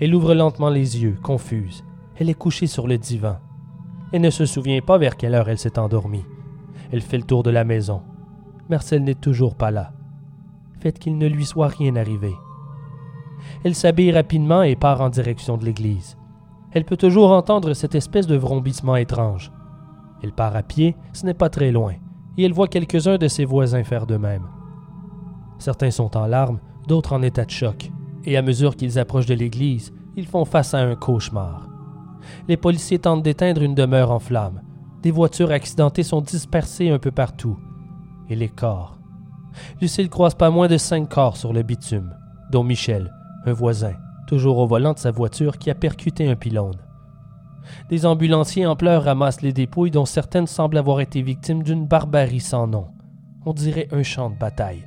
Elle 0.00 0.14
ouvre 0.14 0.34
lentement 0.34 0.70
les 0.70 1.02
yeux, 1.02 1.16
confuse. 1.22 1.84
Elle 2.16 2.30
est 2.30 2.34
couchée 2.34 2.66
sur 2.66 2.86
le 2.86 2.98
divan. 2.98 3.36
Elle 4.12 4.22
ne 4.22 4.30
se 4.30 4.46
souvient 4.46 4.80
pas 4.80 4.98
vers 4.98 5.16
quelle 5.16 5.34
heure 5.34 5.48
elle 5.48 5.58
s'est 5.58 5.78
endormie. 5.78 6.24
Elle 6.92 7.00
fait 7.00 7.18
le 7.18 7.24
tour 7.24 7.42
de 7.42 7.50
la 7.50 7.64
maison. 7.64 8.02
Marcel 8.68 9.02
n'est 9.02 9.14
toujours 9.14 9.56
pas 9.56 9.70
là. 9.70 9.92
Faites 10.80 10.98
qu'il 10.98 11.18
ne 11.18 11.26
lui 11.26 11.44
soit 11.44 11.68
rien 11.68 11.96
arrivé. 11.96 12.32
Elle 13.64 13.74
s'habille 13.74 14.12
rapidement 14.12 14.62
et 14.62 14.76
part 14.76 15.00
en 15.00 15.08
direction 15.08 15.56
de 15.56 15.64
l'église. 15.64 16.16
Elle 16.72 16.84
peut 16.84 16.96
toujours 16.96 17.32
entendre 17.32 17.72
cette 17.74 17.94
espèce 17.94 18.26
de 18.26 18.36
vrombissement 18.36 18.96
étrange. 18.96 19.52
Elle 20.24 20.32
part 20.32 20.56
à 20.56 20.62
pied, 20.62 20.96
ce 21.12 21.26
n'est 21.26 21.34
pas 21.34 21.50
très 21.50 21.70
loin, 21.70 21.92
et 22.38 22.44
elle 22.44 22.54
voit 22.54 22.66
quelques-uns 22.66 23.18
de 23.18 23.28
ses 23.28 23.44
voisins 23.44 23.84
faire 23.84 24.06
de 24.06 24.16
même. 24.16 24.46
Certains 25.58 25.90
sont 25.90 26.16
en 26.16 26.26
larmes, 26.26 26.60
d'autres 26.88 27.12
en 27.12 27.20
état 27.20 27.44
de 27.44 27.50
choc, 27.50 27.90
et 28.24 28.38
à 28.38 28.40
mesure 28.40 28.74
qu'ils 28.74 28.98
approchent 28.98 29.26
de 29.26 29.34
l'église, 29.34 29.92
ils 30.16 30.26
font 30.26 30.46
face 30.46 30.72
à 30.72 30.78
un 30.78 30.94
cauchemar. 30.94 31.68
Les 32.48 32.56
policiers 32.56 32.98
tentent 32.98 33.22
d'éteindre 33.22 33.60
une 33.60 33.74
demeure 33.74 34.10
en 34.10 34.18
flammes. 34.18 34.62
Des 35.02 35.10
voitures 35.10 35.50
accidentées 35.50 36.02
sont 36.02 36.22
dispersées 36.22 36.88
un 36.88 36.98
peu 36.98 37.10
partout. 37.10 37.58
Et 38.30 38.34
les 38.34 38.48
corps. 38.48 38.96
Lucille 39.82 40.08
croise 40.08 40.34
pas 40.34 40.48
moins 40.48 40.68
de 40.68 40.78
cinq 40.78 41.10
corps 41.10 41.36
sur 41.36 41.52
le 41.52 41.62
bitume, 41.62 42.16
dont 42.50 42.64
Michel, 42.64 43.12
un 43.44 43.52
voisin, 43.52 43.92
toujours 44.26 44.56
au 44.56 44.66
volant 44.66 44.94
de 44.94 44.98
sa 44.98 45.10
voiture 45.10 45.58
qui 45.58 45.70
a 45.70 45.74
percuté 45.74 46.26
un 46.26 46.34
pylône. 46.34 46.80
Des 47.88 48.06
ambulanciers 48.06 48.66
en 48.66 48.76
pleurs 48.76 49.04
ramassent 49.04 49.42
les 49.42 49.52
dépouilles 49.52 49.90
dont 49.90 50.04
certaines 50.04 50.46
semblent 50.46 50.78
avoir 50.78 51.00
été 51.00 51.22
victimes 51.22 51.62
d'une 51.62 51.86
barbarie 51.86 52.40
sans 52.40 52.66
nom. 52.66 52.88
On 53.46 53.52
dirait 53.52 53.88
un 53.92 54.02
champ 54.02 54.30
de 54.30 54.36
bataille. 54.36 54.84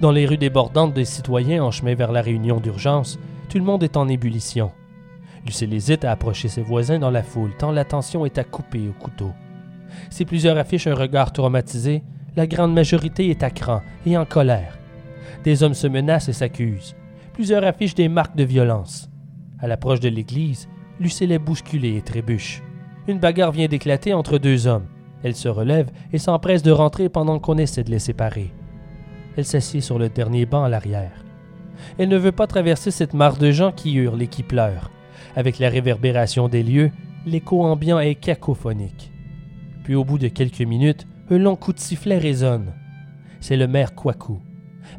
Dans 0.00 0.12
les 0.12 0.26
rues 0.26 0.38
débordantes 0.38 0.94
des 0.94 1.04
citoyens 1.04 1.64
en 1.64 1.70
chemin 1.72 1.94
vers 1.94 2.12
la 2.12 2.22
réunion 2.22 2.60
d'urgence, 2.60 3.18
tout 3.48 3.58
le 3.58 3.64
monde 3.64 3.82
est 3.82 3.96
en 3.96 4.06
ébullition. 4.06 4.70
Lucille 5.44 5.74
hésite 5.74 6.04
à 6.04 6.12
approcher 6.12 6.48
ses 6.48 6.62
voisins 6.62 6.98
dans 6.98 7.10
la 7.10 7.22
foule, 7.22 7.56
tant 7.58 7.72
l'attention 7.72 8.24
est 8.24 8.38
à 8.38 8.44
couper 8.44 8.88
au 8.88 8.92
couteau. 8.92 9.32
Si 10.10 10.24
plusieurs 10.24 10.58
affichent 10.58 10.86
un 10.86 10.94
regard 10.94 11.32
traumatisé, 11.32 12.02
la 12.36 12.46
grande 12.46 12.74
majorité 12.74 13.30
est 13.30 13.42
à 13.42 13.50
cran 13.50 13.82
et 14.06 14.16
en 14.16 14.24
colère. 14.24 14.78
Des 15.42 15.62
hommes 15.62 15.74
se 15.74 15.86
menacent 15.86 16.28
et 16.28 16.32
s'accusent. 16.32 16.94
Plusieurs 17.32 17.64
affichent 17.64 17.94
des 17.94 18.08
marques 18.08 18.36
de 18.36 18.44
violence. 18.44 19.10
À 19.58 19.66
l'approche 19.66 20.00
de 20.00 20.08
l'église, 20.08 20.68
Lucille 21.00 21.32
est 21.32 21.38
bousculée 21.38 21.96
et 21.96 22.02
trébuche. 22.02 22.62
Une 23.06 23.18
bagarre 23.20 23.52
vient 23.52 23.68
d'éclater 23.68 24.12
entre 24.12 24.38
deux 24.38 24.66
hommes. 24.66 24.86
Elle 25.22 25.36
se 25.36 25.48
relève 25.48 25.90
et 26.12 26.18
s'empresse 26.18 26.62
de 26.62 26.70
rentrer 26.70 27.08
pendant 27.08 27.38
qu'on 27.38 27.58
essaie 27.58 27.84
de 27.84 27.90
les 27.90 27.98
séparer. 27.98 28.52
Elle 29.36 29.44
s'assied 29.44 29.80
sur 29.80 29.98
le 29.98 30.08
dernier 30.08 30.46
banc 30.46 30.64
à 30.64 30.68
l'arrière. 30.68 31.24
Elle 31.98 32.08
ne 32.08 32.16
veut 32.16 32.32
pas 32.32 32.48
traverser 32.48 32.90
cette 32.90 33.14
mare 33.14 33.36
de 33.36 33.50
gens 33.52 33.70
qui 33.70 33.94
hurlent 33.94 34.22
et 34.22 34.26
qui 34.26 34.42
pleurent. 34.42 34.90
Avec 35.36 35.60
la 35.60 35.68
réverbération 35.68 36.48
des 36.48 36.62
lieux, 36.64 36.90
l'écho 37.24 37.62
ambiant 37.62 38.00
est 38.00 38.16
cacophonique. 38.16 39.12
Puis 39.84 39.94
au 39.94 40.04
bout 40.04 40.18
de 40.18 40.28
quelques 40.28 40.62
minutes, 40.62 41.06
un 41.30 41.38
long 41.38 41.56
coup 41.56 41.72
de 41.72 41.78
sifflet 41.78 42.18
résonne. 42.18 42.72
C'est 43.40 43.56
le 43.56 43.68
maire 43.68 43.94
Kwaku, 43.94 44.40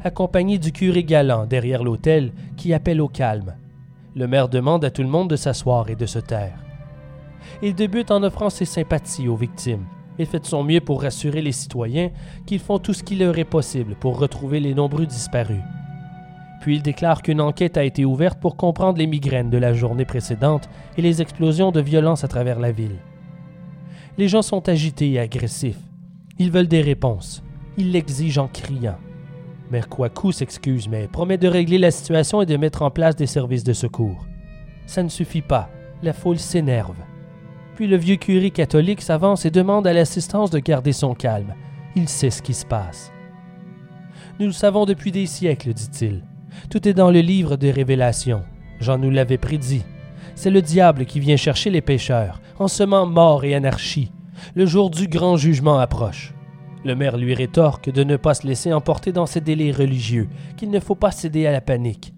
accompagné 0.02 0.58
du 0.58 0.72
curé 0.72 1.04
galant 1.04 1.46
derrière 1.46 1.84
l'autel, 1.84 2.32
qui 2.56 2.72
appelle 2.72 3.00
au 3.02 3.08
calme. 3.08 3.54
Le 4.16 4.26
maire 4.26 4.48
demande 4.48 4.84
à 4.84 4.90
tout 4.90 5.02
le 5.02 5.08
monde 5.08 5.30
de 5.30 5.36
s'asseoir 5.36 5.88
et 5.88 5.94
de 5.94 6.06
se 6.06 6.18
taire. 6.18 6.58
Il 7.62 7.74
débute 7.74 8.10
en 8.10 8.22
offrant 8.22 8.50
ses 8.50 8.64
sympathies 8.64 9.28
aux 9.28 9.36
victimes 9.36 9.86
et 10.18 10.24
fait 10.24 10.40
de 10.40 10.46
son 10.46 10.64
mieux 10.64 10.80
pour 10.80 11.02
rassurer 11.02 11.42
les 11.42 11.52
citoyens 11.52 12.10
qu'ils 12.44 12.58
font 12.58 12.78
tout 12.78 12.92
ce 12.92 13.04
qui 13.04 13.16
leur 13.16 13.38
est 13.38 13.44
possible 13.44 13.94
pour 13.94 14.18
retrouver 14.18 14.60
les 14.60 14.74
nombreux 14.74 15.06
disparus. 15.06 15.62
Puis 16.60 16.76
il 16.76 16.82
déclare 16.82 17.22
qu'une 17.22 17.40
enquête 17.40 17.76
a 17.76 17.84
été 17.84 18.04
ouverte 18.04 18.38
pour 18.38 18.56
comprendre 18.56 18.98
les 18.98 19.06
migraines 19.06 19.48
de 19.48 19.58
la 19.58 19.72
journée 19.72 20.04
précédente 20.04 20.68
et 20.98 21.02
les 21.02 21.22
explosions 21.22 21.72
de 21.72 21.80
violence 21.80 22.24
à 22.24 22.28
travers 22.28 22.58
la 22.58 22.72
ville. 22.72 22.98
Les 24.18 24.28
gens 24.28 24.42
sont 24.42 24.68
agités 24.68 25.12
et 25.12 25.20
agressifs. 25.20 25.80
Ils 26.38 26.50
veulent 26.50 26.68
des 26.68 26.82
réponses. 26.82 27.42
Ils 27.78 27.92
l'exigent 27.92 28.42
en 28.42 28.48
criant. 28.48 28.98
Mère 29.70 29.88
Kouakou 29.88 30.32
s'excuse, 30.32 30.88
mais 30.88 31.06
promet 31.06 31.38
de 31.38 31.46
régler 31.46 31.78
la 31.78 31.92
situation 31.92 32.42
et 32.42 32.46
de 32.46 32.56
mettre 32.56 32.82
en 32.82 32.90
place 32.90 33.14
des 33.14 33.26
services 33.26 33.62
de 33.62 33.72
secours. 33.72 34.26
Ça 34.86 35.02
ne 35.04 35.08
suffit 35.08 35.42
pas. 35.42 35.70
La 36.02 36.12
foule 36.12 36.38
s'énerve. 36.38 36.96
Puis 37.76 37.86
le 37.86 37.96
vieux 37.96 38.16
curé 38.16 38.50
catholique 38.50 39.00
s'avance 39.00 39.46
et 39.46 39.50
demande 39.50 39.86
à 39.86 39.92
l'assistance 39.92 40.50
de 40.50 40.58
garder 40.58 40.92
son 40.92 41.14
calme. 41.14 41.54
Il 41.94 42.08
sait 42.08 42.30
ce 42.30 42.42
qui 42.42 42.54
se 42.54 42.66
passe. 42.66 43.12
Nous 44.40 44.46
le 44.46 44.52
savons 44.52 44.86
depuis 44.86 45.12
des 45.12 45.26
siècles, 45.26 45.72
dit-il. 45.72 46.24
Tout 46.68 46.88
est 46.88 46.94
dans 46.94 47.10
le 47.10 47.20
livre 47.20 47.56
des 47.56 47.70
révélations. 47.70 48.42
Jean 48.80 48.98
nous 48.98 49.10
l'avait 49.10 49.38
prédit. 49.38 49.84
C'est 50.34 50.50
le 50.50 50.62
diable 50.62 51.04
qui 51.04 51.20
vient 51.20 51.36
chercher 51.36 51.70
les 51.70 51.82
pécheurs, 51.82 52.40
en 52.58 52.66
semant 52.66 53.06
mort 53.06 53.44
et 53.44 53.54
anarchie. 53.54 54.10
Le 54.54 54.66
jour 54.66 54.90
du 54.90 55.06
grand 55.06 55.36
jugement 55.36 55.78
approche. 55.78 56.34
Le 56.84 56.94
maire 56.94 57.18
lui 57.18 57.34
rétorque 57.34 57.90
de 57.90 58.04
ne 58.04 58.16
pas 58.16 58.34
se 58.34 58.46
laisser 58.46 58.72
emporter 58.72 59.12
dans 59.12 59.26
ses 59.26 59.42
délais 59.42 59.70
religieux, 59.70 60.28
qu'il 60.56 60.70
ne 60.70 60.80
faut 60.80 60.94
pas 60.94 61.10
céder 61.10 61.46
à 61.46 61.52
la 61.52 61.60
panique. 61.60 62.14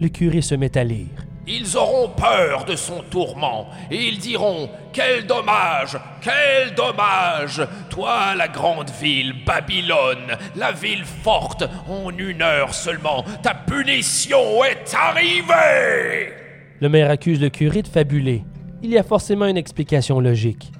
Le 0.00 0.08
curé 0.08 0.40
se 0.40 0.54
met 0.54 0.76
à 0.78 0.84
lire. 0.84 1.26
Ils 1.48 1.76
auront 1.76 2.08
peur 2.08 2.64
de 2.64 2.74
son 2.74 3.02
tourment 3.08 3.68
et 3.90 4.08
ils 4.08 4.18
diront 4.18 4.68
Quel 4.92 5.26
dommage 5.26 5.96
Quel 6.20 6.74
dommage 6.74 7.62
Toi, 7.88 8.34
la 8.36 8.48
grande 8.48 8.90
ville, 9.00 9.32
Babylone, 9.46 10.36
la 10.56 10.72
ville 10.72 11.04
forte, 11.04 11.62
en 11.88 12.10
une 12.10 12.42
heure 12.42 12.74
seulement, 12.74 13.24
ta 13.42 13.54
punition 13.54 14.64
est 14.64 14.92
arrivée 14.92 16.32
Le 16.80 16.88
maire 16.88 17.10
accuse 17.10 17.40
le 17.40 17.50
curé 17.50 17.82
de 17.82 17.88
fabuler. 17.88 18.42
Il 18.82 18.90
y 18.90 18.98
a 18.98 19.04
forcément 19.04 19.46
une 19.46 19.56
explication 19.56 20.18
logique. 20.18 20.72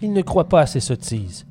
Il 0.00 0.12
ne 0.12 0.22
croit 0.22 0.48
pas 0.48 0.60
à 0.60 0.66
ces 0.66 0.80
sottises. 0.80 1.44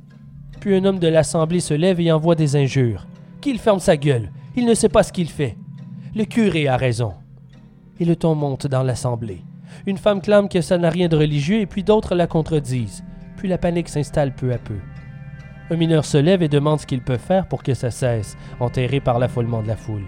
Puis 0.63 0.77
un 0.77 0.85
homme 0.85 0.99
de 0.99 1.09
l'assemblée 1.09 1.59
se 1.59 1.73
lève 1.73 1.99
et 1.99 2.09
envoie 2.09 2.35
des 2.35 2.55
injures. 2.55 3.05
Qu'il 3.41 3.59
ferme 3.59 3.81
sa 3.81 3.97
gueule. 3.97 4.31
Il 4.55 4.65
ne 4.65 4.73
sait 4.73 4.87
pas 4.87 5.03
ce 5.03 5.11
qu'il 5.11 5.27
fait. 5.27 5.57
Le 6.15 6.23
curé 6.23 6.69
a 6.69 6.77
raison 6.77 7.15
et 7.99 8.05
le 8.05 8.15
ton 8.15 8.33
monte 8.33 8.67
dans 8.67 8.81
l'assemblée. 8.81 9.43
Une 9.85 9.97
femme 9.97 10.21
clame 10.21 10.47
que 10.47 10.61
ça 10.61 10.77
n'a 10.77 10.89
rien 10.89 11.09
de 11.09 11.17
religieux 11.17 11.59
et 11.59 11.65
puis 11.65 11.83
d'autres 11.83 12.15
la 12.15 12.27
contredisent. 12.27 13.03
Puis 13.35 13.49
la 13.49 13.57
panique 13.57 13.89
s'installe 13.89 14.33
peu 14.33 14.53
à 14.53 14.57
peu. 14.57 14.77
Un 15.69 15.75
mineur 15.75 16.05
se 16.05 16.17
lève 16.17 16.41
et 16.41 16.47
demande 16.47 16.79
ce 16.79 16.87
qu'il 16.87 17.01
peut 17.01 17.17
faire 17.17 17.45
pour 17.49 17.61
que 17.61 17.73
ça 17.73 17.91
cesse, 17.91 18.37
enterré 18.61 19.01
par 19.01 19.19
l'affolement 19.19 19.63
de 19.63 19.67
la 19.67 19.75
foule. 19.75 20.05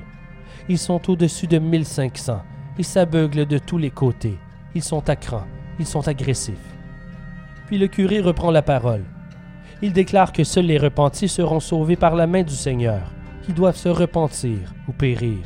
Ils 0.70 0.80
sont 0.80 1.12
au-dessus 1.12 1.48
de 1.48 1.60
1500. 1.60 2.42
Ils 2.78 2.86
s'abeuglent 2.86 3.46
de 3.46 3.58
tous 3.58 3.78
les 3.78 3.92
côtés. 3.92 4.38
Ils 4.74 4.84
sont 4.84 5.10
à 5.10 5.18
cran. 5.18 5.44
Ils 5.80 5.86
sont 5.86 6.08
agressifs. 6.08 6.78
Puis 7.68 7.78
le 7.78 7.88
curé 7.88 8.22
reprend 8.22 8.52
la 8.52 8.62
parole. 8.62 9.04
Il 9.82 9.94
déclare 9.94 10.32
que 10.32 10.44
seuls 10.44 10.66
les 10.66 10.78
repentis 10.78 11.28
seront 11.28 11.60
sauvés 11.60 11.96
par 11.96 12.16
la 12.16 12.28
main 12.28 12.44
du 12.44 12.56
Seigneur, 12.56 13.02
qui 13.44 13.54
doivent 13.54 13.76
se 13.76 13.90
repentir 13.90 14.74
ou 14.88 14.94
périr. 14.94 15.40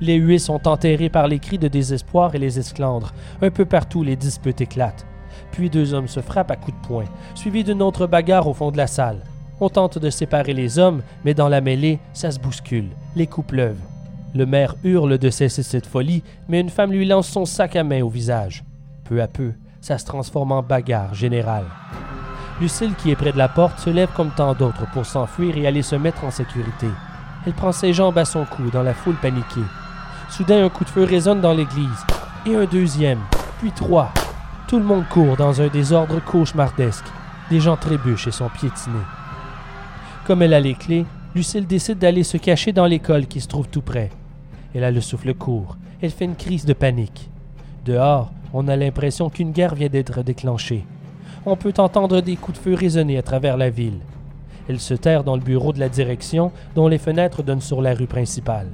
Les 0.00 0.14
huées 0.14 0.38
sont 0.38 0.66
enterrées 0.68 1.08
par 1.10 1.28
les 1.28 1.38
cris 1.38 1.58
de 1.58 1.68
désespoir 1.68 2.34
et 2.34 2.38
les 2.38 2.58
esclandres. 2.58 3.12
Un 3.42 3.50
peu 3.50 3.64
partout, 3.64 4.02
les 4.02 4.16
disputes 4.16 4.60
éclatent. 4.60 5.04
Puis 5.52 5.68
deux 5.68 5.94
hommes 5.94 6.08
se 6.08 6.20
frappent 6.20 6.50
à 6.50 6.56
coups 6.56 6.76
de 6.80 6.86
poing, 6.86 7.04
suivis 7.34 7.64
d'une 7.64 7.82
autre 7.82 8.06
bagarre 8.06 8.46
au 8.46 8.54
fond 8.54 8.70
de 8.70 8.76
la 8.76 8.86
salle. 8.86 9.20
On 9.60 9.68
tente 9.68 9.98
de 9.98 10.08
séparer 10.08 10.54
les 10.54 10.78
hommes, 10.78 11.02
mais 11.24 11.34
dans 11.34 11.48
la 11.48 11.60
mêlée, 11.60 11.98
ça 12.12 12.30
se 12.30 12.38
bouscule. 12.38 12.88
Les 13.14 13.26
coups 13.26 13.48
pleuvent. 13.48 13.80
Le 14.34 14.46
maire 14.46 14.76
hurle 14.84 15.18
de 15.18 15.28
cesser 15.28 15.62
cette 15.62 15.86
folie, 15.86 16.22
mais 16.48 16.60
une 16.60 16.70
femme 16.70 16.92
lui 16.92 17.04
lance 17.04 17.28
son 17.28 17.44
sac 17.44 17.76
à 17.76 17.84
main 17.84 18.02
au 18.02 18.08
visage. 18.08 18.64
Peu 19.04 19.20
à 19.20 19.26
peu, 19.26 19.52
ça 19.80 19.98
se 19.98 20.06
transforme 20.06 20.52
en 20.52 20.62
bagarre 20.62 21.14
générale. 21.14 21.66
Lucille, 22.60 22.94
qui 22.94 23.10
est 23.10 23.16
près 23.16 23.32
de 23.32 23.38
la 23.38 23.48
porte, 23.48 23.78
se 23.78 23.88
lève 23.88 24.10
comme 24.14 24.30
tant 24.30 24.52
d'autres 24.54 24.86
pour 24.92 25.06
s'enfuir 25.06 25.56
et 25.56 25.66
aller 25.66 25.82
se 25.82 25.96
mettre 25.96 26.24
en 26.24 26.30
sécurité. 26.30 26.88
Elle 27.46 27.54
prend 27.54 27.72
ses 27.72 27.94
jambes 27.94 28.18
à 28.18 28.26
son 28.26 28.44
cou 28.44 28.70
dans 28.70 28.82
la 28.82 28.92
foule 28.92 29.16
paniquée. 29.16 29.64
Soudain, 30.28 30.64
un 30.64 30.68
coup 30.68 30.84
de 30.84 30.90
feu 30.90 31.04
résonne 31.04 31.40
dans 31.40 31.54
l'église. 31.54 32.04
Et 32.44 32.54
un 32.54 32.66
deuxième, 32.66 33.20
puis 33.58 33.72
trois. 33.72 34.12
Tout 34.68 34.78
le 34.78 34.84
monde 34.84 35.08
court 35.08 35.36
dans 35.36 35.62
un 35.62 35.68
désordre 35.68 36.22
cauchemardesque. 36.22 37.06
Des 37.50 37.60
gens 37.60 37.76
trébuchent 37.76 38.28
et 38.28 38.32
sont 38.32 38.50
piétinés. 38.50 38.96
Comme 40.26 40.42
elle 40.42 40.54
a 40.54 40.60
les 40.60 40.74
clés, 40.74 41.06
Lucille 41.34 41.66
décide 41.66 41.98
d'aller 41.98 42.24
se 42.24 42.36
cacher 42.36 42.72
dans 42.72 42.86
l'école 42.86 43.26
qui 43.26 43.40
se 43.40 43.48
trouve 43.48 43.68
tout 43.68 43.82
près. 43.82 44.10
Elle 44.74 44.84
a 44.84 44.90
le 44.90 45.00
souffle 45.00 45.32
court. 45.32 45.76
Elle 46.02 46.10
fait 46.10 46.26
une 46.26 46.36
crise 46.36 46.66
de 46.66 46.74
panique. 46.74 47.30
Dehors, 47.86 48.30
on 48.52 48.68
a 48.68 48.76
l'impression 48.76 49.30
qu'une 49.30 49.52
guerre 49.52 49.74
vient 49.74 49.88
d'être 49.88 50.22
déclenchée. 50.22 50.84
On 51.46 51.56
peut 51.56 51.72
entendre 51.78 52.20
des 52.20 52.36
coups 52.36 52.58
de 52.58 52.62
feu 52.62 52.74
résonner 52.74 53.16
à 53.16 53.22
travers 53.22 53.56
la 53.56 53.70
ville. 53.70 54.00
Elle 54.68 54.78
se 54.78 54.94
terre 54.94 55.24
dans 55.24 55.36
le 55.36 55.42
bureau 55.42 55.72
de 55.72 55.80
la 55.80 55.88
direction, 55.88 56.52
dont 56.74 56.86
les 56.86 56.98
fenêtres 56.98 57.42
donnent 57.42 57.60
sur 57.60 57.80
la 57.80 57.94
rue 57.94 58.06
principale. 58.06 58.68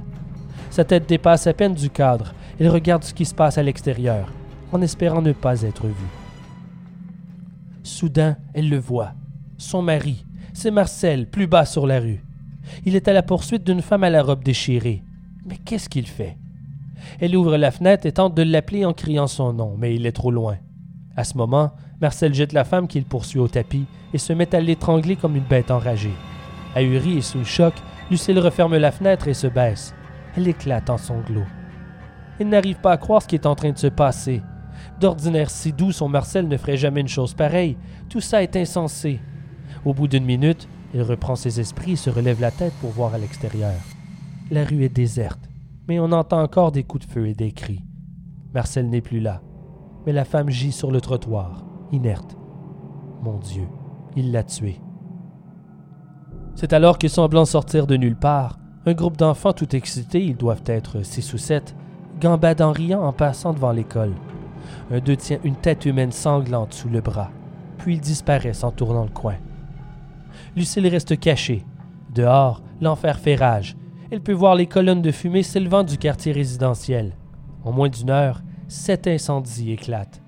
Sa 0.69 0.83
tête 0.83 1.07
dépasse 1.07 1.47
à 1.47 1.53
peine 1.53 1.73
du 1.73 1.89
cadre. 1.89 2.33
Elle 2.59 2.69
regarde 2.69 3.03
ce 3.03 3.13
qui 3.13 3.25
se 3.25 3.33
passe 3.33 3.57
à 3.57 3.63
l'extérieur, 3.63 4.31
en 4.71 4.81
espérant 4.81 5.21
ne 5.21 5.31
pas 5.31 5.61
être 5.61 5.87
vue. 5.87 5.93
Soudain, 7.83 8.35
elle 8.53 8.69
le 8.69 8.77
voit. 8.77 9.13
Son 9.57 9.81
mari, 9.81 10.25
c'est 10.53 10.71
Marcel, 10.71 11.29
plus 11.29 11.47
bas 11.47 11.65
sur 11.65 11.87
la 11.87 11.99
rue. 11.99 12.23
Il 12.85 12.95
est 12.95 13.07
à 13.07 13.13
la 13.13 13.23
poursuite 13.23 13.63
d'une 13.63 13.81
femme 13.81 14.03
à 14.03 14.09
la 14.09 14.21
robe 14.21 14.43
déchirée. 14.43 15.03
Mais 15.45 15.57
qu'est-ce 15.57 15.87
qu'il 15.87 16.07
fait? 16.07 16.37
Elle 17.19 17.35
ouvre 17.35 17.55
la 17.55 17.71
fenêtre 17.71 18.05
et 18.05 18.11
tente 18.11 18.35
de 18.35 18.43
l'appeler 18.43 18.83
en 18.83 18.93
criant 18.93 19.27
son 19.27 19.53
nom, 19.53 19.75
mais 19.77 19.95
il 19.95 20.05
est 20.05 20.11
trop 20.11 20.31
loin. 20.31 20.57
À 21.15 21.23
ce 21.23 21.37
moment, 21.37 21.71
Marcel 21.99 22.33
jette 22.33 22.53
la 22.53 22.63
femme 22.63 22.87
qu'il 22.87 23.05
poursuit 23.05 23.39
au 23.39 23.47
tapis 23.47 23.85
et 24.13 24.17
se 24.17 24.33
met 24.33 24.53
à 24.53 24.59
l'étrangler 24.59 25.15
comme 25.15 25.35
une 25.35 25.43
bête 25.43 25.71
enragée. 25.71 26.13
Ahurie 26.75 27.17
et 27.17 27.21
sous 27.21 27.39
le 27.39 27.43
choc, 27.43 27.73
Lucille 28.11 28.39
referme 28.39 28.77
la 28.77 28.91
fenêtre 28.91 29.27
et 29.27 29.33
se 29.33 29.47
baisse. 29.47 29.95
Elle 30.35 30.47
éclate 30.47 30.89
en 30.89 30.97
sanglots. 30.97 31.47
Il 32.39 32.49
n'arrive 32.49 32.79
pas 32.79 32.91
à 32.91 32.97
croire 32.97 33.23
ce 33.23 33.27
qui 33.27 33.35
est 33.35 33.47
en 33.47 33.55
train 33.55 33.71
de 33.71 33.77
se 33.77 33.87
passer. 33.87 34.41
D'ordinaire 34.99 35.49
si 35.49 35.73
doux, 35.73 35.91
son 35.91 36.07
Marcel 36.07 36.47
ne 36.47 36.57
ferait 36.57 36.77
jamais 36.77 37.01
une 37.01 37.07
chose 37.07 37.33
pareille. 37.33 37.77
Tout 38.09 38.21
ça 38.21 38.43
est 38.43 38.55
insensé. 38.55 39.19
Au 39.85 39.93
bout 39.93 40.07
d'une 40.07 40.25
minute, 40.25 40.67
il 40.93 41.01
reprend 41.01 41.35
ses 41.35 41.59
esprits 41.59 41.93
et 41.93 41.97
se 41.97 42.09
relève 42.09 42.39
la 42.39 42.51
tête 42.51 42.73
pour 42.79 42.91
voir 42.91 43.13
à 43.13 43.17
l'extérieur. 43.17 43.73
La 44.51 44.63
rue 44.63 44.83
est 44.83 44.95
déserte, 44.95 45.49
mais 45.87 45.99
on 45.99 46.11
entend 46.11 46.41
encore 46.41 46.71
des 46.71 46.83
coups 46.83 47.07
de 47.07 47.11
feu 47.11 47.27
et 47.27 47.33
des 47.33 47.51
cris. 47.51 47.83
Marcel 48.53 48.89
n'est 48.89 49.01
plus 49.01 49.19
là, 49.19 49.41
mais 50.05 50.13
la 50.13 50.25
femme 50.25 50.49
gît 50.49 50.71
sur 50.71 50.91
le 50.91 51.01
trottoir, 51.01 51.65
inerte. 51.91 52.37
Mon 53.23 53.37
Dieu, 53.39 53.67
il 54.15 54.31
l'a 54.31 54.43
tuée. 54.43 54.79
C'est 56.55 56.73
alors 56.73 56.97
que, 56.97 57.07
semblant 57.07 57.45
sortir 57.45 57.87
de 57.87 57.97
nulle 57.97 58.15
part, 58.15 58.57
un 58.85 58.93
groupe 58.93 59.17
d'enfants 59.17 59.53
tout 59.53 59.75
excités, 59.75 60.23
ils 60.23 60.37
doivent 60.37 60.63
être 60.65 61.03
six 61.03 61.33
ou 61.33 61.37
sept, 61.37 61.75
gambadent 62.19 62.61
en 62.61 62.71
riant 62.71 63.03
en 63.03 63.13
passant 63.13 63.53
devant 63.53 63.71
l'école. 63.71 64.13
Un 64.91 64.99
d'eux 64.99 65.15
tient 65.15 65.39
une 65.43 65.55
tête 65.55 65.85
humaine 65.85 66.11
sanglante 66.11 66.73
sous 66.73 66.89
le 66.89 67.01
bras, 67.01 67.29
puis 67.77 67.95
ils 67.95 68.01
disparaissent 68.01 68.63
en 68.63 68.71
tournant 68.71 69.03
le 69.03 69.09
coin. 69.09 69.35
Lucille 70.55 70.87
reste 70.87 71.19
cachée. 71.19 71.65
Dehors, 72.13 72.61
l'enfer 72.81 73.19
fait 73.19 73.35
rage. 73.35 73.75
Elle 74.09 74.21
peut 74.21 74.33
voir 74.33 74.55
les 74.55 74.67
colonnes 74.67 75.01
de 75.01 75.11
fumée 75.11 75.43
s'élevant 75.43 75.83
du 75.83 75.97
quartier 75.97 76.31
résidentiel. 76.31 77.13
En 77.63 77.71
moins 77.71 77.89
d'une 77.89 78.09
heure, 78.09 78.41
sept 78.67 79.07
incendies 79.07 79.71
éclatent. 79.73 80.21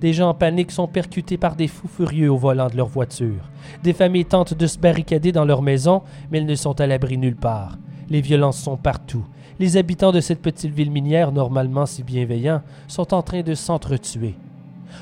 Des 0.00 0.12
gens 0.12 0.28
en 0.28 0.34
panique 0.34 0.72
sont 0.72 0.86
percutés 0.86 1.38
par 1.38 1.56
des 1.56 1.68
fous 1.68 1.88
furieux 1.88 2.30
au 2.30 2.36
volant 2.36 2.68
de 2.68 2.76
leur 2.76 2.88
voiture. 2.88 3.50
Des 3.82 3.94
familles 3.94 4.26
tentent 4.26 4.54
de 4.54 4.66
se 4.66 4.78
barricader 4.78 5.32
dans 5.32 5.46
leur 5.46 5.62
maison, 5.62 6.02
mais 6.30 6.38
elles 6.38 6.46
ne 6.46 6.54
sont 6.54 6.78
à 6.80 6.86
l'abri 6.86 7.16
nulle 7.16 7.36
part. 7.36 7.78
Les 8.10 8.20
violences 8.20 8.58
sont 8.58 8.76
partout. 8.76 9.24
Les 9.58 9.78
habitants 9.78 10.12
de 10.12 10.20
cette 10.20 10.42
petite 10.42 10.72
ville 10.72 10.90
minière, 10.90 11.32
normalement 11.32 11.86
si 11.86 12.02
bienveillants, 12.02 12.62
sont 12.88 13.14
en 13.14 13.22
train 13.22 13.40
de 13.40 13.54
s'entretuer. 13.54 14.34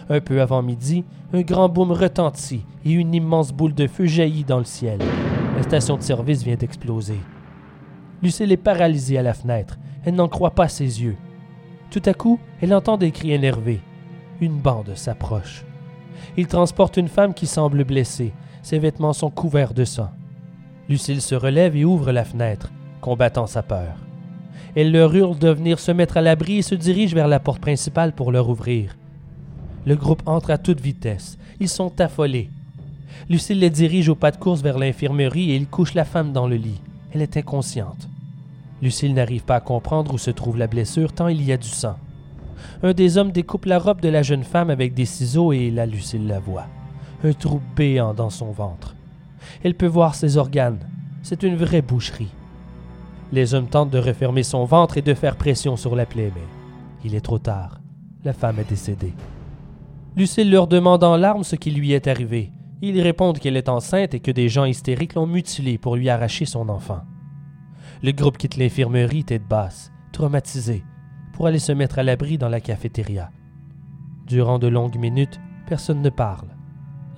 Un 0.08 0.20
peu 0.20 0.40
avant 0.40 0.62
midi, 0.62 1.04
un 1.32 1.42
grand 1.42 1.68
boom 1.68 1.90
retentit 1.90 2.64
et 2.84 2.92
une 2.92 3.14
immense 3.14 3.52
boule 3.52 3.74
de 3.74 3.88
feu 3.88 4.06
jaillit 4.06 4.44
dans 4.44 4.58
le 4.58 4.64
ciel. 4.64 5.00
La 5.56 5.62
station 5.64 5.96
de 5.96 6.02
service 6.02 6.44
vient 6.44 6.54
d'exploser. 6.54 7.18
Lucille 8.22 8.52
est 8.52 8.56
paralysée 8.56 9.18
à 9.18 9.22
la 9.22 9.34
fenêtre. 9.34 9.76
Elle 10.04 10.14
n'en 10.14 10.28
croit 10.28 10.52
pas 10.52 10.68
ses 10.68 11.02
yeux. 11.02 11.16
Tout 11.90 12.02
à 12.06 12.14
coup, 12.14 12.38
elle 12.60 12.74
entend 12.74 12.96
des 12.96 13.10
cris 13.10 13.32
énervés. 13.32 13.80
Une 14.40 14.58
bande 14.58 14.94
s'approche. 14.94 15.64
Ils 16.36 16.46
transportent 16.46 16.96
une 16.96 17.08
femme 17.08 17.34
qui 17.34 17.46
semble 17.46 17.84
blessée. 17.84 18.32
Ses 18.62 18.78
vêtements 18.78 19.12
sont 19.12 19.30
couverts 19.30 19.74
de 19.74 19.84
sang. 19.84 20.10
Lucille 20.88 21.20
se 21.20 21.34
relève 21.34 21.76
et 21.76 21.84
ouvre 21.84 22.12
la 22.12 22.24
fenêtre 22.24 22.70
combattant 23.00 23.46
sa 23.46 23.62
peur. 23.62 23.96
Elle 24.74 24.90
leur 24.90 25.14
hurle 25.14 25.38
de 25.38 25.50
venir 25.50 25.78
se 25.78 25.92
mettre 25.92 26.16
à 26.16 26.22
l'abri 26.22 26.58
et 26.58 26.62
se 26.62 26.74
dirige 26.74 27.14
vers 27.14 27.28
la 27.28 27.38
porte 27.38 27.60
principale 27.60 28.12
pour 28.12 28.32
leur 28.32 28.48
ouvrir. 28.48 28.96
Le 29.84 29.94
groupe 29.94 30.22
entre 30.24 30.50
à 30.50 30.56
toute 30.56 30.80
vitesse. 30.80 31.36
Ils 31.60 31.68
sont 31.68 32.00
affolés. 32.00 32.48
Lucille 33.28 33.58
les 33.58 33.70
dirige 33.70 34.08
au 34.08 34.14
pas 34.14 34.30
de 34.30 34.38
course 34.38 34.62
vers 34.62 34.78
l'infirmerie 34.78 35.52
et 35.52 35.56
il 35.56 35.68
couche 35.68 35.92
la 35.92 36.06
femme 36.06 36.32
dans 36.32 36.48
le 36.48 36.56
lit. 36.56 36.80
Elle 37.12 37.20
est 37.22 37.36
inconsciente. 37.36 38.08
Lucille 38.82 39.14
n'arrive 39.14 39.44
pas 39.44 39.56
à 39.56 39.60
comprendre 39.60 40.14
où 40.14 40.18
se 40.18 40.30
trouve 40.30 40.56
la 40.56 40.66
blessure 40.66 41.12
tant 41.12 41.28
il 41.28 41.42
y 41.42 41.52
a 41.52 41.56
du 41.58 41.68
sang. 41.68 41.96
Un 42.82 42.92
des 42.92 43.18
hommes 43.18 43.32
découpe 43.32 43.66
la 43.66 43.78
robe 43.78 44.00
de 44.00 44.08
la 44.08 44.22
jeune 44.22 44.44
femme 44.44 44.70
avec 44.70 44.94
des 44.94 45.04
ciseaux 45.04 45.52
et 45.52 45.70
là 45.70 45.86
Lucille 45.86 46.26
la 46.26 46.38
voit. 46.38 46.66
Un 47.22 47.32
trou 47.32 47.60
béant 47.76 48.14
dans 48.14 48.30
son 48.30 48.50
ventre. 48.52 48.94
Elle 49.62 49.74
peut 49.74 49.86
voir 49.86 50.14
ses 50.14 50.36
organes. 50.36 50.78
C'est 51.22 51.42
une 51.42 51.56
vraie 51.56 51.82
boucherie. 51.82 52.32
Les 53.32 53.54
hommes 53.54 53.68
tentent 53.68 53.90
de 53.90 53.98
refermer 53.98 54.42
son 54.42 54.64
ventre 54.64 54.98
et 54.98 55.02
de 55.02 55.14
faire 55.14 55.36
pression 55.36 55.76
sur 55.76 55.96
la 55.96 56.06
plaie, 56.06 56.30
mais 56.34 56.42
il 57.04 57.14
est 57.14 57.20
trop 57.20 57.38
tard. 57.38 57.80
La 58.24 58.32
femme 58.32 58.58
est 58.58 58.68
décédée. 58.68 59.14
Lucille 60.16 60.50
leur 60.50 60.66
demande 60.66 61.02
en 61.02 61.16
larmes 61.16 61.44
ce 61.44 61.56
qui 61.56 61.70
lui 61.70 61.92
est 61.92 62.06
arrivé. 62.06 62.52
Ils 62.82 63.00
répondent 63.00 63.38
qu'elle 63.38 63.56
est 63.56 63.68
enceinte 63.68 64.14
et 64.14 64.20
que 64.20 64.30
des 64.30 64.48
gens 64.48 64.64
hystériques 64.64 65.14
l'ont 65.14 65.26
mutilée 65.26 65.78
pour 65.78 65.96
lui 65.96 66.08
arracher 66.08 66.44
son 66.44 66.68
enfant. 66.68 67.00
Le 68.02 68.12
groupe 68.12 68.38
quitte 68.38 68.56
l'infirmerie 68.56 69.24
tête 69.24 69.48
basse, 69.48 69.90
traumatisé, 70.12 70.84
pour 71.34 71.48
aller 71.48 71.58
se 71.58 71.72
mettre 71.72 71.98
à 71.98 72.02
l'abri 72.02 72.38
dans 72.38 72.48
la 72.48 72.60
cafétéria. 72.60 73.30
Durant 74.26 74.58
de 74.58 74.68
longues 74.68 74.96
minutes, 74.96 75.40
personne 75.66 76.00
ne 76.00 76.08
parle. 76.08 76.48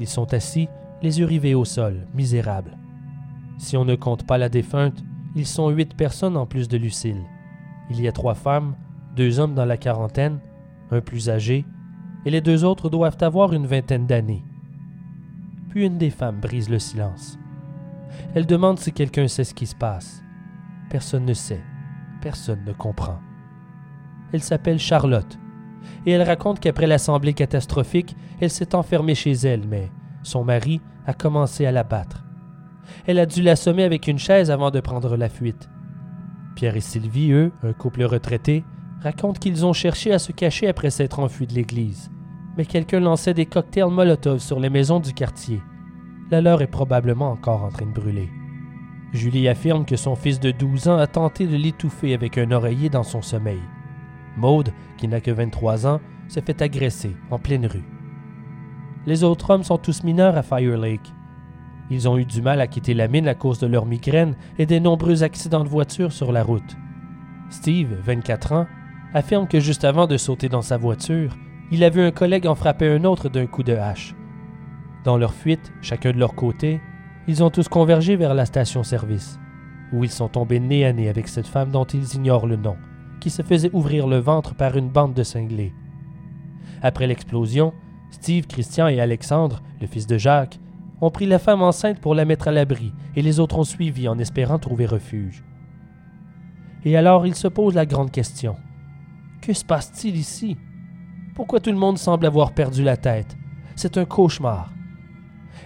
Ils 0.01 0.09
sont 0.09 0.33
assis, 0.33 0.69
les 1.03 1.21
yeux 1.21 1.27
rivés 1.27 1.55
au 1.55 1.64
sol, 1.64 2.07
misérables. 2.14 2.77
Si 3.59 3.77
on 3.77 3.85
ne 3.85 3.95
compte 3.95 4.27
pas 4.27 4.39
la 4.39 4.49
défunte, 4.49 5.05
ils 5.35 5.47
sont 5.47 5.69
huit 5.69 5.95
personnes 5.95 6.37
en 6.37 6.47
plus 6.47 6.67
de 6.67 6.79
Lucille. 6.79 7.23
Il 7.91 8.01
y 8.01 8.09
a 8.09 8.12
trois 8.12 8.35
femmes, 8.35 8.75
deux 9.14 9.39
hommes 9.39 9.55
dans 9.55 9.67
la 9.67 9.77
quarantaine, 9.77 10.41
un 10.91 11.01
plus 11.01 11.29
âgé, 11.29 11.67
et 12.25 12.31
les 12.31 12.41
deux 12.41 12.64
autres 12.64 12.89
doivent 12.89 13.19
avoir 13.21 13.53
une 13.53 13.67
vingtaine 13.67 14.07
d'années. 14.07 14.45
Puis 15.69 15.85
une 15.85 15.99
des 15.99 16.11
femmes 16.11 16.41
brise 16.41 16.71
le 16.71 16.79
silence. 16.79 17.39
Elle 18.35 18.47
demande 18.47 18.79
si 18.79 18.93
quelqu'un 18.93 19.29
sait 19.29 19.45
ce 19.45 19.55
qui 19.55 19.67
se 19.67 19.77
passe. 19.77 20.23
Personne 20.89 21.27
ne 21.27 21.35
sait, 21.35 21.62
personne 22.23 22.64
ne 22.64 22.73
comprend. 22.73 23.19
Elle 24.33 24.43
s'appelle 24.43 24.79
Charlotte, 24.79 25.39
et 26.05 26.12
elle 26.12 26.22
raconte 26.22 26.61
qu'après 26.61 26.87
l'assemblée 26.87 27.35
catastrophique, 27.35 28.16
elle 28.41 28.51
s'est 28.51 28.74
enfermée 28.74 29.14
chez 29.14 29.33
elle, 29.33 29.66
mais 29.66 29.91
son 30.22 30.45
mari 30.45 30.81
a 31.07 31.14
commencé 31.14 31.66
à 31.66 31.72
la 31.72 31.85
battre. 31.85 32.24
Elle 33.07 33.18
a 33.18 33.27
dû 33.27 33.43
l'assommer 33.43 33.85
avec 33.85 34.09
une 34.09 34.18
chaise 34.18 34.51
avant 34.51 34.70
de 34.70 34.81
prendre 34.81 35.16
la 35.16 35.29
fuite. 35.29 35.68
Pierre 36.55 36.77
et 36.77 36.81
Sylvie, 36.81 37.33
eux, 37.33 37.53
un 37.62 37.72
couple 37.72 38.05
retraité, 38.05 38.64
racontent 39.03 39.39
qu'ils 39.39 39.66
ont 39.66 39.72
cherché 39.72 40.12
à 40.12 40.18
se 40.18 40.33
cacher 40.33 40.68
après 40.68 40.91
s'être 40.91 41.20
enfuis 41.20 41.47
de 41.47 41.55
l'église. 41.55 42.11
Mais 42.57 42.64
quelqu'un 42.64 43.01
lançait 43.01 43.35
des 43.35 43.47
cocktails 43.47 43.91
Molotov 43.91 44.39
sur 44.39 44.59
les 44.59 44.70
maisons 44.70 45.01
du 45.01 45.12
quartier. 45.12 45.61
La 46.31 46.41
leur 46.41 46.62
est 46.62 46.66
probablement 46.66 47.31
encore 47.31 47.62
en 47.62 47.68
train 47.68 47.87
de 47.87 47.93
brûler. 47.93 48.31
Julie 49.12 49.49
affirme 49.49 49.85
que 49.85 49.97
son 49.97 50.16
fils 50.16 50.41
de 50.41 50.51
12 50.51 50.89
ans 50.89 50.97
a 50.97 51.07
tenté 51.07 51.47
de 51.47 51.57
l'étouffer 51.57 52.14
avec 52.14 52.39
un 52.39 52.51
oreiller 52.51 52.89
dans 52.89 53.05
son 53.05 53.22
sommeil. 53.22 53.61
Maude, 54.37 54.72
qui 54.97 55.09
n'a 55.09 55.20
que 55.20 55.30
23 55.30 55.87
ans, 55.87 56.01
se 56.28 56.41
fait 56.41 56.62
agresser 56.62 57.16
en 57.30 57.39
pleine 57.39 57.66
rue. 57.66 57.84
Les 59.07 59.22
autres 59.22 59.51
hommes 59.51 59.62
sont 59.62 59.78
tous 59.78 60.03
mineurs 60.03 60.37
à 60.37 60.43
Fire 60.43 60.76
Lake. 60.76 61.12
Ils 61.91 62.09
ont 62.09 62.18
eu 62.18 62.24
du 62.24 62.43
mal 62.43 62.61
à 62.61 62.66
quitter 62.66 62.95
la 62.95 63.07
mine 63.07 63.28
à 63.28 63.34
cause 63.34 63.61
de 63.61 63.66
leur 63.66 63.87
migraine 63.87 64.34
et 64.59 64.66
des 64.66 64.80
nombreux 64.80 65.22
accidents 65.22 65.62
de 65.62 65.68
voiture 65.68 66.12
sur 66.12 66.32
la 66.32 66.43
route. 66.43 66.76
Steve, 67.51 67.95
24 68.05 68.53
ans, 68.53 68.66
affirme 69.14 69.47
que 69.47 69.61
juste 69.61 69.84
avant 69.84 70.09
de 70.09 70.16
sauter 70.16 70.49
dans 70.49 70.62
sa 70.62 70.76
voiture, 70.76 71.37
il 71.70 71.84
a 71.84 71.91
vu 71.91 72.03
un 72.03 72.11
collègue 72.11 72.47
en 72.47 72.57
frapper 72.57 72.89
un 72.89 73.05
autre 73.05 73.28
d'un 73.28 73.47
coup 73.47 73.62
de 73.62 73.74
hache. 73.74 74.14
Dans 75.05 75.16
leur 75.16 75.34
fuite, 75.34 75.72
chacun 75.80 76.11
de 76.11 76.18
leur 76.18 76.34
côté, 76.34 76.80
ils 77.28 77.45
ont 77.45 77.51
tous 77.51 77.68
convergé 77.68 78.16
vers 78.16 78.34
la 78.34 78.47
station-service, 78.47 79.39
où 79.93 80.03
ils 80.03 80.11
sont 80.11 80.28
tombés 80.28 80.59
nez 80.59 80.84
à 80.84 80.93
nez 80.93 81.09
avec 81.09 81.28
cette 81.28 81.47
femme 81.47 81.70
dont 81.70 81.84
ils 81.84 82.14
ignorent 82.14 82.49
le 82.49 82.57
nom, 82.57 82.76
se 83.31 83.43
faisait 83.43 83.70
ouvrir 83.72 84.07
le 84.07 84.18
ventre 84.18 84.55
par 84.55 84.77
une 84.77 84.89
bande 84.89 85.14
de 85.14 85.22
cinglés. 85.22 85.72
Après 86.83 87.07
l'explosion, 87.07 87.72
Steve, 88.11 88.47
Christian 88.47 88.89
et 88.89 89.01
Alexandre, 89.01 89.62
le 89.81 89.87
fils 89.87 90.07
de 90.07 90.18
Jacques, 90.18 90.59
ont 91.01 91.11
pris 91.11 91.27
la 91.27 91.39
femme 91.39 91.62
enceinte 91.62 92.01
pour 92.01 92.14
la 92.14 92.24
mettre 92.24 92.49
à 92.49 92.53
l'abri 92.53 92.93
et 93.14 93.22
les 93.22 93.41
autres 93.41 93.59
ont 93.59 93.64
suivi 93.64 94.09
en 94.09 94.18
espérant 94.18 94.59
trouver 94.59 94.87
refuge. 94.87 95.45
Et 96.85 96.97
alors 96.97 97.27
il 97.27 97.35
se 97.35 97.49
pose 97.49 97.74
la 97.74 97.87
grande 97.87 98.11
question. 98.11 98.57
Que 99.43 99.53
se 99.53 99.64
passe-t-il 99.64 100.16
ici? 100.16 100.57
Pourquoi 101.35 101.61
tout 101.61 101.70
le 101.70 101.77
monde 101.77 101.99
semble 101.99 102.27
avoir 102.27 102.53
perdu 102.53 102.83
la 102.83 102.97
tête? 102.97 103.37
C'est 103.74 103.99
un 103.99 104.05
cauchemar. 104.05 104.72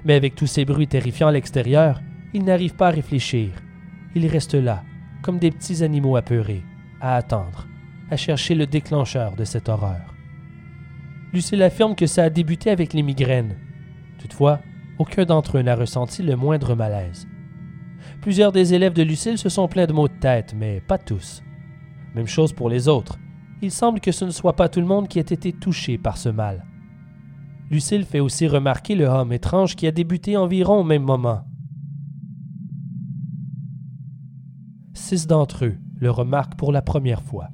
Mais 0.04 0.14
avec 0.14 0.34
tous 0.34 0.46
ces 0.46 0.64
bruits 0.64 0.88
terrifiants 0.88 1.28
à 1.28 1.32
l'extérieur, 1.32 2.00
ils 2.34 2.44
n'arrivent 2.44 2.74
pas 2.74 2.88
à 2.88 2.92
réfléchir. 2.92 3.50
Ils 4.14 4.26
restent 4.26 4.54
là, 4.54 4.82
comme 5.22 5.38
des 5.38 5.50
petits 5.50 5.84
animaux 5.84 6.16
apeurés, 6.16 6.64
à 7.00 7.16
attendre, 7.16 7.66
à 8.10 8.16
chercher 8.16 8.54
le 8.54 8.66
déclencheur 8.66 9.36
de 9.36 9.44
cette 9.44 9.68
horreur. 9.68 10.14
Lucille 11.32 11.62
affirme 11.62 11.94
que 11.94 12.06
ça 12.06 12.24
a 12.24 12.30
débuté 12.30 12.70
avec 12.70 12.92
les 12.92 13.02
migraines. 13.02 13.56
Toutefois, 14.18 14.60
aucun 14.98 15.24
d'entre 15.24 15.58
eux 15.58 15.62
n'a 15.62 15.76
ressenti 15.76 16.22
le 16.22 16.36
moindre 16.36 16.74
malaise. 16.74 17.26
Plusieurs 18.20 18.52
des 18.52 18.74
élèves 18.74 18.92
de 18.92 19.02
Lucille 19.02 19.38
se 19.38 19.48
sont 19.48 19.68
plaints 19.68 19.86
de 19.86 19.92
maux 19.92 20.08
de 20.08 20.18
tête, 20.20 20.54
mais 20.56 20.80
pas 20.80 20.98
tous. 20.98 21.42
Même 22.14 22.26
chose 22.26 22.52
pour 22.52 22.68
les 22.68 22.88
autres. 22.88 23.18
Il 23.62 23.70
semble 23.70 24.00
que 24.00 24.12
ce 24.12 24.24
ne 24.24 24.30
soit 24.30 24.56
pas 24.56 24.68
tout 24.68 24.80
le 24.80 24.86
monde 24.86 25.08
qui 25.08 25.18
ait 25.18 25.22
été 25.22 25.52
touché 25.52 25.98
par 25.98 26.18
ce 26.18 26.28
mal. 26.28 26.64
Lucille 27.70 28.04
fait 28.04 28.20
aussi 28.20 28.48
remarquer 28.48 28.96
le 28.96 29.04
homme 29.04 29.32
étrange 29.32 29.76
qui 29.76 29.86
a 29.86 29.92
débuté 29.92 30.36
environ 30.36 30.80
au 30.80 30.84
même 30.84 31.04
moment. 31.04 31.44
Six 34.92 35.26
d'entre 35.26 35.66
eux 35.66 35.78
le 36.00 36.10
remarquent 36.10 36.56
pour 36.56 36.72
la 36.72 36.82
première 36.82 37.22
fois. 37.22 37.48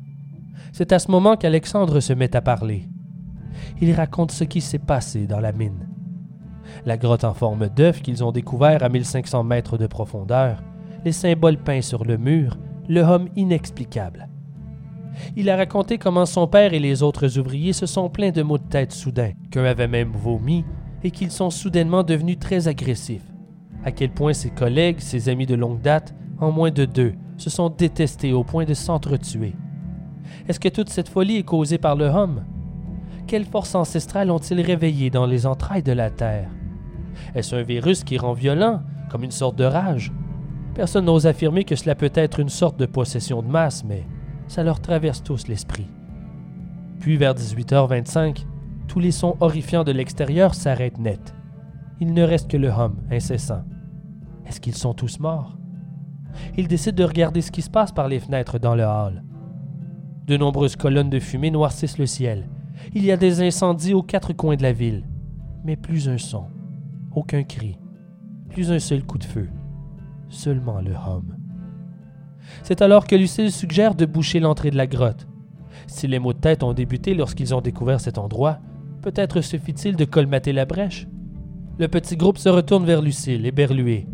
C'est 0.72 0.92
à 0.92 0.98
ce 0.98 1.10
moment 1.10 1.36
qu'Alexandre 1.36 2.00
se 2.00 2.12
met 2.12 2.34
à 2.34 2.40
parler. 2.40 2.88
Il 3.80 3.92
raconte 3.92 4.30
ce 4.30 4.44
qui 4.44 4.60
s'est 4.60 4.78
passé 4.78 5.26
dans 5.26 5.40
la 5.40 5.52
mine. 5.52 5.88
La 6.84 6.96
grotte 6.96 7.24
en 7.24 7.34
forme 7.34 7.68
d'œuf 7.68 8.02
qu'ils 8.02 8.24
ont 8.24 8.32
découvert 8.32 8.82
à 8.82 8.88
1500 8.88 9.44
mètres 9.44 9.78
de 9.78 9.86
profondeur, 9.86 10.62
les 11.04 11.12
symboles 11.12 11.58
peints 11.58 11.82
sur 11.82 12.04
le 12.04 12.16
mur, 12.16 12.56
le 12.88 13.00
homme 13.00 13.28
inexplicable. 13.36 14.28
Il 15.34 15.48
a 15.50 15.56
raconté 15.56 15.98
comment 15.98 16.26
son 16.26 16.46
père 16.46 16.74
et 16.74 16.78
les 16.78 17.02
autres 17.02 17.38
ouvriers 17.38 17.72
se 17.72 17.86
sont 17.86 18.10
plaints 18.10 18.32
de 18.32 18.42
maux 18.42 18.58
de 18.58 18.64
tête 18.64 18.92
soudains, 18.92 19.32
qu'un 19.50 19.64
avait 19.64 19.88
même 19.88 20.12
vomi, 20.12 20.64
et 21.02 21.10
qu'ils 21.10 21.30
sont 21.30 21.50
soudainement 21.50 22.02
devenus 22.02 22.38
très 22.38 22.68
agressifs. 22.68 23.32
À 23.84 23.92
quel 23.92 24.10
point 24.10 24.32
ses 24.32 24.50
collègues, 24.50 25.00
ses 25.00 25.28
amis 25.28 25.46
de 25.46 25.54
longue 25.54 25.80
date, 25.80 26.14
en 26.38 26.50
moins 26.50 26.70
de 26.70 26.84
deux, 26.84 27.14
se 27.36 27.50
sont 27.50 27.68
détestés 27.68 28.32
au 28.32 28.44
point 28.44 28.64
de 28.64 28.74
s'entretuer. 28.74 29.54
Est-ce 30.48 30.60
que 30.60 30.68
toute 30.68 30.90
cette 30.90 31.08
folie 31.08 31.36
est 31.36 31.42
causée 31.42 31.78
par 31.78 31.96
le 31.96 32.06
homme? 32.06 32.44
Quelle 33.26 33.44
force 33.44 33.74
ancestrale 33.74 34.30
ont-ils 34.30 34.60
réveillé 34.60 35.10
dans 35.10 35.26
les 35.26 35.46
entrailles 35.46 35.82
de 35.82 35.92
la 35.92 36.10
Terre? 36.10 36.48
Est-ce 37.34 37.56
un 37.56 37.62
virus 37.62 38.04
qui 38.04 38.18
rend 38.18 38.32
violent, 38.32 38.82
comme 39.10 39.24
une 39.24 39.30
sorte 39.30 39.56
de 39.56 39.64
rage? 39.64 40.12
Personne 40.74 41.06
n'ose 41.06 41.26
affirmer 41.26 41.64
que 41.64 41.74
cela 41.74 41.94
peut 41.94 42.12
être 42.14 42.38
une 42.38 42.48
sorte 42.48 42.78
de 42.78 42.86
possession 42.86 43.42
de 43.42 43.48
masse, 43.48 43.84
mais 43.84 44.04
ça 44.46 44.62
leur 44.62 44.80
traverse 44.80 45.22
tous 45.22 45.48
l'esprit. 45.48 45.88
Puis 47.00 47.16
vers 47.16 47.34
18h25, 47.34 48.44
tous 48.86 49.00
les 49.00 49.10
sons 49.10 49.36
horrifiants 49.40 49.84
de 49.84 49.92
l'extérieur 49.92 50.54
s'arrêtent 50.54 50.98
net. 50.98 51.34
Il 52.00 52.12
ne 52.12 52.22
reste 52.22 52.50
que 52.50 52.56
le 52.56 52.70
hum 52.70 52.96
incessant. 53.10 53.64
Est-ce 54.46 54.60
qu'ils 54.60 54.76
sont 54.76 54.94
tous 54.94 55.18
morts? 55.18 55.56
Ils 56.56 56.68
décident 56.68 56.96
de 56.96 57.04
regarder 57.04 57.40
ce 57.40 57.50
qui 57.50 57.62
se 57.62 57.70
passe 57.70 57.92
par 57.92 58.08
les 58.08 58.20
fenêtres 58.20 58.58
dans 58.58 58.74
le 58.74 58.84
hall. 58.84 59.22
De 60.26 60.36
nombreuses 60.36 60.76
colonnes 60.76 61.10
de 61.10 61.20
fumée 61.20 61.50
noircissent 61.50 61.98
le 61.98 62.06
ciel. 62.06 62.48
Il 62.94 63.04
y 63.04 63.12
a 63.12 63.16
des 63.16 63.42
incendies 63.42 63.94
aux 63.94 64.02
quatre 64.02 64.32
coins 64.32 64.56
de 64.56 64.62
la 64.62 64.72
ville. 64.72 65.04
Mais 65.64 65.76
plus 65.76 66.08
un 66.08 66.18
son, 66.18 66.44
aucun 67.14 67.42
cri, 67.42 67.78
plus 68.48 68.70
un 68.70 68.78
seul 68.78 69.04
coup 69.04 69.18
de 69.18 69.24
feu, 69.24 69.48
seulement 70.28 70.80
le 70.80 70.92
hum. 70.94 71.36
C'est 72.62 72.82
alors 72.82 73.06
que 73.06 73.16
Lucille 73.16 73.50
suggère 73.50 73.94
de 73.94 74.06
boucher 74.06 74.40
l'entrée 74.40 74.70
de 74.70 74.76
la 74.76 74.86
grotte. 74.86 75.26
Si 75.86 76.06
les 76.06 76.18
maux 76.18 76.32
de 76.32 76.38
tête 76.38 76.62
ont 76.62 76.72
débuté 76.72 77.14
lorsqu'ils 77.14 77.54
ont 77.54 77.60
découvert 77.60 78.00
cet 78.00 78.18
endroit, 78.18 78.58
peut-être 79.02 79.40
suffit-il 79.40 79.96
de 79.96 80.04
colmater 80.04 80.52
la 80.52 80.64
brèche. 80.64 81.06
Le 81.78 81.88
petit 81.88 82.16
groupe 82.16 82.38
se 82.38 82.48
retourne 82.48 82.84
vers 82.84 83.02
Lucille, 83.02 83.46
éberlué. 83.46 84.06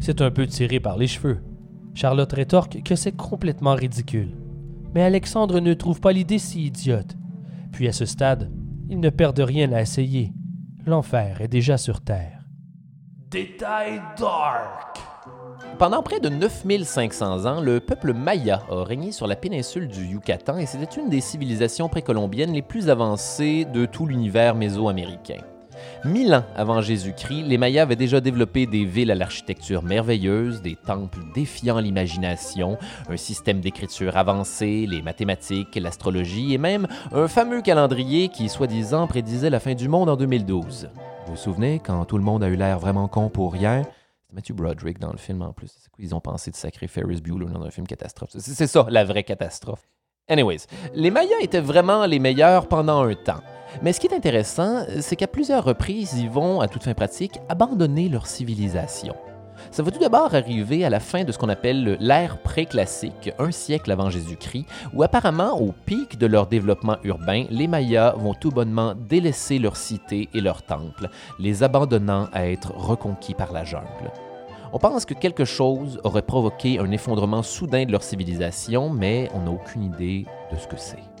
C'est 0.00 0.22
un 0.22 0.30
peu 0.30 0.46
tiré 0.46 0.80
par 0.80 0.96
les 0.96 1.06
cheveux. 1.06 1.40
Charlotte 1.94 2.32
rétorque 2.32 2.82
que 2.82 2.94
c'est 2.94 3.12
complètement 3.12 3.74
ridicule. 3.74 4.36
Mais 4.94 5.02
Alexandre 5.02 5.60
ne 5.60 5.74
trouve 5.74 6.00
pas 6.00 6.12
l'idée 6.12 6.38
si 6.38 6.66
idiote. 6.66 7.16
Puis 7.72 7.88
à 7.88 7.92
ce 7.92 8.04
stade, 8.04 8.50
ils 8.88 9.00
ne 9.00 9.10
perdent 9.10 9.40
rien 9.40 9.72
à 9.72 9.80
essayer. 9.80 10.32
L'enfer 10.86 11.40
est 11.40 11.48
déjà 11.48 11.78
sur 11.78 12.00
Terre. 12.00 12.40
Détail 13.30 14.00
dark. 14.18 14.98
Pendant 15.78 16.02
près 16.02 16.20
de 16.20 16.28
9500 16.28 17.46
ans, 17.46 17.60
le 17.60 17.80
peuple 17.80 18.12
maya 18.12 18.62
a 18.70 18.84
régné 18.84 19.10
sur 19.12 19.26
la 19.26 19.36
péninsule 19.36 19.88
du 19.88 20.04
Yucatan 20.04 20.58
et 20.58 20.66
c'était 20.66 21.00
une 21.00 21.08
des 21.08 21.20
civilisations 21.20 21.88
précolombiennes 21.88 22.52
les 22.52 22.62
plus 22.62 22.90
avancées 22.90 23.64
de 23.64 23.86
tout 23.86 24.06
l'univers 24.06 24.54
mésoaméricain. 24.54 25.40
Mille 26.04 26.34
ans 26.34 26.44
avant 26.56 26.80
Jésus-Christ, 26.80 27.44
les 27.44 27.58
Mayas 27.58 27.82
avaient 27.82 27.94
déjà 27.94 28.20
développé 28.20 28.66
des 28.66 28.84
villes 28.84 29.12
à 29.12 29.14
l'architecture 29.14 29.84
merveilleuse, 29.84 30.60
des 30.60 30.74
temples 30.74 31.20
défiant 31.32 31.78
l'imagination, 31.78 32.76
un 33.08 33.16
système 33.16 33.60
d'écriture 33.60 34.16
avancé, 34.16 34.86
les 34.88 35.00
mathématiques, 35.00 35.76
l'astrologie 35.76 36.54
et 36.54 36.58
même 36.58 36.88
un 37.12 37.28
fameux 37.28 37.62
calendrier 37.62 38.30
qui, 38.30 38.48
soi-disant, 38.48 39.06
prédisait 39.06 39.48
la 39.48 39.60
fin 39.60 39.74
du 39.74 39.88
monde 39.88 40.08
en 40.08 40.16
2012. 40.16 40.90
Vous 41.26 41.32
vous 41.34 41.38
souvenez 41.38 41.78
quand 41.78 42.04
tout 42.04 42.18
le 42.18 42.24
monde 42.24 42.42
a 42.42 42.48
eu 42.48 42.56
l'air 42.56 42.80
vraiment 42.80 43.06
con 43.06 43.28
pour 43.28 43.52
rien? 43.52 43.82
Matthew 44.32 44.54
Broderick 44.54 44.98
dans 44.98 45.12
le 45.12 45.18
film 45.18 45.40
en 45.42 45.52
plus. 45.52 45.68
C'est 45.68 45.88
quoi 45.88 46.02
ils 46.04 46.16
ont 46.16 46.20
pensé 46.20 46.50
de 46.50 46.56
sacrer 46.56 46.88
Ferris 46.88 47.20
Bueller 47.20 47.52
dans 47.52 47.62
un 47.62 47.70
film 47.70 47.86
catastrophe? 47.86 48.30
C'est 48.36 48.66
ça, 48.66 48.86
la 48.90 49.04
vraie 49.04 49.22
catastrophe. 49.22 49.86
Anyways, 50.28 50.66
les 50.94 51.12
Mayas 51.12 51.38
étaient 51.42 51.60
vraiment 51.60 52.06
les 52.06 52.18
meilleurs 52.18 52.66
pendant 52.66 53.04
un 53.04 53.14
temps. 53.14 53.42
Mais 53.80 53.92
ce 53.92 54.00
qui 54.00 54.06
est 54.06 54.14
intéressant, 54.14 54.84
c'est 55.00 55.16
qu'à 55.16 55.26
plusieurs 55.26 55.64
reprises, 55.64 56.14
ils 56.18 56.28
vont, 56.28 56.60
à 56.60 56.68
toute 56.68 56.84
fin 56.84 56.94
pratique, 56.94 57.40
abandonner 57.48 58.08
leur 58.08 58.26
civilisation. 58.26 59.14
Ça 59.70 59.82
va 59.82 59.90
tout 59.90 60.00
d'abord 60.00 60.34
arriver 60.34 60.84
à 60.84 60.90
la 60.90 61.00
fin 61.00 61.24
de 61.24 61.32
ce 61.32 61.38
qu'on 61.38 61.48
appelle 61.48 61.96
l'ère 62.00 62.38
préclassique, 62.38 63.30
un 63.38 63.50
siècle 63.50 63.92
avant 63.92 64.10
Jésus-Christ, 64.10 64.66
où 64.92 65.02
apparemment, 65.02 65.58
au 65.58 65.72
pic 65.86 66.18
de 66.18 66.26
leur 66.26 66.46
développement 66.46 66.96
urbain, 67.04 67.44
les 67.50 67.68
Mayas 67.68 68.14
vont 68.16 68.34
tout 68.34 68.50
bonnement 68.50 68.94
délaisser 68.94 69.58
leurs 69.58 69.76
cités 69.76 70.28
et 70.34 70.40
leurs 70.40 70.62
temples, 70.62 71.08
les 71.38 71.62
abandonnant 71.62 72.28
à 72.32 72.48
être 72.48 72.72
reconquis 72.74 73.34
par 73.34 73.52
la 73.52 73.64
jungle. 73.64 74.10
On 74.74 74.78
pense 74.78 75.04
que 75.04 75.14
quelque 75.14 75.44
chose 75.44 76.00
aurait 76.02 76.22
provoqué 76.22 76.78
un 76.78 76.90
effondrement 76.90 77.42
soudain 77.42 77.84
de 77.84 77.92
leur 77.92 78.02
civilisation, 78.02 78.88
mais 78.88 79.28
on 79.34 79.40
n'a 79.40 79.50
aucune 79.50 79.84
idée 79.84 80.24
de 80.50 80.56
ce 80.56 80.66
que 80.66 80.78
c'est. 80.78 81.11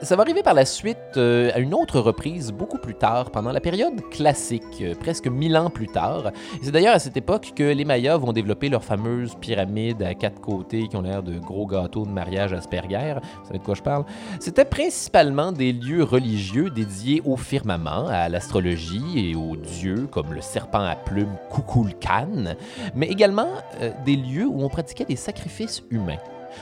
Ça 0.00 0.14
va 0.14 0.22
arriver 0.22 0.44
par 0.44 0.54
la 0.54 0.64
suite 0.64 0.96
euh, 1.16 1.50
à 1.54 1.58
une 1.58 1.74
autre 1.74 1.98
reprise 1.98 2.52
beaucoup 2.52 2.78
plus 2.78 2.94
tard, 2.94 3.32
pendant 3.32 3.50
la 3.50 3.60
période 3.60 4.00
classique, 4.10 4.62
euh, 4.80 4.94
presque 4.94 5.26
mille 5.26 5.56
ans 5.56 5.70
plus 5.70 5.88
tard. 5.88 6.30
C'est 6.62 6.70
d'ailleurs 6.70 6.94
à 6.94 7.00
cette 7.00 7.16
époque 7.16 7.52
que 7.56 7.64
les 7.64 7.84
Mayas 7.84 8.16
vont 8.16 8.32
développer 8.32 8.68
leurs 8.68 8.84
fameuses 8.84 9.34
pyramides 9.34 10.02
à 10.02 10.14
quatre 10.14 10.40
côtés 10.40 10.86
qui 10.86 10.94
ont 10.94 11.02
l'air 11.02 11.24
de 11.24 11.38
gros 11.40 11.66
gâteaux 11.66 12.06
de 12.06 12.10
mariage 12.10 12.52
Asperger. 12.52 13.16
Vous 13.40 13.46
savez 13.48 13.58
de 13.58 13.64
quoi 13.64 13.74
je 13.74 13.82
parle? 13.82 14.04
C'était 14.38 14.64
principalement 14.64 15.50
des 15.50 15.72
lieux 15.72 16.04
religieux 16.04 16.70
dédiés 16.70 17.20
au 17.24 17.36
firmament, 17.36 18.06
à 18.06 18.28
l'astrologie 18.28 19.30
et 19.30 19.34
aux 19.34 19.56
dieux 19.56 20.06
comme 20.12 20.32
le 20.32 20.40
serpent 20.40 20.84
à 20.84 20.94
plumes 20.94 21.36
Kukulkan, 21.52 22.54
mais 22.94 23.08
également 23.08 23.48
euh, 23.82 23.90
des 24.06 24.14
lieux 24.14 24.46
où 24.46 24.62
on 24.62 24.68
pratiquait 24.68 25.06
des 25.06 25.16
sacrifices 25.16 25.82
humains. 25.90 26.18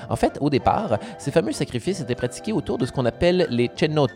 En 0.08 0.16
fait, 0.16 0.38
au 0.40 0.50
départ, 0.50 0.98
ces 1.18 1.30
fameux 1.30 1.52
sacrifices 1.52 2.00
étaient 2.00 2.14
pratiqués 2.14 2.52
autour 2.52 2.78
de 2.78 2.86
ce 2.86 2.92
qu'on 2.92 3.06
appelle 3.06 3.46
les 3.50 3.70
cenotes, 3.74 4.12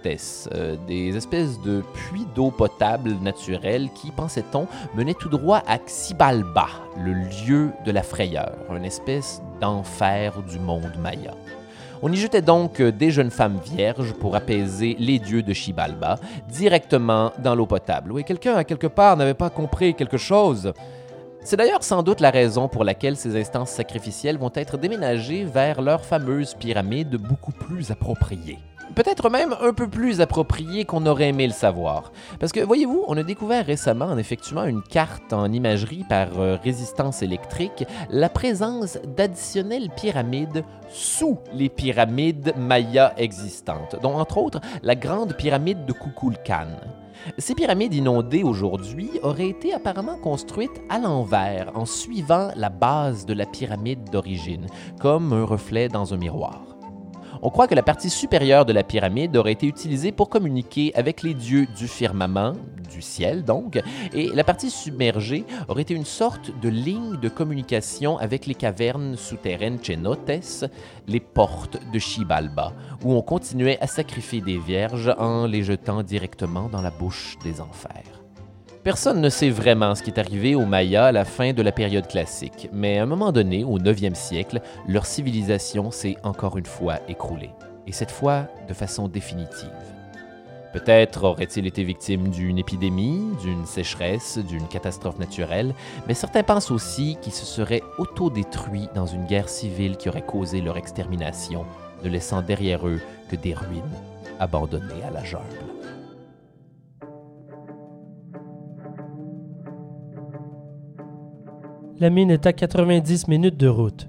euh, 0.54 0.76
des 0.86 1.16
espèces 1.16 1.60
de 1.60 1.82
puits 1.94 2.26
d'eau 2.34 2.50
potable 2.50 3.16
naturelle 3.22 3.88
qui, 3.94 4.10
pensait-on, 4.10 4.66
menaient 4.94 5.14
tout 5.14 5.28
droit 5.28 5.62
à 5.66 5.78
Xibalba, 5.78 6.68
le 7.02 7.12
lieu 7.12 7.70
de 7.84 7.90
la 7.90 8.02
frayeur, 8.02 8.52
une 8.74 8.84
espèce 8.84 9.42
d'enfer 9.60 10.42
du 10.48 10.58
monde 10.58 10.92
maya. 10.98 11.32
On 12.02 12.10
y 12.10 12.16
jetait 12.16 12.40
donc 12.40 12.80
des 12.80 13.10
jeunes 13.10 13.30
femmes 13.30 13.58
vierges 13.62 14.14
pour 14.14 14.34
apaiser 14.34 14.96
les 14.98 15.18
dieux 15.18 15.42
de 15.42 15.52
Xibalba 15.52 16.18
directement 16.48 17.30
dans 17.38 17.54
l'eau 17.54 17.66
potable. 17.66 18.12
Oui, 18.12 18.24
quelqu'un 18.24 18.54
à 18.54 18.64
quelque 18.64 18.86
part 18.86 19.18
n'avait 19.18 19.34
pas 19.34 19.50
compris 19.50 19.94
quelque 19.94 20.16
chose. 20.16 20.72
C'est 21.42 21.56
d'ailleurs 21.56 21.82
sans 21.82 22.02
doute 22.02 22.20
la 22.20 22.30
raison 22.30 22.68
pour 22.68 22.84
laquelle 22.84 23.16
ces 23.16 23.40
instances 23.40 23.70
sacrificielles 23.70 24.36
vont 24.38 24.52
être 24.54 24.76
déménagées 24.76 25.44
vers 25.44 25.80
leurs 25.80 26.04
fameuses 26.04 26.54
pyramides 26.54 27.16
beaucoup 27.16 27.52
plus 27.52 27.90
appropriées. 27.90 28.58
Peut-être 28.94 29.30
même 29.30 29.54
un 29.60 29.72
peu 29.72 29.88
plus 29.88 30.20
appropriées 30.20 30.84
qu'on 30.84 31.06
aurait 31.06 31.28
aimé 31.28 31.46
le 31.46 31.52
savoir. 31.52 32.12
Parce 32.38 32.50
que, 32.50 32.60
voyez-vous, 32.60 33.04
on 33.06 33.16
a 33.16 33.22
découvert 33.22 33.64
récemment, 33.64 34.06
en 34.06 34.18
effectuant 34.18 34.64
une 34.64 34.82
carte 34.82 35.32
en 35.32 35.50
imagerie 35.52 36.04
par 36.08 36.38
euh, 36.38 36.56
résistance 36.62 37.22
électrique, 37.22 37.84
la 38.10 38.28
présence 38.28 38.98
d'additionnelles 39.16 39.90
pyramides 39.90 40.64
sous 40.88 41.38
les 41.54 41.68
pyramides 41.68 42.52
mayas 42.56 43.12
existantes, 43.16 43.96
dont 44.02 44.18
entre 44.18 44.38
autres 44.38 44.60
la 44.82 44.96
grande 44.96 45.36
pyramide 45.36 45.86
de 45.86 45.92
Kukulkan. 45.92 46.68
Ces 47.38 47.54
pyramides 47.54 47.94
inondées 47.94 48.42
aujourd'hui 48.42 49.10
auraient 49.22 49.50
été 49.50 49.74
apparemment 49.74 50.16
construites 50.16 50.80
à 50.88 50.98
l'envers, 50.98 51.70
en 51.74 51.84
suivant 51.84 52.50
la 52.56 52.70
base 52.70 53.26
de 53.26 53.34
la 53.34 53.46
pyramide 53.46 54.10
d'origine, 54.10 54.66
comme 55.00 55.32
un 55.32 55.44
reflet 55.44 55.88
dans 55.88 56.14
un 56.14 56.16
miroir. 56.16 56.69
On 57.42 57.48
croit 57.48 57.66
que 57.66 57.74
la 57.74 57.82
partie 57.82 58.10
supérieure 58.10 58.66
de 58.66 58.72
la 58.72 58.82
pyramide 58.82 59.36
aurait 59.36 59.52
été 59.52 59.66
utilisée 59.66 60.12
pour 60.12 60.28
communiquer 60.28 60.92
avec 60.94 61.22
les 61.22 61.32
dieux 61.32 61.66
du 61.74 61.88
firmament, 61.88 62.52
du 62.92 63.00
ciel 63.00 63.44
donc, 63.44 63.80
et 64.12 64.28
la 64.34 64.44
partie 64.44 64.70
submergée 64.70 65.44
aurait 65.68 65.82
été 65.82 65.94
une 65.94 66.04
sorte 66.04 66.50
de 66.60 66.68
ligne 66.68 67.16
de 67.16 67.28
communication 67.30 68.18
avec 68.18 68.46
les 68.46 68.54
cavernes 68.54 69.16
souterraines 69.16 69.78
Cenotes, 69.82 70.66
les 71.06 71.20
portes 71.20 71.78
de 71.92 71.98
Xibalba, 71.98 72.74
où 73.04 73.14
on 73.14 73.22
continuait 73.22 73.78
à 73.80 73.86
sacrifier 73.86 74.42
des 74.42 74.58
vierges 74.58 75.14
en 75.18 75.46
les 75.46 75.62
jetant 75.62 76.02
directement 76.02 76.68
dans 76.68 76.82
la 76.82 76.90
bouche 76.90 77.38
des 77.42 77.62
enfers. 77.62 78.19
Personne 78.82 79.20
ne 79.20 79.28
sait 79.28 79.50
vraiment 79.50 79.94
ce 79.94 80.02
qui 80.02 80.08
est 80.08 80.18
arrivé 80.18 80.54
aux 80.54 80.64
Mayas 80.64 81.06
à 81.06 81.12
la 81.12 81.26
fin 81.26 81.52
de 81.52 81.60
la 81.60 81.70
période 81.70 82.06
classique, 82.06 82.70
mais 82.72 82.98
à 82.98 83.02
un 83.02 83.06
moment 83.06 83.30
donné, 83.30 83.62
au 83.62 83.78
9e 83.78 84.14
siècle, 84.14 84.62
leur 84.88 85.04
civilisation 85.04 85.90
s'est 85.90 86.16
encore 86.22 86.56
une 86.56 86.64
fois 86.64 86.96
écroulée, 87.06 87.50
et 87.86 87.92
cette 87.92 88.10
fois 88.10 88.46
de 88.68 88.72
façon 88.72 89.06
définitive. 89.06 89.68
Peut-être 90.72 91.24
auraient-ils 91.24 91.66
été 91.66 91.84
victimes 91.84 92.28
d'une 92.30 92.56
épidémie, 92.56 93.22
d'une 93.42 93.66
sécheresse, 93.66 94.38
d'une 94.38 94.66
catastrophe 94.66 95.18
naturelle, 95.18 95.74
mais 96.08 96.14
certains 96.14 96.42
pensent 96.42 96.70
aussi 96.70 97.18
qu'ils 97.20 97.34
se 97.34 97.44
seraient 97.44 97.82
autodétruits 97.98 98.88
dans 98.94 99.06
une 99.06 99.26
guerre 99.26 99.50
civile 99.50 99.98
qui 99.98 100.08
aurait 100.08 100.22
causé 100.22 100.62
leur 100.62 100.78
extermination, 100.78 101.66
ne 102.02 102.08
laissant 102.08 102.40
derrière 102.40 102.88
eux 102.88 103.00
que 103.28 103.36
des 103.36 103.52
ruines 103.52 103.82
abandonnées 104.38 105.04
à 105.06 105.10
la 105.10 105.22
jungle. 105.22 105.79
La 112.00 112.08
mine 112.08 112.30
est 112.30 112.46
à 112.46 112.54
90 112.54 113.28
minutes 113.28 113.58
de 113.58 113.68
route. 113.68 114.08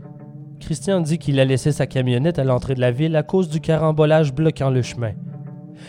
Christian 0.61 1.01
dit 1.01 1.17
qu'il 1.17 1.41
a 1.41 1.43
laissé 1.43 1.73
sa 1.73 1.87
camionnette 1.87 2.39
à 2.39 2.45
l'entrée 2.45 2.73
de 2.73 2.79
la 2.79 2.91
ville 2.91 3.17
à 3.17 3.23
cause 3.23 3.49
du 3.49 3.59
carambolage 3.59 4.33
bloquant 4.33 4.69
le 4.69 4.81
chemin. 4.81 5.11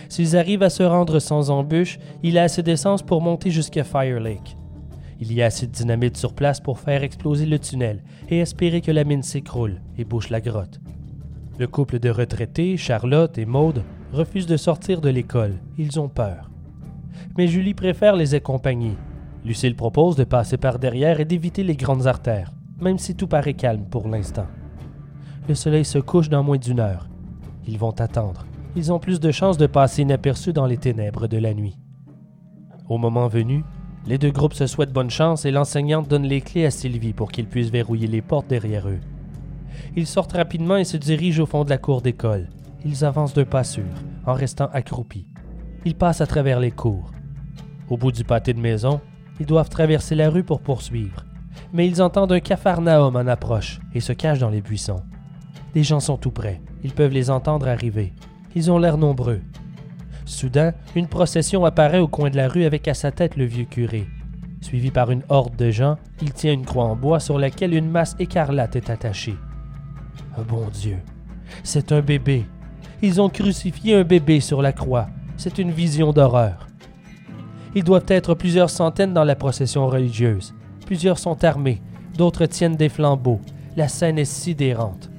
S'ils 0.09 0.37
arrivent 0.37 0.65
à 0.65 0.69
se 0.69 0.83
rendre 0.83 1.21
sans 1.21 1.51
embûche, 1.51 2.01
il 2.25 2.39
a 2.39 2.43
assez 2.43 2.65
d'essence 2.65 3.05
pour 3.05 3.23
monter 3.23 3.53
jusqu'à 3.53 3.85
Fire 3.85 4.19
Lake. 4.19 4.57
Il 5.21 5.33
y 5.33 5.43
a 5.43 5.47
assez 5.47 5.69
de 5.69 5.71
dynamite 5.71 6.17
sur 6.17 6.35
place 6.35 6.59
pour 6.59 6.81
faire 6.81 7.05
exploser 7.05 7.47
le 7.47 7.61
tunnel 7.61 8.03
et 8.29 8.41
espérer 8.41 8.81
que 8.81 8.91
la 8.91 9.05
mine 9.05 9.23
s'écroule 9.23 9.81
et 9.97 10.05
bouche 10.05 10.31
la 10.31 10.41
grotte. 10.41 10.81
Le 11.61 11.69
couple 11.69 12.01
de 12.01 12.11
retraités, 12.11 12.77
Charlotte 12.77 13.39
et 13.39 13.47
Maude, 13.47 13.85
refusent 14.13 14.47
de 14.47 14.57
sortir 14.57 15.01
de 15.01 15.09
l'école. 15.09 15.61
Ils 15.79 16.01
ont 16.01 16.09
peur. 16.09 16.51
Mais 17.39 17.47
Julie 17.47 17.75
préfère 17.75 18.17
les 18.17 18.35
accompagner. 18.35 18.97
Lucille 19.45 19.75
propose 19.75 20.17
de 20.17 20.25
passer 20.25 20.57
par 20.57 20.79
derrière 20.79 21.21
et 21.21 21.25
d'éviter 21.25 21.65
les 21.65 21.77
grandes 21.77 22.07
artères, 22.07 22.53
même 22.81 22.99
si 22.99 23.17
tout 23.17 23.27
paraît 23.27 23.55
calme 23.55 23.85
pour 23.85 24.09
l'instant. 24.09 24.47
Le 25.49 25.55
soleil 25.55 25.85
se 25.85 25.99
couche 25.99 26.29
dans 26.29 26.45
moins 26.45 26.59
d'une 26.59 26.81
heure. 26.81 27.09
Ils 27.67 27.79
vont 27.79 27.99
attendre. 28.01 28.47
Ils 28.77 28.93
ont 28.93 29.01
plus 29.01 29.21
de 29.21 29.31
chances 29.33 29.59
de 29.59 29.67
passer 29.67 30.03
inaperçus 30.03 30.53
dans 30.53 30.67
les 30.67 30.79
ténèbres 30.79 31.27
de 31.27 31.39
la 31.39 31.55
nuit. 31.55 31.77
Au 32.89 32.99
moment 32.99 33.27
venu, 33.27 33.65
les 34.07 34.19
deux 34.19 34.31
groupes 34.31 34.55
se 34.55 34.67
souhaitent 34.67 34.93
bonne 34.93 35.11
chance 35.11 35.45
et 35.45 35.51
l'enseignante 35.51 36.09
donne 36.09 36.25
les 36.25 36.41
clés 36.41 36.67
à 36.67 36.71
Sylvie 36.71 37.13
pour 37.13 37.31
qu'ils 37.31 37.47
puissent 37.47 37.71
verrouiller 37.71 38.07
les 38.07 38.23
portes 38.23 38.49
derrière 38.49 38.89
eux. 38.89 39.01
Ils 39.97 40.07
sortent 40.07 40.33
rapidement 40.33 40.77
et 40.77 40.85
se 40.85 40.97
dirigent 40.97 41.43
au 41.43 41.47
fond 41.47 41.65
de 41.65 41.71
la 41.71 41.79
cour 41.79 42.03
d'école. 42.03 42.49
Ils 42.85 43.05
avancent 43.05 43.35
d'un 43.35 43.45
pas 43.45 43.65
sûr, 43.65 43.85
en 44.27 44.35
restant 44.35 44.69
accroupis. 44.73 45.29
Ils 45.85 45.95
passent 45.95 46.21
à 46.21 46.27
travers 46.27 46.61
les 46.61 46.71
cours. 46.71 47.13
Au 47.91 47.97
bout 47.97 48.13
du 48.13 48.25
pâté 48.25 48.55
de 48.55 48.61
maison, 48.61 49.01
ils 49.43 49.47
doivent 49.47 49.69
traverser 49.69 50.15
la 50.15 50.31
rue 50.31 50.45
pour 50.45 50.61
poursuivre. 50.61 51.25
Mais 51.73 51.89
ils 51.89 52.01
entendent 52.01 52.31
un 52.31 52.39
capharnaüm 52.39 53.17
en 53.17 53.27
approche 53.27 53.81
et 53.93 53.99
se 53.99 54.13
cachent 54.13 54.39
dans 54.39 54.51
les 54.51 54.61
buissons. 54.61 55.03
Des 55.75 55.83
gens 55.83 55.99
sont 55.99 56.17
tout 56.17 56.31
près. 56.31 56.61
Ils 56.85 56.93
peuvent 56.93 57.11
les 57.11 57.29
entendre 57.29 57.67
arriver. 57.67 58.13
Ils 58.55 58.71
ont 58.71 58.79
l'air 58.79 58.99
nombreux. 58.99 59.41
Soudain, 60.27 60.75
une 60.95 61.09
procession 61.09 61.65
apparaît 61.65 61.99
au 61.99 62.07
coin 62.07 62.31
de 62.31 62.37
la 62.37 62.47
rue 62.47 62.63
avec 62.63 62.87
à 62.87 62.95
sa 62.95 63.11
tête 63.11 63.37
le 63.37 63.45
vieux 63.45 63.65
curé. 63.65 64.07
Suivi 64.61 64.93
par 64.93 65.11
une 65.11 65.25
horde 65.29 65.57
de 65.57 65.73
gens, 65.73 65.97
il 66.21 66.33
tient 66.33 66.53
une 66.53 66.65
croix 66.65 66.85
en 66.85 66.95
bois 66.95 67.19
sur 67.19 67.37
laquelle 67.37 67.75
une 67.75 67.91
masse 67.91 68.15
écarlate 68.21 68.77
est 68.77 68.91
attachée. 68.91 69.35
Oh 70.39 70.43
bon 70.49 70.69
Dieu, 70.73 70.99
c'est 71.65 71.91
un 71.91 72.01
bébé. 72.01 72.47
Ils 73.03 73.21
ont 73.21 73.29
crucifié 73.29 73.97
un 73.97 74.05
bébé 74.05 74.39
sur 74.39 74.63
la 74.63 74.73
croix. 74.73 75.09
C'est 75.37 75.59
une 75.59 75.73
vision 75.73 76.13
d'horreur. 76.13 76.69
Ils 77.75 77.85
doivent 77.85 78.05
être 78.09 78.35
plusieurs 78.35 78.71
centaines 78.71 79.15
dans 79.15 79.25
la 79.25 79.35
procession 79.35 79.87
religieuse. 79.87 80.55
Plusieurs 80.87 81.19
sont 81.19 81.43
armés, 81.45 81.81
d'autres 82.17 82.47
tiennent 82.47 82.77
des 82.77 82.89
flambeaux. 82.89 83.41
La 83.77 83.89
scène 83.89 84.19
est 84.19 84.27
sidérante. 84.27 85.11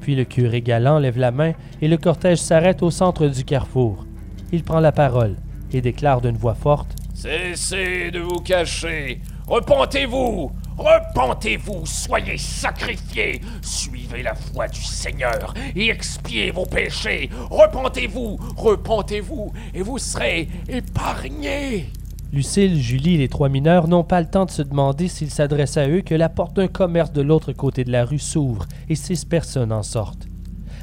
Puis 0.00 0.14
le 0.14 0.24
curé 0.24 0.62
galant 0.62 0.98
lève 0.98 1.18
la 1.18 1.32
main 1.32 1.52
et 1.82 1.88
le 1.88 1.96
cortège 1.96 2.38
s'arrête 2.38 2.82
au 2.82 2.90
centre 2.90 3.26
du 3.26 3.44
carrefour. 3.44 4.06
Il 4.52 4.62
prend 4.62 4.80
la 4.80 4.92
parole 4.92 5.36
et 5.72 5.80
déclare 5.80 6.20
d'une 6.20 6.36
voix 6.36 6.54
forte 6.54 6.94
Cessez 7.14 8.12
de 8.12 8.20
vous 8.20 8.40
cacher. 8.40 9.20
Repentez-vous. 9.48 10.52
Repentez-vous. 10.78 11.84
Soyez 11.84 12.38
sacrifiés. 12.38 13.40
Suivez 13.60 14.22
la 14.22 14.34
voie 14.52 14.68
du 14.68 14.82
Seigneur 14.82 15.52
et 15.74 15.90
expiez 15.90 16.52
vos 16.52 16.64
péchés. 16.64 17.28
Repentez-vous. 17.50 18.38
Repentez-vous 18.56 19.52
et 19.74 19.82
vous 19.82 19.98
serez 19.98 20.48
épargnés. 20.68 21.90
Lucille, 22.32 22.80
Julie 22.80 23.14
et 23.14 23.18
les 23.18 23.28
trois 23.28 23.48
mineurs 23.48 23.88
n'ont 23.88 24.04
pas 24.04 24.20
le 24.20 24.28
temps 24.28 24.44
de 24.44 24.50
se 24.50 24.62
demander 24.62 25.08
s'il 25.08 25.30
s'adresse 25.30 25.78
à 25.78 25.88
eux 25.88 26.02
que 26.02 26.14
la 26.14 26.28
porte 26.28 26.54
d'un 26.54 26.68
commerce 26.68 27.12
de 27.12 27.22
l'autre 27.22 27.52
côté 27.52 27.84
de 27.84 27.90
la 27.90 28.04
rue 28.04 28.18
s'ouvre 28.18 28.66
et 28.88 28.94
six 28.94 29.24
personnes 29.24 29.72
en 29.72 29.82
sortent. 29.82 30.28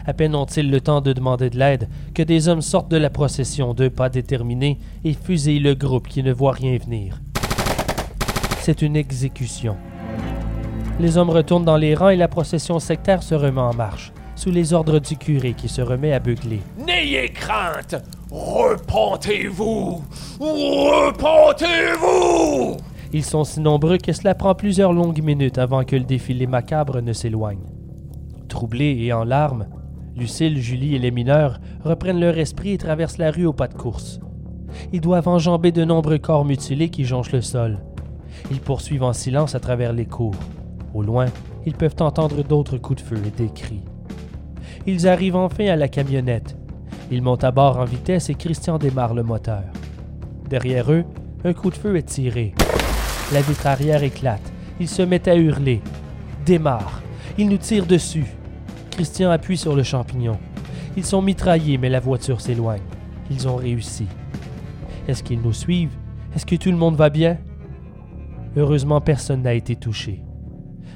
À 0.08 0.14
peine 0.14 0.36
ont-ils 0.36 0.70
le 0.70 0.82
temps 0.82 1.02
de 1.02 1.14
demander 1.14 1.50
de 1.50 1.58
l'aide 1.58 1.88
que 2.14 2.24
des 2.24 2.48
hommes 2.48 2.62
sortent 2.62 2.92
de 2.92 2.98
la 2.98 3.10
procession, 3.10 3.74
deux 3.74 3.90
pas 3.90 4.10
déterminés, 4.10 4.80
et 5.04 5.14
fusillent 5.14 5.60
le 5.60 5.76
groupe 5.76 6.08
qui 6.08 6.24
ne 6.24 6.34
voit 6.34 6.52
rien 6.52 6.78
venir. 6.78 7.22
C'est 8.66 8.82
une 8.82 8.96
exécution. 8.96 9.78
Les 11.00 11.20
hommes 11.20 11.30
retournent 11.30 11.66
dans 11.66 11.78
les 11.78 11.94
rangs 11.94 12.10
et 12.10 12.16
la 12.16 12.28
procession 12.28 12.80
sectaire 12.80 13.22
se 13.22 13.36
remet 13.36 13.62
en 13.62 13.76
marche, 13.76 14.12
sous 14.36 14.50
les 14.50 14.74
ordres 14.74 14.98
du 14.98 15.18
curé 15.18 15.54
qui 15.54 15.70
se 15.70 15.84
remet 15.84 16.14
à 16.14 16.20
beugler. 16.20 16.62
N'ayez 16.84 17.30
crainte 17.30 17.94
Repentez-vous 18.32 20.04
Repentez-vous 20.40 21.58
Ils 23.14 23.24
sont 23.24 23.44
si 23.44 23.60
nombreux 23.60 24.00
que 24.00 24.14
cela 24.14 24.34
prend 24.34 24.56
plusieurs 24.56 24.94
longues 24.94 25.22
minutes 25.22 25.60
avant 25.60 25.84
que 25.84 25.96
le 25.96 26.04
défilé 26.04 26.48
macabre 26.48 27.04
ne 27.04 27.14
s'éloigne. 27.14 27.68
Troublés 28.50 28.98
et 29.00 29.14
en 29.14 29.26
larmes, 29.26 29.68
Lucille, 30.16 30.60
Julie 30.60 30.96
et 30.96 31.00
les 31.00 31.12
mineurs 31.12 31.60
reprennent 31.84 32.20
leur 32.20 32.40
esprit 32.40 32.72
et 32.72 32.80
traversent 32.80 33.20
la 33.20 33.30
rue 33.30 33.46
au 33.46 33.54
pas 33.54 33.68
de 33.68 33.76
course. 33.76 34.20
Ils 34.92 35.02
doivent 35.02 35.28
enjamber 35.28 35.72
de 35.72 35.86
nombreux 35.86 36.18
corps 36.18 36.46
mutilés 36.46 36.90
qui 36.90 37.06
jonchent 37.06 37.32
le 37.32 37.42
sol. 37.42 37.78
Ils 38.52 38.60
poursuivent 38.60 39.04
en 39.04 39.14
silence 39.14 39.56
à 39.56 39.60
travers 39.60 39.94
les 39.94 40.06
cours. 40.06 40.36
Au 40.94 41.02
loin, 41.02 41.26
ils 41.66 41.74
peuvent 41.74 41.96
entendre 42.00 42.44
d'autres 42.44 42.78
coups 42.78 43.02
de 43.02 43.08
feu 43.08 43.22
et 43.26 43.32
des 43.32 43.50
cris. 43.50 43.84
Ils 44.88 45.08
arrivent 45.08 45.36
enfin 45.36 45.66
à 45.66 45.76
la 45.76 45.88
camionnette. 45.88 46.56
Ils 47.12 47.22
montent 47.22 47.44
à 47.44 47.52
bord 47.52 47.78
en 47.78 47.86
vitesse 47.86 48.30
et 48.30 48.36
Christian 48.36 48.78
démarre 48.78 49.14
le 49.14 49.24
moteur. 49.24 49.64
Derrière 50.50 50.92
eux, 50.92 51.04
un 51.44 51.54
coup 51.54 51.70
de 51.70 51.76
feu 51.76 51.96
est 51.96 52.04
tiré. 52.04 52.54
La 53.34 53.42
vitre 53.42 53.68
arrière 53.68 54.04
éclate. 54.04 54.54
Ils 54.80 54.88
se 54.88 55.02
mettent 55.02 55.28
à 55.28 55.36
hurler. 55.36 55.82
Démarre. 56.46 57.02
Ils 57.38 57.50
nous 57.50 57.58
tirent 57.58 57.86
dessus. 57.86 58.26
Christian 58.92 59.32
appuie 59.32 59.58
sur 59.58 59.76
le 59.76 59.84
champignon. 59.84 60.38
Ils 60.96 61.06
sont 61.06 61.22
mitraillés, 61.22 61.78
mais 61.78 61.90
la 61.90 62.00
voiture 62.00 62.40
s'éloigne. 62.40 62.82
Ils 63.30 63.48
ont 63.48 63.56
réussi. 63.56 64.08
Est-ce 65.08 65.24
qu'ils 65.24 65.42
nous 65.42 65.54
suivent? 65.54 65.98
Est-ce 66.36 66.46
que 66.46 66.56
tout 66.56 66.72
le 66.72 66.78
monde 66.78 66.96
va 66.96 67.10
bien? 67.10 67.38
Heureusement, 68.56 69.02
personne 69.02 69.42
n'a 69.42 69.54
été 69.54 69.76
touché. 69.76 70.24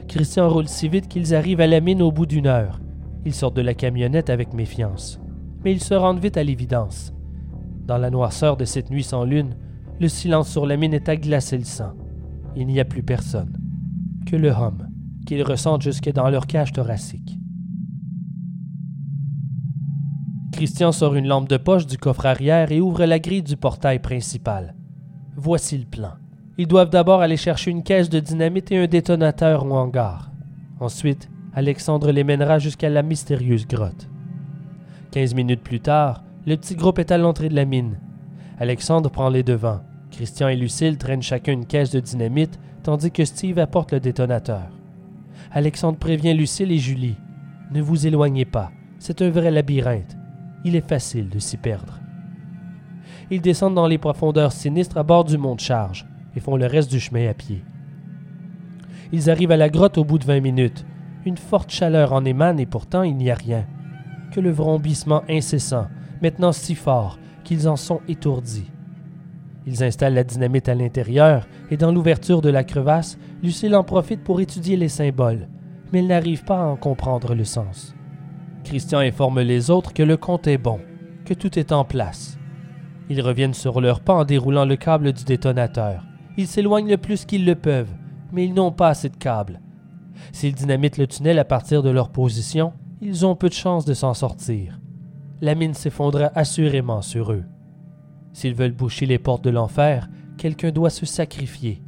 Christian 0.08 0.50
roule 0.50 0.68
si 0.68 0.88
vite 0.88 1.08
qu'ils 1.08 1.36
arrivent 1.36 1.62
à 1.62 1.68
la 1.68 1.82
mine 1.82 2.02
au 2.02 2.12
bout 2.12 2.26
d'une 2.26 2.48
heure. 2.48 2.80
Ils 3.26 3.34
sortent 3.34 3.56
de 3.56 3.62
la 3.62 3.74
camionnette 3.74 4.30
avec 4.30 4.54
méfiance. 4.54 5.20
Mais 5.64 5.72
ils 5.72 5.84
se 5.84 5.94
rendent 5.94 6.22
vite 6.22 6.38
à 6.38 6.44
l'évidence. 6.44 7.14
Dans 7.86 7.98
la 7.98 8.10
noirceur 8.10 8.56
de 8.56 8.66
cette 8.66 8.90
nuit 8.90 9.04
sans 9.04 9.26
lune, 9.26 9.56
le 10.00 10.08
silence 10.08 10.50
sur 10.50 10.66
la 10.66 10.78
mine 10.78 10.94
est 10.94 11.10
à 11.10 11.18
glacer 11.18 11.58
le 11.58 11.66
sang. 11.66 11.94
Il 12.56 12.68
n'y 12.68 12.80
a 12.80 12.86
plus 12.86 13.04
personne. 13.04 13.58
Que 14.26 14.36
le 14.36 14.52
hum 14.52 14.90
qu'ils 15.30 15.44
ressentent 15.44 15.84
jusque 15.84 16.12
dans 16.12 16.28
leur 16.30 16.48
cage 16.48 16.74
thoracique. 16.74 17.38
Christian 20.52 20.92
sort 20.92 21.14
une 21.14 21.28
lampe 21.28 21.48
de 21.48 21.58
poche 21.58 21.86
du 21.86 22.00
coffre 22.00 22.26
arrière 22.26 22.72
et 22.72 22.82
ouvre 22.82 23.06
la 23.06 23.20
grille 23.20 23.44
du 23.44 23.56
portail 23.56 24.00
principal. 24.00 24.76
Voici 25.36 25.78
le 25.78 25.86
plan. 25.86 26.14
Ils 26.60 26.68
doivent 26.68 26.90
d'abord 26.90 27.22
aller 27.22 27.38
chercher 27.38 27.72
une 27.72 27.84
caisse 27.84 28.10
de 28.10 28.20
dynamite 28.20 28.70
et 28.74 28.78
un 28.78 28.86
détonateur 28.86 29.66
au 29.66 29.72
hangar. 29.72 30.30
Ensuite, 30.82 31.30
Alexandre 31.54 32.12
les 32.12 32.26
mènera 32.26 32.60
jusqu'à 32.60 32.90
la 32.90 33.02
mystérieuse 33.02 33.66
grotte. 33.66 34.10
Quinze 35.10 35.34
minutes 35.34 35.64
plus 35.64 35.80
tard, 35.80 36.26
le 36.46 36.58
petit 36.58 36.76
groupe 36.76 37.00
est 37.00 37.14
à 37.14 37.18
l'entrée 37.18 37.48
de 37.48 37.56
la 37.56 37.64
mine. 37.64 37.98
Alexandre 38.60 39.10
prend 39.10 39.30
les 39.30 39.42
devants. 39.42 39.80
Christian 40.12 40.50
et 40.50 40.58
Lucille 40.58 40.98
traînent 40.98 41.22
chacun 41.22 41.54
une 41.54 41.66
caisse 41.66 41.92
de 41.92 42.02
dynamite, 42.02 42.60
tandis 42.84 43.12
que 43.12 43.24
Steve 43.24 43.58
apporte 43.58 43.94
le 43.94 44.02
détonateur. 44.02 44.68
Alexandre 45.54 45.98
prévient 45.98 46.34
Lucille 46.34 46.74
et 46.74 46.78
Julie. 46.78 47.16
Ne 47.72 47.82
vous 47.82 48.06
éloignez 48.06 48.44
pas, 48.44 48.70
c'est 48.98 49.22
un 49.22 49.30
vrai 49.30 49.50
labyrinthe. 49.50 50.18
Il 50.66 50.76
est 50.76 50.86
facile 50.86 51.30
de 51.30 51.40
s'y 51.40 51.56
perdre. 51.56 52.02
Ils 53.32 53.42
descendent 53.42 53.76
dans 53.76 53.88
les 53.88 53.98
profondeurs 53.98 54.52
sinistres 54.52 54.98
à 54.98 55.04
bord 55.04 55.24
du 55.24 55.38
mont 55.38 55.58
charge 55.58 56.06
et 56.36 56.40
font 56.40 56.56
le 56.56 56.66
reste 56.66 56.92
du 56.92 57.00
chemin 57.00 57.30
à 57.30 57.34
pied. 57.34 57.64
Ils 59.12 59.30
arrivent 59.30 59.52
à 59.52 59.58
la 59.58 59.70
grotte 59.70 59.98
au 59.98 60.04
bout 60.04 60.20
de 60.20 60.26
vingt 60.26 60.42
minutes. 60.42 60.86
Une 61.26 61.38
forte 61.38 61.72
chaleur 61.72 62.14
en 62.14 62.26
émane 62.26 62.60
et 62.60 62.66
pourtant 62.66 63.04
il 63.04 63.16
n'y 63.16 63.32
a 63.32 63.36
rien. 63.36 63.66
Que 64.32 64.40
le 64.40 64.52
vrombissement 64.52 65.24
incessant, 65.30 65.88
maintenant 66.22 66.52
si 66.52 66.76
fort 66.76 67.18
qu'ils 67.44 67.68
en 67.68 67.76
sont 67.76 68.02
étourdis. 68.08 68.70
Ils 69.66 69.84
installent 69.84 70.14
la 70.14 70.24
dynamite 70.24 70.70
à 70.70 70.76
l'intérieur 70.76 71.48
et 71.72 71.78
dans 71.78 71.92
l'ouverture 71.92 72.42
de 72.42 72.50
la 72.50 72.64
crevasse, 72.64 73.18
Lucille 73.44 73.76
en 73.76 73.84
profite 73.84 74.24
pour 74.24 74.42
étudier 74.42 74.78
les 74.78 74.88
symboles, 74.88 75.48
mais 75.92 76.00
elle 76.00 76.08
n'arrive 76.08 76.44
pas 76.44 76.62
à 76.62 76.66
en 76.66 76.76
comprendre 76.76 77.36
le 77.36 77.44
sens. 77.44 77.96
Christian 78.64 79.00
informe 79.00 79.42
les 79.42 79.70
autres 79.70 79.94
que 79.94 80.04
le 80.04 80.18
compte 80.18 80.48
est 80.48 80.58
bon, 80.58 80.80
que 81.26 81.34
tout 81.34 81.58
est 81.58 81.72
en 81.72 81.86
place. 81.86 82.38
Ils 83.10 83.22
reviennent 83.22 83.56
sur 83.56 83.82
leur 83.82 84.02
pas 84.02 84.14
en 84.14 84.26
déroulant 84.26 84.66
le 84.66 84.76
câble 84.76 85.14
du 85.14 85.24
détonateur. 85.24 86.09
Ils 86.40 86.48
s'éloignent 86.48 86.88
le 86.88 86.96
plus 86.96 87.26
qu'ils 87.26 87.44
le 87.44 87.56
peuvent, 87.56 87.92
mais 88.32 88.46
ils 88.46 88.54
n'ont 88.54 88.72
pas 88.72 88.88
assez 88.88 89.10
de 89.10 89.18
câbles. 89.18 89.60
S'ils 90.32 90.56
dynamitent 90.56 90.98
le 90.98 91.06
tunnel 91.06 91.38
à 91.38 91.44
partir 91.44 91.84
de 91.84 91.90
leur 91.90 92.12
position, 92.12 92.72
ils 93.02 93.26
ont 93.26 93.36
peu 93.36 93.50
de 93.50 93.54
chances 93.54 93.84
de 93.84 93.94
s'en 93.94 94.14
sortir. 94.14 94.80
La 95.42 95.54
mine 95.54 95.74
s'effondra 95.74 96.32
assurément 96.36 97.02
sur 97.02 97.34
eux. 97.34 97.44
S'ils 98.32 98.54
veulent 98.56 98.72
boucher 98.72 99.06
les 99.06 99.20
portes 99.20 99.44
de 99.44 99.50
l'enfer, 99.50 100.08
quelqu'un 100.38 100.72
doit 100.72 100.90
se 100.90 101.06
sacrifier. 101.06 101.84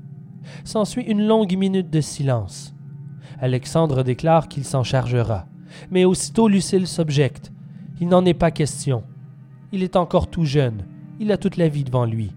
S'ensuit 0.66 1.06
une 1.06 1.26
longue 1.26 1.56
minute 1.56 1.90
de 1.90 2.02
silence. 2.02 2.76
Alexandre 3.40 4.04
déclare 4.04 4.50
qu'il 4.50 4.66
s'en 4.66 4.84
chargera, 4.84 5.46
mais 5.92 6.04
aussitôt 6.04 6.50
Lucille 6.50 6.88
s'objecte. 6.88 7.54
Il 8.02 8.10
n'en 8.10 8.26
est 8.26 8.34
pas 8.34 8.52
question. 8.52 9.04
Il 9.72 9.82
est 9.82 9.96
encore 9.96 10.30
tout 10.30 10.44
jeune, 10.44 10.84
il 11.22 11.32
a 11.32 11.38
toute 11.38 11.56
la 11.56 11.70
vie 11.70 11.86
devant 11.86 12.04
lui. 12.04 12.34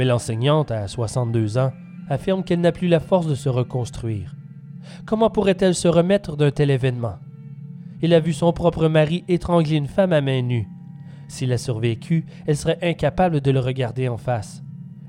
Mais 0.00 0.06
l'enseignante, 0.06 0.70
à 0.70 0.88
62 0.88 1.58
ans, 1.58 1.74
affirme 2.08 2.42
qu'elle 2.42 2.62
n'a 2.62 2.72
plus 2.72 2.88
la 2.88 3.00
force 3.00 3.26
de 3.26 3.34
se 3.34 3.50
reconstruire. 3.50 4.34
Comment 5.04 5.28
pourrait-elle 5.28 5.74
se 5.74 5.88
remettre 5.88 6.38
d'un 6.38 6.50
tel 6.50 6.70
événement? 6.70 7.18
Il 8.00 8.14
a 8.14 8.20
vu 8.20 8.32
son 8.32 8.54
propre 8.54 8.88
mari 8.88 9.24
étrangler 9.28 9.76
une 9.76 9.88
femme 9.88 10.14
à 10.14 10.22
main 10.22 10.40
nue. 10.40 10.66
S'il 11.28 11.52
a 11.52 11.58
survécu, 11.58 12.24
elle 12.46 12.56
serait 12.56 12.78
incapable 12.80 13.42
de 13.42 13.50
le 13.50 13.60
regarder 13.60 14.08
en 14.08 14.16
face. 14.16 14.62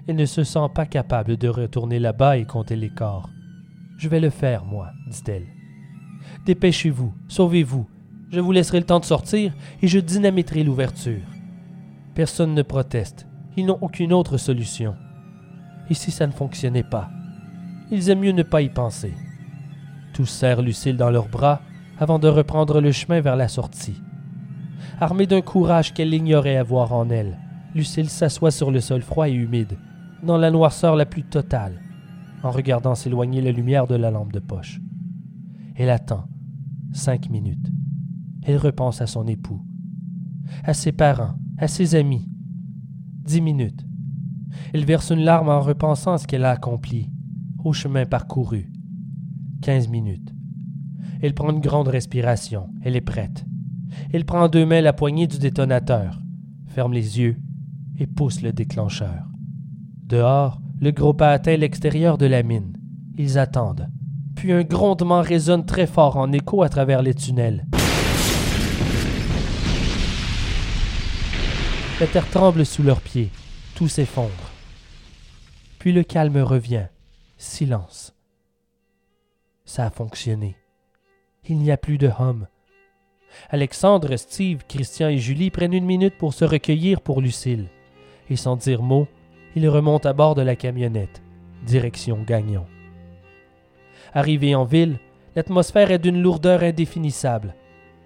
Elle 0.08 0.18
ne 0.18 0.26
se 0.26 0.44
sent 0.44 0.68
pas 0.76 0.86
capable 0.86 1.38
de 1.38 1.48
retourner 1.48 1.98
là-bas 1.98 2.38
et 2.38 2.44
compter 2.44 2.76
les 2.76 2.90
corps. 2.90 3.30
Je 3.98 4.10
vais 4.10 4.20
le 4.20 4.30
faire, 4.30 4.66
moi, 4.66 4.90
dit-elle. 5.10 5.48
Dépêchez-vous, 6.46 7.14
sauvez-vous. 7.30 7.88
Je 8.30 8.42
vous 8.42 8.52
laisserai 8.52 8.80
le 8.82 8.86
temps 8.86 9.00
de 9.00 9.06
sortir 9.06 9.54
et 9.82 9.88
je 9.88 10.00
dynamiterai 10.00 10.66
l'ouverture. 10.66 11.24
Personne 12.14 12.54
ne 12.54 12.62
proteste. 12.62 13.26
Ils 13.58 13.66
n'ont 13.66 13.78
aucune 13.82 14.14
autre 14.14 14.38
solution. 14.38 14.96
Et 15.90 15.94
si 15.94 16.12
ça 16.12 16.28
ne 16.28 16.32
fonctionnait 16.32 16.84
pas 16.84 17.10
Ils 17.92 18.10
aiment 18.10 18.22
mieux 18.22 18.32
ne 18.32 18.44
pas 18.44 18.62
y 18.62 18.70
penser. 18.70 19.14
Tous 20.14 20.26
serrent 20.26 20.62
Lucille 20.62 20.98
dans 20.98 21.10
leurs 21.10 21.28
bras 21.28 21.62
avant 22.00 22.20
de 22.20 22.28
reprendre 22.28 22.82
le 22.82 22.92
chemin 22.92 23.22
vers 23.22 23.36
la 23.36 23.48
sortie. 23.48 24.02
Armée 25.00 25.28
d'un 25.28 25.42
courage 25.42 25.94
qu'elle 25.94 26.14
ignorait 26.14 26.58
avoir 26.58 26.94
en 26.94 27.10
elle, 27.10 27.38
Lucille 27.76 28.10
s'assoit 28.10 28.52
sur 28.52 28.72
le 28.72 28.80
sol 28.80 29.02
froid 29.02 29.30
et 29.30 29.34
humide, 29.34 29.78
dans 30.24 30.38
la 30.38 30.52
noirceur 30.52 30.96
la 30.96 31.06
plus 31.06 31.24
totale, 31.24 31.82
en 32.44 32.52
regardant 32.52 32.96
s'éloigner 32.96 33.42
la 33.42 33.52
lumière 33.52 33.88
de 33.88 33.96
la 33.96 34.12
lampe 34.12 34.34
de 34.34 34.40
poche. 34.40 34.80
Elle 35.76 35.90
attend 35.90 36.26
cinq 36.94 37.30
minutes. 37.30 37.72
Elle 38.44 38.58
repense 38.58 39.02
à 39.02 39.08
son 39.08 39.28
époux, 39.28 39.64
à 40.64 40.74
ses 40.74 40.92
parents, 40.92 41.36
à 41.58 41.68
ses 41.68 41.96
amis. 41.96 42.31
Dix 43.24 43.42
minutes. 43.42 43.86
Elle 44.74 44.86
verse 44.86 45.12
une 45.12 45.22
larme 45.22 45.50
en 45.50 45.62
repensant 45.62 46.14
à 46.14 46.18
ce 46.18 46.28
qu'elle 46.28 46.44
a 46.44 46.52
accompli, 46.52 47.12
au 47.64 47.72
chemin 47.72 48.06
parcouru. 48.06 48.72
Quinze 49.62 49.88
minutes. 49.88 50.34
Elle 51.22 51.36
prend 51.36 51.52
une 51.52 51.62
grande 51.62 51.88
respiration. 51.88 52.70
Elle 52.82 52.96
est 52.96 53.02
prête. 53.02 53.46
Elle 54.12 54.26
prend 54.26 54.44
en 54.44 54.48
deux 54.48 54.66
mains 54.66 54.82
la 54.82 54.94
poignée 54.94 55.28
du 55.28 55.38
détonateur, 55.38 56.20
ferme 56.68 56.94
les 56.94 57.20
yeux 57.20 57.38
et 58.00 58.08
pousse 58.08 58.42
le 58.42 58.54
déclencheur. 58.54 59.28
Dehors, 60.04 60.60
le 60.80 60.92
groupe 60.92 61.22
a 61.22 61.30
atteint 61.30 61.58
l'extérieur 61.58 62.18
de 62.18 62.26
la 62.26 62.42
mine. 62.42 62.76
Ils 63.18 63.38
attendent. 63.38 63.88
Puis 64.36 64.52
un 64.52 64.64
grondement 64.64 65.22
résonne 65.22 65.66
très 65.66 65.86
fort 65.86 66.18
en 66.18 66.32
écho 66.32 66.64
à 66.64 66.70
travers 66.70 67.04
les 67.04 67.14
tunnels. 67.14 67.68
La 72.02 72.08
terre 72.08 72.28
tremble 72.32 72.66
sous 72.66 72.82
leurs 72.82 73.00
pieds. 73.00 73.30
Tout 73.76 73.88
s'effondre. 73.88 74.32
Puis 75.78 75.92
le 75.92 76.02
calme 76.02 76.40
revient. 76.40 76.88
Silence. 77.38 78.16
Ça 79.66 79.86
a 79.86 79.92
fonctionné. 79.92 80.58
Il 81.48 81.60
n'y 81.60 81.70
a 81.70 81.78
plus 81.78 82.00
de 82.00 82.10
hum. 82.18 82.48
Alexandre, 83.52 84.16
Steve, 84.16 84.64
Christian 84.68 85.10
et 85.10 85.20
Julie 85.20 85.52
prennent 85.52 85.76
une 85.76 85.86
minute 85.86 86.18
pour 86.18 86.34
se 86.34 86.44
recueillir 86.44 87.02
pour 87.02 87.22
Lucille. 87.22 87.68
Et 88.32 88.36
sans 88.36 88.56
dire 88.56 88.82
mot, 88.82 89.08
Il 89.56 89.70
remonte 89.70 90.08
à 90.08 90.14
bord 90.14 90.34
de 90.34 90.42
la 90.42 90.56
camionnette, 90.56 91.22
direction 91.68 92.24
Gagnon. 92.24 92.66
Arrivé 94.16 94.56
en 94.56 94.64
ville, 94.64 94.98
l'atmosphère 95.36 95.92
est 95.92 96.00
d'une 96.00 96.24
lourdeur 96.24 96.64
indéfinissable. 96.64 97.54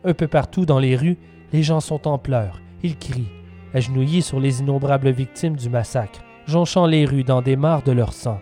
Un 0.04 0.14
peu 0.14 0.28
partout 0.28 0.66
dans 0.66 0.80
les 0.80 0.98
rues, 0.98 1.18
les 1.54 1.64
gens 1.64 1.80
sont 1.80 2.10
en 2.10 2.18
pleurs, 2.18 2.62
ils 2.84 2.98
crient, 2.98 3.30
agenouillés 3.76 4.22
sur 4.22 4.40
les 4.40 4.62
innombrables 4.62 5.12
victimes 5.12 5.58
du 5.58 5.70
massacre, 5.70 6.22
jonchant 6.48 6.88
les 6.88 7.06
rues 7.06 7.26
dans 7.26 7.42
des 7.42 7.58
mares 7.58 7.84
de 7.84 7.92
leur 7.92 8.14
sang. 8.14 8.40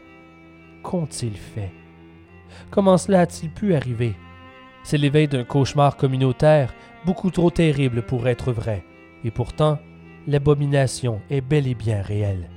Qu'ont-ils 0.83 1.35
fait? 1.35 1.71
Comment 2.69 2.97
cela 2.97 3.21
a-t-il 3.21 3.49
pu 3.51 3.73
arriver? 3.73 4.13
C'est 4.83 4.97
l'éveil 4.97 5.27
d'un 5.27 5.43
cauchemar 5.43 5.97
communautaire 5.97 6.73
beaucoup 7.05 7.31
trop 7.31 7.49
terrible 7.49 8.03
pour 8.03 8.27
être 8.27 8.51
vrai, 8.51 8.83
et 9.23 9.31
pourtant, 9.31 9.79
l'abomination 10.27 11.19
est 11.29 11.41
bel 11.41 11.67
et 11.67 11.75
bien 11.75 12.01
réelle. 12.01 12.49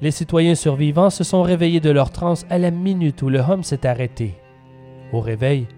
Les 0.00 0.10
citoyens 0.10 0.56
survivants 0.56 1.10
se 1.10 1.24
sont 1.24 1.42
réveillés 1.42 1.80
de 1.80 1.90
leur 1.90 2.10
transe 2.10 2.44
à 2.50 2.58
la 2.58 2.70
minute 2.70 3.22
où 3.22 3.30
le 3.30 3.38
homme 3.38 3.62
s'est 3.62 3.86
arrêté. 3.86 4.34
Au 5.12 5.20
réveil, 5.20 5.68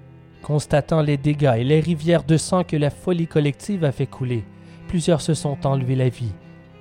constatant 0.42 1.02
les 1.02 1.18
dégâts 1.18 1.54
et 1.58 1.64
les 1.64 1.80
rivières 1.80 2.24
de 2.24 2.36
sang 2.36 2.64
que 2.64 2.76
la 2.76 2.90
folie 2.90 3.28
collective 3.28 3.84
a 3.84 3.92
fait 3.92 4.06
couler, 4.06 4.44
plusieurs 4.88 5.20
se 5.20 5.34
sont 5.34 5.66
enlevés 5.66 5.96
la 5.96 6.08
vie, 6.08 6.32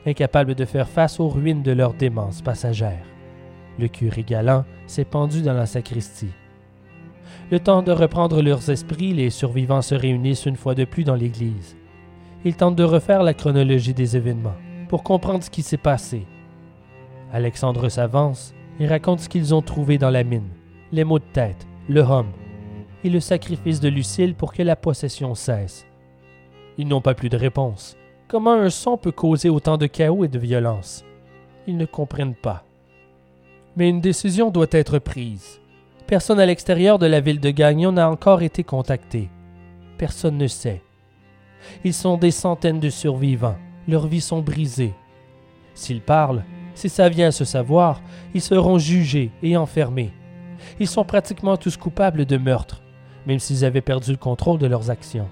incapables 0.06 0.56
de 0.56 0.66
faire 0.66 0.88
face 0.88 1.20
aux 1.20 1.28
ruines 1.30 1.64
de 1.64 1.72
leur 1.72 1.94
démence 1.94 2.42
passagère. 2.42 3.06
Le 3.80 3.88
curé 3.88 4.24
galant 4.24 4.66
s'est 4.88 5.06
pendu 5.06 5.42
dans 5.42 5.54
la 5.54 5.66
sacristie. 5.66 6.32
Le 7.52 7.60
temps 7.60 7.82
de 7.82 7.92
reprendre 7.92 8.42
leurs 8.42 8.70
esprits, 8.70 9.14
les 9.14 9.30
survivants 9.30 9.82
se 9.82 9.96
réunissent 9.96 10.46
une 10.46 10.56
fois 10.56 10.76
de 10.76 10.86
plus 10.86 11.04
dans 11.04 11.16
l'église. 11.16 11.76
Ils 12.44 12.56
tentent 12.56 12.76
de 12.76 12.84
refaire 12.84 13.24
la 13.24 13.34
chronologie 13.34 13.94
des 13.94 14.16
événements 14.16 14.56
pour 14.88 15.04
comprendre 15.04 15.44
ce 15.44 15.50
qui 15.50 15.62
s'est 15.62 15.78
passé. 15.78 16.26
Alexandre 17.34 17.90
s'avance 17.90 18.54
et 18.80 18.88
raconte 18.88 19.20
ce 19.20 19.30
qu'ils 19.30 19.54
ont 19.54 19.62
trouvé 19.62 19.98
dans 19.98 20.10
la 20.10 20.24
mine, 20.24 20.50
les 20.92 21.04
maux 21.04 21.20
de 21.20 21.26
tête, 21.34 21.68
le 21.90 22.02
homme 22.02 22.32
et 23.04 23.10
le 23.10 23.20
sacrifice 23.20 23.80
de 23.80 23.90
Lucille 23.90 24.36
pour 24.36 24.54
que 24.54 24.64
la 24.64 24.76
possession 24.76 25.36
cesse. 25.36 25.86
Ils 26.78 26.88
n'ont 26.88 27.02
pas 27.02 27.14
plus 27.14 27.30
de 27.30 27.38
réponse. 27.38 27.96
Comment 28.28 28.54
un 28.54 28.70
son 28.70 28.98
peut 28.98 29.12
causer 29.12 29.50
autant 29.50 29.78
de 29.78 29.86
chaos 29.86 30.26
et 30.26 30.28
de 30.28 30.40
violence? 30.40 31.06
Ils 31.68 31.78
ne 31.78 31.86
comprennent 31.86 32.36
pas. 32.36 32.64
Mais 33.78 33.90
une 33.90 34.02
décision 34.02 34.52
doit 34.52 34.68
être 34.72 35.00
prise. 35.00 35.62
Personne 36.08 36.40
à 36.40 36.46
l'extérieur 36.46 37.00
de 37.00 37.06
la 37.06 37.20
ville 37.20 37.40
de 37.40 37.50
Gagnon 37.50 37.92
n'a 37.92 38.10
encore 38.10 38.42
été 38.42 38.64
contacté. 38.64 39.30
Personne 39.98 40.38
ne 40.38 40.48
sait. 40.48 40.82
Ils 41.84 41.94
sont 41.94 42.18
des 42.18 42.32
centaines 42.32 42.80
de 42.80 42.90
survivants. 42.90 43.58
Leurs 43.88 44.08
vies 44.08 44.22
sont 44.22 44.42
brisées. 44.42 44.94
S'ils 45.74 46.02
parlent, 46.02 46.44
si 46.74 46.90
ça 46.90 47.10
vient 47.10 47.28
à 47.28 47.32
se 47.32 47.46
savoir, 47.46 48.02
ils 48.34 48.42
seront 48.42 48.78
jugés 48.78 49.32
et 49.42 49.58
enfermés. 49.58 50.14
Ils 50.80 50.88
sont 50.88 51.06
pratiquement 51.06 51.58
tous 51.58 51.78
coupables 51.78 52.26
de 52.26 52.38
meurtre, 52.38 52.82
même 53.26 53.40
s'ils 53.40 53.66
avaient 53.66 53.82
perdu 53.82 54.12
le 54.12 54.18
contrôle 54.18 54.60
de 54.60 54.68
leurs 54.68 54.90
actions. 54.90 55.30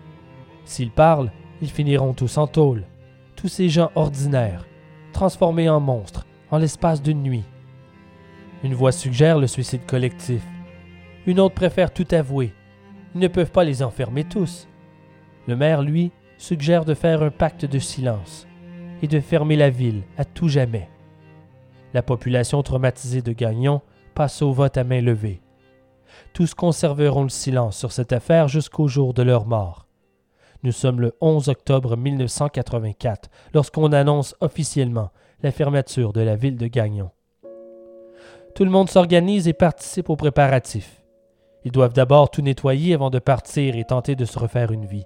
S'ils 0.66 0.92
parlent, 0.92 1.32
ils 1.62 1.70
finiront 1.70 2.14
tous 2.14 2.38
en 2.38 2.48
tôle. 2.48 2.84
Tous 3.36 3.48
ces 3.48 3.70
gens 3.70 3.92
ordinaires, 3.96 4.66
transformés 5.12 5.70
en 5.70 5.80
monstres, 5.80 6.26
en 6.52 6.58
l'espace 6.58 7.02
d'une 7.02 7.24
nuit. 7.24 7.44
Une 8.64 8.74
voix 8.74 8.92
suggère 8.92 9.40
le 9.40 9.48
suicide 9.48 9.86
collectif. 9.86 10.42
Une 11.26 11.40
autre 11.40 11.56
préfère 11.56 11.92
tout 11.92 12.08
avouer. 12.12 12.54
Ils 13.16 13.22
ne 13.22 13.28
peuvent 13.28 13.52
pas 13.52 13.64
les 13.64 13.84
enfermer 13.84 14.24
tous. 14.24 14.68
Le 15.48 15.56
maire, 15.56 15.82
lui, 15.82 16.12
suggère 16.38 16.86
de 16.86 16.94
faire 16.94 17.22
un 17.22 17.32
pacte 17.32 17.66
de 17.66 17.80
silence 17.80 18.48
et 19.02 19.08
de 19.08 19.20
fermer 19.20 19.56
la 19.56 19.70
ville 19.70 20.04
à 20.18 20.26
tout 20.26 20.48
jamais. 20.48 20.90
La 21.94 22.02
population 22.02 22.64
traumatisée 22.64 23.22
de 23.22 23.34
Gagnon 23.34 23.82
passe 24.16 24.42
au 24.42 24.52
vote 24.52 24.78
à 24.78 24.84
main 24.84 25.02
levée. 25.02 25.42
Tous 26.34 26.54
conserveront 26.54 27.24
le 27.24 27.30
silence 27.30 27.78
sur 27.78 27.92
cette 27.92 28.14
affaire 28.14 28.48
jusqu'au 28.48 28.88
jour 28.88 29.14
de 29.14 29.24
leur 29.24 29.46
mort. 29.46 29.83
Nous 30.64 30.72
sommes 30.72 31.02
le 31.02 31.14
11 31.20 31.50
octobre 31.50 31.98
1984 31.98 33.30
lorsqu'on 33.54 33.92
annonce 33.92 34.34
officiellement 34.40 35.10
la 35.42 35.52
fermeture 35.52 36.14
de 36.14 36.22
la 36.22 36.38
ville 36.38 36.56
de 36.56 36.68
Gagnon. 36.68 37.12
Tout 38.56 38.64
le 38.64 38.72
monde 38.72 38.90
s'organise 38.90 39.50
et 39.50 39.54
participe 39.54 40.10
aux 40.10 40.16
préparatifs. 40.16 41.04
Ils 41.66 41.74
doivent 41.74 41.94
d'abord 41.94 42.32
tout 42.32 42.42
nettoyer 42.42 42.94
avant 42.94 43.10
de 43.10 43.20
partir 43.20 43.76
et 43.76 43.84
tenter 43.84 44.16
de 44.16 44.24
se 44.24 44.40
refaire 44.40 44.72
une 44.72 44.86
vie. 44.86 45.06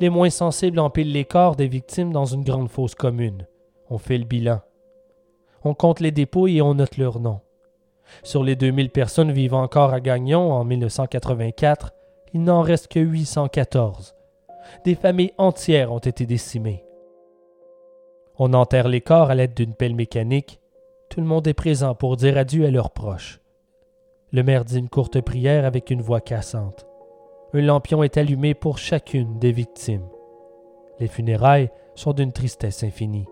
Les 0.00 0.08
moins 0.08 0.30
sensibles 0.30 0.78
empilent 0.78 1.12
les 1.12 1.26
corps 1.26 1.56
des 1.56 1.68
victimes 1.68 2.12
dans 2.12 2.24
une 2.24 2.44
grande 2.44 2.70
fosse 2.70 2.94
commune. 2.94 3.46
On 3.90 3.98
fait 3.98 4.16
le 4.16 4.24
bilan. 4.24 4.60
On 5.64 5.74
compte 5.74 6.00
les 6.00 6.12
dépouilles 6.12 6.58
et 6.58 6.62
on 6.62 6.74
note 6.74 6.96
leurs 6.96 7.20
noms. 7.20 7.40
Sur 8.22 8.42
les 8.42 8.56
2000 8.56 8.88
personnes 8.88 9.32
vivant 9.32 9.62
encore 9.62 9.92
à 9.92 10.00
Gagnon 10.00 10.50
en 10.50 10.64
1984, 10.64 11.92
il 12.32 12.42
n'en 12.42 12.62
reste 12.62 12.88
que 12.88 13.00
814. 13.00 14.14
Des 14.84 14.94
familles 14.94 15.32
entières 15.38 15.92
ont 15.92 15.98
été 15.98 16.26
décimées. 16.26 16.84
On 18.38 18.54
enterre 18.54 18.88
les 18.88 19.00
corps 19.00 19.30
à 19.30 19.34
l'aide 19.34 19.54
d'une 19.54 19.74
pelle 19.74 19.94
mécanique. 19.94 20.60
Tout 21.10 21.20
le 21.20 21.26
monde 21.26 21.46
est 21.46 21.54
présent 21.54 21.94
pour 21.94 22.16
dire 22.16 22.38
adieu 22.38 22.64
à 22.64 22.70
leurs 22.70 22.90
proches. 22.90 23.40
Le 24.32 24.42
maire 24.42 24.64
dit 24.64 24.78
une 24.78 24.88
courte 24.88 25.20
prière 25.20 25.66
avec 25.66 25.90
une 25.90 26.00
voix 26.00 26.20
cassante. 26.20 26.86
Un 27.52 27.60
lampion 27.60 28.02
est 28.02 28.16
allumé 28.16 28.54
pour 28.54 28.78
chacune 28.78 29.38
des 29.38 29.52
victimes. 29.52 30.08
Les 30.98 31.08
funérailles 31.08 31.70
sont 31.94 32.14
d'une 32.14 32.32
tristesse 32.32 32.82
infinie. 32.82 33.28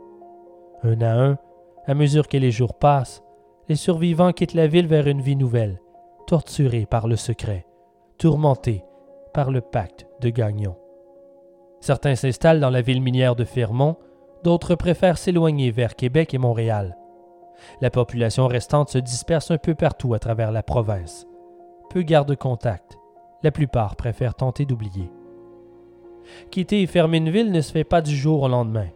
Un 0.83 1.01
à 1.01 1.13
un, 1.13 1.39
à 1.87 1.95
mesure 1.95 2.29
que 2.29 2.37
les 2.37 2.51
jours 2.51 2.75
passent, 2.75 3.23
les 3.69 3.77
survivants 3.77 4.33
quittent 4.33 4.55
la 4.55 4.67
ville 4.67 4.87
vers 4.87 5.07
une 5.07 5.23
vie 5.23 5.37
nouvelle, 5.37 5.81
torturés 6.27 6.87
par 6.87 7.09
le 7.09 7.17
secret, 7.17 7.67
tourmentés 8.19 8.85
par 9.33 9.51
le 9.51 9.61
pacte 9.61 10.07
de 10.21 10.29
Gagnon. 10.29 10.77
Certains 11.81 12.15
s'installent 12.15 12.61
dans 12.61 12.71
la 12.71 12.83
ville 12.83 13.01
minière 13.01 13.35
de 13.35 13.45
Fermont, 13.45 13.97
d'autres 14.45 14.75
préfèrent 14.75 15.19
s'éloigner 15.19 15.71
vers 15.71 15.97
Québec 15.97 16.35
et 16.35 16.39
Montréal. 16.39 16.97
La 17.81 17.91
population 17.91 18.47
restante 18.47 18.91
se 18.91 18.99
disperse 18.99 19.51
un 19.51 19.59
peu 19.59 19.75
partout 19.75 20.15
à 20.15 20.19
travers 20.19 20.53
la 20.53 20.63
province. 20.63 21.27
Peu 21.91 22.03
gardent 22.03 22.37
contact. 22.37 22.99
La 23.43 23.51
plupart 23.51 23.97
préfèrent 23.97 24.35
tenter 24.35 24.67
d'oublier. 24.67 25.11
Quitter 26.51 26.83
et 26.83 26.87
fermer 26.87 27.19
une 27.19 27.31
ville 27.31 27.51
ne 27.51 27.61
se 27.61 27.73
fait 27.73 27.85
pas 27.85 28.03
du 28.03 28.15
jour 28.15 28.43
au 28.43 28.49
lendemain. 28.49 28.89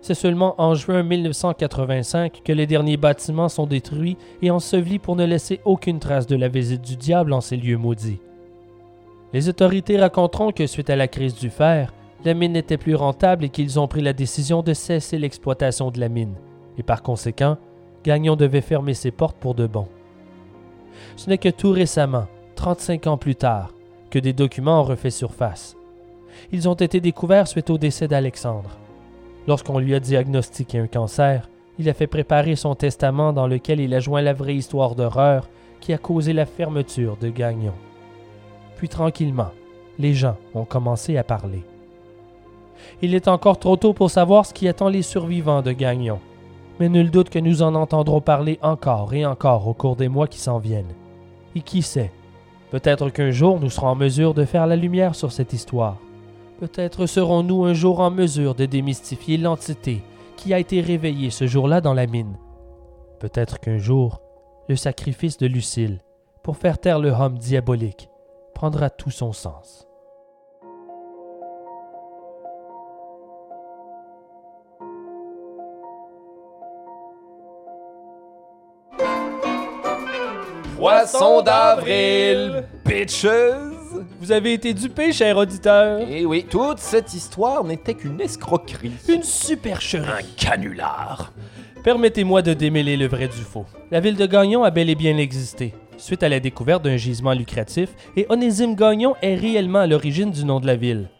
C'est 0.00 0.14
seulement 0.14 0.54
en 0.58 0.74
juin 0.74 1.02
1985 1.02 2.40
que 2.42 2.52
les 2.52 2.66
derniers 2.66 2.96
bâtiments 2.96 3.50
sont 3.50 3.66
détruits 3.66 4.16
et 4.40 4.50
ensevelis 4.50 4.98
pour 4.98 5.14
ne 5.14 5.26
laisser 5.26 5.60
aucune 5.64 5.98
trace 5.98 6.26
de 6.26 6.36
la 6.36 6.48
visite 6.48 6.80
du 6.80 6.96
diable 6.96 7.32
en 7.32 7.40
ces 7.40 7.56
lieux 7.56 7.76
maudits. 7.76 8.20
Les 9.32 9.48
autorités 9.48 9.98
raconteront 9.98 10.52
que 10.52 10.66
suite 10.66 10.90
à 10.90 10.96
la 10.96 11.06
crise 11.06 11.34
du 11.34 11.50
fer, 11.50 11.92
la 12.24 12.34
mine 12.34 12.52
n'était 12.52 12.76
plus 12.76 12.94
rentable 12.94 13.44
et 13.44 13.48
qu'ils 13.48 13.80
ont 13.80 13.88
pris 13.88 14.02
la 14.02 14.12
décision 14.12 14.62
de 14.62 14.74
cesser 14.74 15.18
l'exploitation 15.18 15.90
de 15.90 16.00
la 16.00 16.08
mine, 16.08 16.34
et 16.78 16.82
par 16.82 17.02
conséquent, 17.02 17.56
Gagnon 18.04 18.36
devait 18.36 18.60
fermer 18.60 18.94
ses 18.94 19.10
portes 19.10 19.36
pour 19.38 19.54
de 19.54 19.66
bon. 19.66 19.86
Ce 21.16 21.28
n'est 21.28 21.38
que 21.38 21.48
tout 21.48 21.70
récemment, 21.70 22.26
35 22.56 23.06
ans 23.06 23.16
plus 23.16 23.36
tard, 23.36 23.72
que 24.10 24.18
des 24.18 24.32
documents 24.32 24.80
ont 24.80 24.84
refait 24.84 25.10
surface. 25.10 25.76
Ils 26.52 26.68
ont 26.68 26.74
été 26.74 27.00
découverts 27.00 27.48
suite 27.48 27.70
au 27.70 27.78
décès 27.78 28.08
d'Alexandre. 28.08 28.78
Lorsqu'on 29.46 29.78
lui 29.78 29.94
a 29.94 30.00
diagnostiqué 30.00 30.78
un 30.78 30.86
cancer, 30.86 31.48
il 31.78 31.88
a 31.88 31.94
fait 31.94 32.06
préparer 32.06 32.56
son 32.56 32.74
testament 32.74 33.32
dans 33.32 33.46
lequel 33.46 33.80
il 33.80 33.94
a 33.94 34.00
joint 34.00 34.20
la 34.20 34.34
vraie 34.34 34.56
histoire 34.56 34.94
d'horreur 34.94 35.48
qui 35.80 35.94
a 35.94 35.98
causé 35.98 36.32
la 36.32 36.44
fermeture 36.44 37.16
de 37.16 37.30
Gagnon. 37.30 37.74
Puis 38.76 38.88
tranquillement, 38.88 39.50
les 39.98 40.14
gens 40.14 40.36
ont 40.54 40.64
commencé 40.64 41.16
à 41.16 41.24
parler. 41.24 41.64
Il 43.02 43.14
est 43.14 43.28
encore 43.28 43.58
trop 43.58 43.76
tôt 43.76 43.94
pour 43.94 44.10
savoir 44.10 44.44
ce 44.44 44.52
qui 44.52 44.68
attend 44.68 44.88
les 44.88 45.02
survivants 45.02 45.62
de 45.62 45.72
Gagnon, 45.72 46.18
mais 46.78 46.88
nul 46.88 47.10
doute 47.10 47.30
que 47.30 47.38
nous 47.38 47.62
en 47.62 47.74
entendrons 47.74 48.20
parler 48.20 48.58
encore 48.62 49.14
et 49.14 49.24
encore 49.24 49.66
au 49.66 49.74
cours 49.74 49.96
des 49.96 50.08
mois 50.08 50.28
qui 50.28 50.38
s'en 50.38 50.58
viennent. 50.58 50.94
Et 51.54 51.62
qui 51.62 51.82
sait, 51.82 52.12
peut-être 52.70 53.08
qu'un 53.08 53.30
jour 53.30 53.58
nous 53.58 53.70
serons 53.70 53.88
en 53.88 53.94
mesure 53.94 54.34
de 54.34 54.44
faire 54.44 54.66
la 54.66 54.76
lumière 54.76 55.14
sur 55.14 55.32
cette 55.32 55.52
histoire. 55.52 55.96
Peut-être 56.58 57.06
serons-nous 57.06 57.64
un 57.64 57.72
jour 57.72 58.00
en 58.00 58.10
mesure 58.10 58.54
de 58.54 58.66
démystifier 58.66 59.38
l'entité 59.38 60.02
qui 60.36 60.52
a 60.52 60.58
été 60.58 60.82
réveillée 60.82 61.30
ce 61.30 61.46
jour-là 61.46 61.80
dans 61.80 61.94
la 61.94 62.06
mine. 62.06 62.36
Peut-être 63.18 63.60
qu'un 63.60 63.78
jour, 63.78 64.20
le 64.68 64.76
sacrifice 64.76 65.38
de 65.38 65.46
Lucille, 65.46 66.00
pour 66.42 66.58
faire 66.58 66.78
taire 66.78 66.98
le 66.98 67.10
homme 67.10 67.38
diabolique, 67.38 68.10
prendra 68.54 68.90
tout 68.90 69.10
son 69.10 69.32
sens. 69.32 69.89
Poisson 80.80 81.42
d'avril, 81.42 82.64
bitches! 82.86 83.26
Vous 84.18 84.32
avez 84.32 84.54
été 84.54 84.72
dupé, 84.72 85.12
cher 85.12 85.36
auditeur. 85.36 86.00
Et 86.08 86.24
oui, 86.24 86.46
toute 86.48 86.78
cette 86.78 87.12
histoire 87.12 87.62
n'était 87.64 87.92
qu'une 87.92 88.18
escroquerie. 88.18 88.92
Une 89.06 89.22
supercherie. 89.22 90.08
Un 90.08 90.22
canular. 90.42 91.34
Permettez-moi 91.84 92.40
de 92.40 92.54
démêler 92.54 92.96
le 92.96 93.08
vrai 93.08 93.28
du 93.28 93.42
faux. 93.42 93.66
La 93.90 94.00
ville 94.00 94.16
de 94.16 94.24
Gagnon 94.24 94.64
a 94.64 94.70
bel 94.70 94.88
et 94.88 94.94
bien 94.94 95.18
existé, 95.18 95.74
suite 95.98 96.22
à 96.22 96.30
la 96.30 96.40
découverte 96.40 96.82
d'un 96.82 96.96
gisement 96.96 97.34
lucratif, 97.34 97.90
et 98.16 98.24
Onésime 98.30 98.74
Gagnon 98.74 99.16
est 99.20 99.34
réellement 99.34 99.80
à 99.80 99.86
l'origine 99.86 100.30
du 100.30 100.46
nom 100.46 100.60
de 100.60 100.66
la 100.66 100.76
ville. 100.76 101.10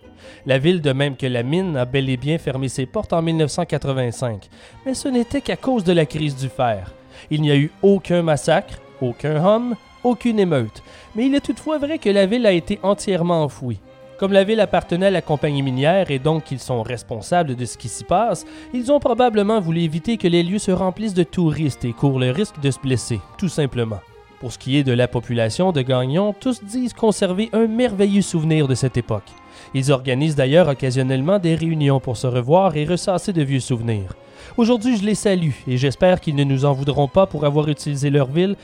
La 0.46 0.56
ville, 0.56 0.80
de 0.80 0.92
même 0.94 1.18
que 1.18 1.26
la 1.26 1.42
mine, 1.42 1.76
a 1.76 1.84
bel 1.84 2.08
et 2.08 2.16
bien 2.16 2.38
fermé 2.38 2.68
ses 2.68 2.86
portes 2.86 3.12
en 3.12 3.20
1985, 3.20 4.48
mais 4.86 4.94
ce 4.94 5.08
n'était 5.08 5.42
qu'à 5.42 5.56
cause 5.56 5.84
de 5.84 5.92
la 5.92 6.06
crise 6.06 6.34
du 6.34 6.48
fer. 6.48 6.94
Il 7.30 7.42
n'y 7.42 7.50
a 7.50 7.56
eu 7.56 7.70
aucun 7.82 8.22
massacre, 8.22 8.78
aucun 9.00 9.44
homme, 9.44 9.76
aucune 10.04 10.38
émeute, 10.38 10.82
mais 11.14 11.26
il 11.26 11.34
est 11.34 11.40
toutefois 11.40 11.78
vrai 11.78 11.98
que 11.98 12.10
la 12.10 12.26
ville 12.26 12.46
a 12.46 12.52
été 12.52 12.78
entièrement 12.82 13.42
enfouie. 13.42 13.80
Comme 14.18 14.32
la 14.32 14.44
ville 14.44 14.60
appartenait 14.60 15.06
à 15.06 15.10
la 15.10 15.22
compagnie 15.22 15.62
minière 15.62 16.10
et 16.10 16.18
donc 16.18 16.44
qu'ils 16.44 16.58
sont 16.58 16.82
responsables 16.82 17.56
de 17.56 17.64
ce 17.64 17.78
qui 17.78 17.88
s'y 17.88 18.04
passe, 18.04 18.44
ils 18.74 18.92
ont 18.92 19.00
probablement 19.00 19.60
voulu 19.60 19.80
éviter 19.80 20.18
que 20.18 20.28
les 20.28 20.42
lieux 20.42 20.58
se 20.58 20.70
remplissent 20.70 21.14
de 21.14 21.22
touristes 21.22 21.86
et 21.86 21.94
courent 21.94 22.18
le 22.18 22.30
risque 22.30 22.60
de 22.60 22.70
se 22.70 22.78
blesser, 22.78 23.20
tout 23.38 23.48
simplement. 23.48 24.00
Pour 24.38 24.52
ce 24.52 24.58
qui 24.58 24.76
est 24.76 24.84
de 24.84 24.92
la 24.92 25.08
population 25.08 25.72
de 25.72 25.82
Gagnon, 25.82 26.34
tous 26.38 26.62
disent 26.62 26.92
conserver 26.92 27.48
un 27.52 27.66
merveilleux 27.66 28.22
souvenir 28.22 28.68
de 28.68 28.74
cette 28.74 28.98
époque. 28.98 29.28
Ils 29.74 29.92
organisent 29.92 30.36
d'ailleurs 30.36 30.68
occasionnellement 30.68 31.38
des 31.38 31.54
réunions 31.54 32.00
pour 32.00 32.16
se 32.16 32.26
revoir 32.26 32.76
et 32.76 32.84
ressasser 32.84 33.32
de 33.32 33.42
vieux 33.42 33.60
souvenirs. 33.60 34.14
Aujourd'hui, 34.56 34.96
je 34.96 35.04
les 35.04 35.14
salue 35.14 35.52
et 35.66 35.76
j'espère 35.76 36.20
qu'ils 36.20 36.36
ne 36.36 36.44
nous 36.44 36.64
en 36.64 36.72
voudront 36.72 37.08
pas 37.08 37.26
pour 37.26 37.44
avoir 37.44 37.68
utilisé 37.68 38.10
leur 38.10 38.26
ville 38.26 38.56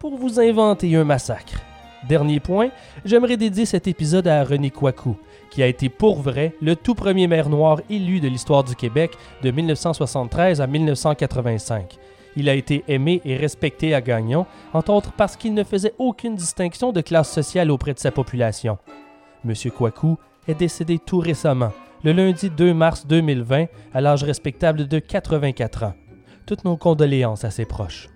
pour 0.00 0.16
vous 0.16 0.40
inventer 0.40 0.96
un 0.96 1.04
massacre. 1.04 1.60
Dernier 2.08 2.40
point, 2.40 2.70
j'aimerais 3.04 3.36
dédier 3.36 3.66
cet 3.66 3.86
épisode 3.86 4.26
à 4.26 4.42
René 4.42 4.70
Kouakou, 4.70 5.18
qui 5.50 5.62
a 5.62 5.66
été 5.66 5.90
pour 5.90 6.22
vrai 6.22 6.54
le 6.62 6.74
tout 6.74 6.94
premier 6.94 7.26
maire 7.26 7.50
noir 7.50 7.82
élu 7.90 8.18
de 8.18 8.26
l'histoire 8.26 8.64
du 8.64 8.74
Québec 8.74 9.12
de 9.42 9.50
1973 9.50 10.62
à 10.62 10.66
1985. 10.66 11.98
Il 12.34 12.48
a 12.48 12.54
été 12.54 12.82
aimé 12.88 13.20
et 13.26 13.36
respecté 13.36 13.94
à 13.94 14.00
Gagnon, 14.00 14.46
entre 14.72 14.90
autres 14.90 15.12
parce 15.12 15.36
qu'il 15.36 15.52
ne 15.52 15.64
faisait 15.64 15.92
aucune 15.98 16.34
distinction 16.34 16.92
de 16.92 17.02
classe 17.02 17.30
sociale 17.30 17.70
auprès 17.70 17.92
de 17.92 17.98
sa 17.98 18.10
population. 18.10 18.78
Monsieur 19.44 19.70
Kouakou 19.70 20.16
est 20.48 20.54
décédé 20.54 20.98
tout 20.98 21.18
récemment, 21.18 21.72
le 22.04 22.12
lundi 22.12 22.48
2 22.48 22.72
mars 22.72 23.06
2020, 23.06 23.66
à 23.92 24.00
l'âge 24.00 24.24
respectable 24.24 24.88
de 24.88 24.98
84 24.98 25.84
ans. 25.84 25.94
Toutes 26.46 26.64
nos 26.64 26.78
condoléances 26.78 27.44
à 27.44 27.50
ses 27.50 27.66
proches. 27.66 28.08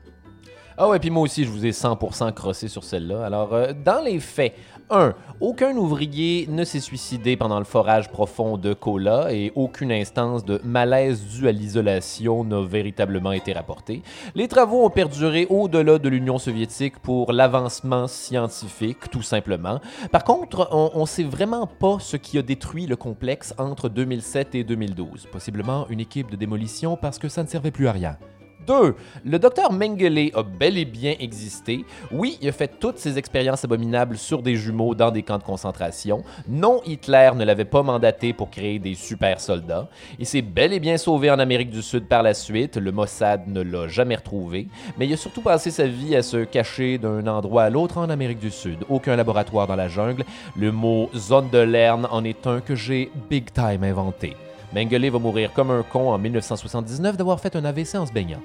Ah 0.77 0.89
ouais, 0.89 0.99
puis 0.99 1.11
moi 1.11 1.23
aussi, 1.23 1.45
je 1.45 1.51
vous 1.51 1.65
ai 1.65 1.71
100% 1.71 2.33
crossé 2.33 2.67
sur 2.67 2.83
celle-là. 2.83 3.25
Alors, 3.25 3.55
euh, 3.55 3.73
dans 3.85 4.03
les 4.03 4.19
faits, 4.19 4.55
1. 4.91 5.15
Aucun 5.41 5.77
ouvrier 5.77 6.47
ne 6.49 6.65
s'est 6.65 6.81
suicidé 6.81 7.37
pendant 7.37 7.59
le 7.59 7.65
forage 7.65 8.11
profond 8.11 8.57
de 8.57 8.75
Kola 8.75 9.33
et 9.33 9.53
aucune 9.55 9.93
instance 9.93 10.45
de 10.45 10.61
malaise 10.65 11.25
due 11.25 11.49
à 11.49 11.53
l'isolation 11.53 12.45
n'a 12.45 12.61
véritablement 12.61 13.33
été 13.33 13.53
rapportée. 13.53 14.03
Les 14.35 14.49
travaux 14.49 14.85
ont 14.85 14.91
perduré 14.91 15.47
au-delà 15.49 15.99
de 15.99 16.09
l'Union 16.09 16.39
soviétique 16.39 16.99
pour 16.99 17.33
l'avancement 17.33 18.07
scientifique, 18.07 19.11
tout 19.11 19.23
simplement. 19.23 19.81
Par 20.13 20.25
contre, 20.25 20.69
on 20.73 21.01
ne 21.01 21.07
sait 21.07 21.23
vraiment 21.23 21.67
pas 21.67 21.99
ce 22.01 22.17
qui 22.17 22.37
a 22.39 22.43
détruit 22.43 22.87
le 22.87 22.97
complexe 22.97 23.55
entre 23.59 23.89
2007 23.89 24.55
et 24.55 24.65
2012. 24.65 25.27
Possiblement 25.33 25.87
une 25.89 26.01
équipe 26.01 26.31
de 26.31 26.37
démolition 26.37 26.97
parce 26.97 27.19
que 27.19 27.29
ça 27.29 27.43
ne 27.43 27.49
servait 27.49 27.71
plus 27.71 27.89
à 27.89 27.93
rien. 27.93 28.19
2. 28.67 28.95
Le 29.25 29.39
docteur 29.39 29.73
Mengele 29.73 30.31
a 30.35 30.43
bel 30.43 30.79
et 30.79 30.85
bien 30.85 31.15
existé. 31.19 31.85
Oui, 32.11 32.39
il 32.41 32.49
a 32.49 32.53
fait 32.53 32.79
toutes 32.79 32.99
ses 32.99 33.19
expériences 33.19 33.65
abominables 33.65 34.17
sur 34.17 34.43
des 34.43 34.57
jumeaux 34.57 34.95
dans 34.95 35.11
des 35.11 35.23
camps 35.23 35.39
de 35.39 35.43
concentration. 35.43 36.23
Non, 36.49 36.81
Hitler 36.85 37.31
ne 37.35 37.45
l'avait 37.45 37.65
pas 37.65 37.83
mandaté 37.83 38.33
pour 38.33 38.51
créer 38.51 38.79
des 38.79 38.95
super 38.95 39.41
soldats. 39.41 39.89
Il 40.19 40.27
s'est 40.27 40.43
bel 40.43 40.73
et 40.73 40.81
bien 40.81 40.97
sauvé 40.97 41.31
en 41.31 41.39
Amérique 41.39 41.71
du 41.71 41.83
Sud 41.83 42.07
par 42.07 42.23
la 42.23 42.35
suite. 42.35 42.77
Le 42.77 42.93
Mossad 42.93 43.47
ne 43.49 43.63
l'a 43.63 43.89
jamais 43.89 44.17
retrouvé. 44.17 44.69
Mais 44.99 45.07
il 45.07 45.13
a 45.13 45.17
surtout 45.17 45.43
passé 45.43 45.71
sa 45.71 45.87
vie 45.87 46.17
à 46.17 46.23
se 46.23 46.45
cacher 46.45 46.99
d'un 46.99 47.27
endroit 47.27 47.65
à 47.65 47.71
l'autre 47.71 47.99
en 47.99 48.11
Amérique 48.11 48.39
du 48.39 48.51
Sud. 48.51 48.79
Aucun 48.89 49.17
laboratoire 49.17 49.67
dans 49.67 49.77
la 49.77 49.89
jungle. 49.89 50.25
Le 50.57 50.73
mot 50.73 51.11
zone 51.15 51.51
de 51.51 51.59
Lerne 51.59 52.09
en 52.11 52.25
est 52.25 52.47
un 52.47 52.61
que 52.61 52.75
j'ai 52.75 53.11
big 53.29 53.53
time 53.53 53.85
inventé. 53.85 54.37
Mengele 54.75 55.09
va 55.09 55.21
mourir 55.21 55.53
comme 55.53 55.71
un 55.71 55.85
con 55.85 56.11
en 56.11 56.19
1979 56.19 57.17
d'avoir 57.17 57.39
fait 57.39 57.55
un 57.55 57.65
AVC 57.65 57.95
en 57.95 58.07
se 58.07 58.13
baignant. 58.13 58.43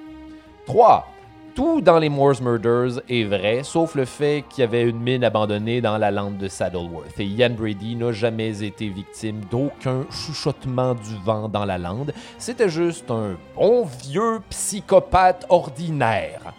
3. 0.68 1.08
Tout 1.56 1.82
dans 1.82 1.98
les 1.98 2.10
Moores 2.10 2.40
Murders 2.44 3.02
est 3.10 3.24
vrai, 3.24 3.64
sauf 3.64 3.96
le 3.96 4.06
fait 4.06 4.46
qu'il 4.48 4.62
y 4.62 4.64
avait 4.64 4.84
une 4.84 5.00
mine 5.00 5.24
abandonnée 5.24 5.82
dans 5.82 5.98
la 5.98 6.12
lande 6.12 6.38
de 6.38 6.48
Saddleworth. 6.48 7.20
Et 7.20 7.26
Ian 7.26 7.50
Brady 7.50 7.96
n'a 7.96 8.12
jamais 8.12 8.64
été 8.64 8.90
victime 8.90 9.42
d'aucun 9.50 10.06
chuchotement 10.12 10.94
du 10.94 11.16
vent 11.26 11.50
dans 11.50 11.66
la 11.66 11.80
lande. 11.80 12.14
C'était 12.38 12.70
juste 12.70 13.10
un 13.10 13.36
bon 13.56 13.86
vieux 14.04 14.40
psychopathe 14.52 15.48
ordinaire. 15.50 16.54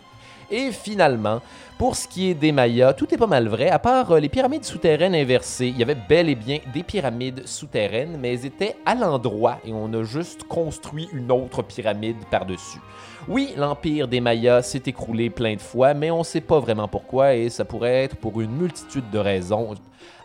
Et 0.50 0.72
finalement, 0.72 1.40
pour 1.80 1.96
ce 1.96 2.06
qui 2.06 2.28
est 2.28 2.34
des 2.34 2.52
Mayas, 2.52 2.92
tout 2.92 3.14
est 3.14 3.16
pas 3.16 3.26
mal 3.26 3.48
vrai, 3.48 3.70
à 3.70 3.78
part 3.78 4.10
euh, 4.10 4.20
les 4.20 4.28
pyramides 4.28 4.66
souterraines 4.66 5.14
inversées. 5.14 5.68
Il 5.68 5.78
y 5.78 5.82
avait 5.82 5.96
bel 5.96 6.28
et 6.28 6.34
bien 6.34 6.58
des 6.74 6.82
pyramides 6.82 7.46
souterraines, 7.46 8.18
mais 8.20 8.34
elles 8.34 8.44
étaient 8.44 8.76
à 8.84 8.94
l'endroit 8.94 9.56
et 9.64 9.72
on 9.72 9.90
a 9.94 10.02
juste 10.02 10.44
construit 10.44 11.08
une 11.14 11.32
autre 11.32 11.62
pyramide 11.62 12.18
par-dessus. 12.30 12.80
Oui, 13.28 13.54
l'empire 13.56 14.08
des 14.08 14.20
Mayas 14.20 14.60
s'est 14.60 14.82
écroulé 14.84 15.30
plein 15.30 15.54
de 15.54 15.60
fois, 15.62 15.94
mais 15.94 16.10
on 16.10 16.22
sait 16.22 16.42
pas 16.42 16.60
vraiment 16.60 16.86
pourquoi 16.86 17.34
et 17.34 17.48
ça 17.48 17.64
pourrait 17.64 18.04
être 18.04 18.16
pour 18.16 18.42
une 18.42 18.52
multitude 18.52 19.08
de 19.10 19.18
raisons. 19.18 19.74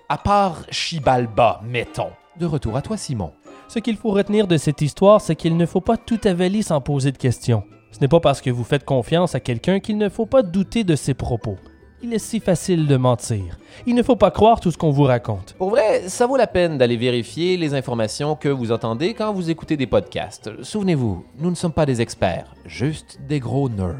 À 0.10 0.18
part 0.18 0.66
Chibalba, 0.72 1.62
mettons. 1.64 2.12
De 2.38 2.45
retour 2.45 2.76
à 2.76 2.82
toi, 2.82 2.97
Simon. 2.97 3.32
Ce 3.70 3.80
qu'il 3.80 3.95
faut 3.95 4.12
retenir 4.12 4.45
de 4.47 4.58
cette 4.58 4.82
histoire, 4.82 5.22
c'est 5.22 5.38
qu'il 5.38 5.56
ne 5.56 5.66
faut 5.66 5.80
pas 5.80 5.95
tout 5.95 6.20
avaler 6.26 6.64
sans 6.64 6.82
poser 6.82 7.14
de 7.14 7.18
questions. 7.18 7.64
Ce 7.96 8.02
n'est 8.02 8.10
pas 8.10 8.20
parce 8.20 8.41
que 8.41 8.50
vous 8.50 8.66
faites 8.66 8.84
confiance 8.84 9.36
à 9.36 9.39
quelqu'un 9.39 9.80
qu'il 9.80 9.98
ne 9.98 10.10
faut 10.10 10.26
pas 10.26 10.43
douter 10.43 10.84
de 10.84 10.98
ses 10.98 11.14
propos. 11.14 11.56
Il 12.04 12.14
est 12.14 12.20
si 12.20 12.41
facile 12.41 12.88
de 12.88 12.98
mentir. 12.98 13.58
Il 13.86 13.96
ne 13.96 14.04
faut 14.04 14.18
pas 14.18 14.32
croire 14.32 14.60
tout 14.60 14.70
ce 14.70 14.78
qu'on 14.78 14.91
vous 14.91 15.04
raconte. 15.04 15.54
Pour 15.58 15.70
vrai, 15.70 16.10
ça 16.10 16.28
vaut 16.28 16.36
la 16.36 16.46
peine 16.46 16.78
d'aller 16.78 16.98
vérifier 16.98 17.56
les 17.56 17.74
informations 17.74 18.36
que 18.36 18.50
vous 18.50 18.74
entendez 18.74 19.14
quand 19.14 19.32
vous 19.32 19.50
écoutez 19.50 19.78
des 19.78 19.88
podcasts. 19.88 20.62
Souvenez-vous, 20.62 21.24
nous 21.39 21.50
ne 21.50 21.56
sommes 21.56 21.72
pas 21.72 21.86
des 21.86 22.02
experts, 22.02 22.54
juste 22.66 23.18
des 23.26 23.39
gros 23.39 23.70
nerds. 23.70 23.96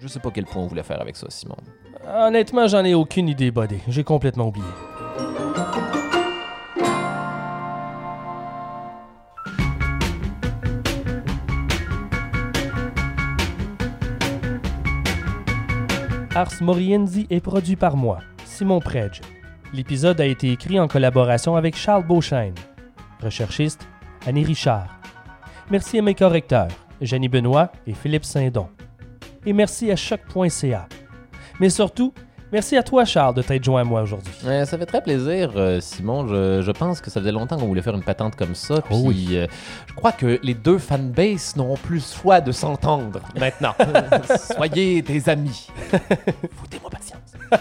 Je 0.00 0.08
sais 0.08 0.18
pas 0.18 0.30
quel 0.30 0.46
point 0.46 0.62
on 0.62 0.66
voulait 0.66 0.82
faire 0.82 1.02
avec 1.02 1.16
ça, 1.16 1.26
Simon. 1.28 1.56
Honnêtement, 2.08 2.66
j'en 2.66 2.82
ai 2.82 2.94
aucune 2.94 3.28
idée, 3.28 3.50
Buddy. 3.50 3.76
J'ai 3.88 4.04
complètement 4.04 4.46
oublié. 4.46 4.64
Ars 16.34 16.62
Moriendi 16.62 17.26
est 17.28 17.40
produit 17.40 17.76
par 17.76 17.94
moi, 17.94 18.20
Simon 18.46 18.80
Predge. 18.80 19.20
L'épisode 19.74 20.18
a 20.18 20.24
été 20.24 20.50
écrit 20.50 20.80
en 20.80 20.88
collaboration 20.88 21.56
avec 21.56 21.76
Charles 21.76 22.06
Beauchesne. 22.06 22.54
Recherchiste, 23.22 23.86
Annie 24.26 24.42
Richard. 24.42 24.98
Merci 25.70 25.98
à 25.98 26.02
mes 26.02 26.14
correcteurs, 26.14 26.68
Jenny 27.02 27.28
Benoît 27.28 27.70
et 27.86 27.92
Philippe 27.92 28.24
Saint-Don. 28.24 28.68
Et 29.44 29.52
merci 29.52 29.90
à 29.90 29.96
choc.ca. 29.96 30.88
Mais 31.60 31.68
surtout, 31.68 32.14
merci 32.52 32.76
à 32.76 32.82
toi, 32.82 33.04
Charles, 33.04 33.34
de 33.34 33.42
t'être 33.42 33.64
joint 33.64 33.80
à 33.80 33.84
moi 33.84 34.02
aujourd'hui. 34.02 34.32
Euh, 34.44 34.64
ça 34.64 34.78
fait 34.78 34.86
très 34.86 35.00
plaisir, 35.02 35.50
euh, 35.56 35.80
Simon. 35.80 36.26
Je, 36.28 36.62
je 36.62 36.70
pense 36.70 37.00
que 37.00 37.10
ça 37.10 37.20
faisait 37.20 37.32
longtemps 37.32 37.56
qu'on 37.56 37.66
voulait 37.66 37.82
faire 37.82 37.94
une 37.94 38.02
patente 38.04 38.36
comme 38.36 38.54
ça. 38.54 38.80
Puis, 38.82 38.94
Oh 38.96 39.02
oui. 39.06 39.28
euh, 39.32 39.46
je 39.86 39.94
crois 39.94 40.12
que 40.12 40.38
les 40.42 40.54
deux 40.54 40.78
fanbases 40.78 41.56
n'auront 41.56 41.76
plus 41.76 42.12
foi 42.12 42.40
de 42.40 42.52
s'entendre 42.52 43.20
maintenant. 43.38 43.74
Soyez 44.54 45.02
des 45.02 45.28
amis. 45.28 45.68
Foutez-moi 46.56 46.90
patience. 46.90 47.20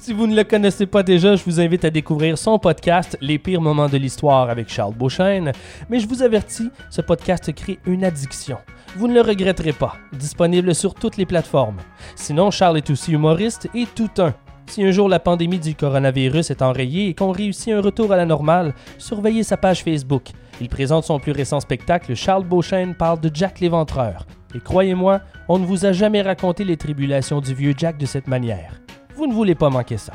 Si 0.00 0.14
vous 0.14 0.26
ne 0.26 0.34
le 0.34 0.44
connaissez 0.44 0.86
pas 0.86 1.02
déjà, 1.02 1.36
je 1.36 1.44
vous 1.44 1.60
invite 1.60 1.84
à 1.84 1.90
découvrir 1.90 2.38
son 2.38 2.58
podcast 2.58 3.18
Les 3.20 3.38
pires 3.38 3.60
moments 3.60 3.88
de 3.88 3.98
l'histoire 3.98 4.48
avec 4.48 4.70
Charles 4.70 4.94
Beauchesne. 4.94 5.52
Mais 5.90 6.00
je 6.00 6.08
vous 6.08 6.22
avertis, 6.22 6.70
ce 6.88 7.02
podcast 7.02 7.52
crée 7.54 7.78
une 7.84 8.02
addiction. 8.02 8.56
Vous 8.96 9.06
ne 9.06 9.14
le 9.14 9.20
regretterez 9.20 9.72
pas. 9.72 9.94
Disponible 10.12 10.74
sur 10.74 10.94
toutes 10.94 11.16
les 11.16 11.26
plateformes. 11.26 11.78
Sinon, 12.16 12.50
Charles 12.50 12.78
est 12.78 12.90
aussi 12.90 13.12
humoriste 13.12 13.68
et 13.74 13.86
tout 13.86 14.10
un. 14.18 14.34
Si 14.66 14.84
un 14.84 14.90
jour 14.90 15.08
la 15.08 15.20
pandémie 15.20 15.58
du 15.58 15.74
coronavirus 15.74 16.50
est 16.50 16.62
enrayée 16.62 17.08
et 17.08 17.14
qu'on 17.14 17.30
réussit 17.30 17.72
un 17.72 17.80
retour 17.80 18.12
à 18.12 18.16
la 18.16 18.26
normale, 18.26 18.74
surveillez 18.98 19.42
sa 19.42 19.56
page 19.56 19.82
Facebook. 19.82 20.28
Il 20.60 20.68
présente 20.68 21.04
son 21.04 21.18
plus 21.18 21.32
récent 21.32 21.60
spectacle 21.60 22.14
Charles 22.14 22.44
Beauchesne 22.44 22.94
parle 22.94 23.20
de 23.20 23.30
Jack 23.32 23.60
l'Éventreur. 23.60 24.26
Et 24.54 24.60
croyez-moi, 24.60 25.20
on 25.48 25.58
ne 25.58 25.66
vous 25.66 25.86
a 25.86 25.92
jamais 25.92 26.22
raconté 26.22 26.64
les 26.64 26.76
tribulations 26.76 27.40
du 27.40 27.54
vieux 27.54 27.74
Jack 27.76 27.96
de 27.96 28.06
cette 28.06 28.26
manière. 28.26 28.80
Vous 29.16 29.26
ne 29.26 29.32
voulez 29.32 29.54
pas 29.54 29.70
manquer 29.70 29.98
ça. 29.98 30.12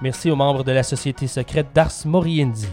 Merci 0.00 0.30
aux 0.30 0.36
membres 0.36 0.64
de 0.64 0.72
la 0.72 0.82
société 0.82 1.26
secrète 1.26 1.68
d'Ars 1.74 1.92
Moriendi. 2.06 2.68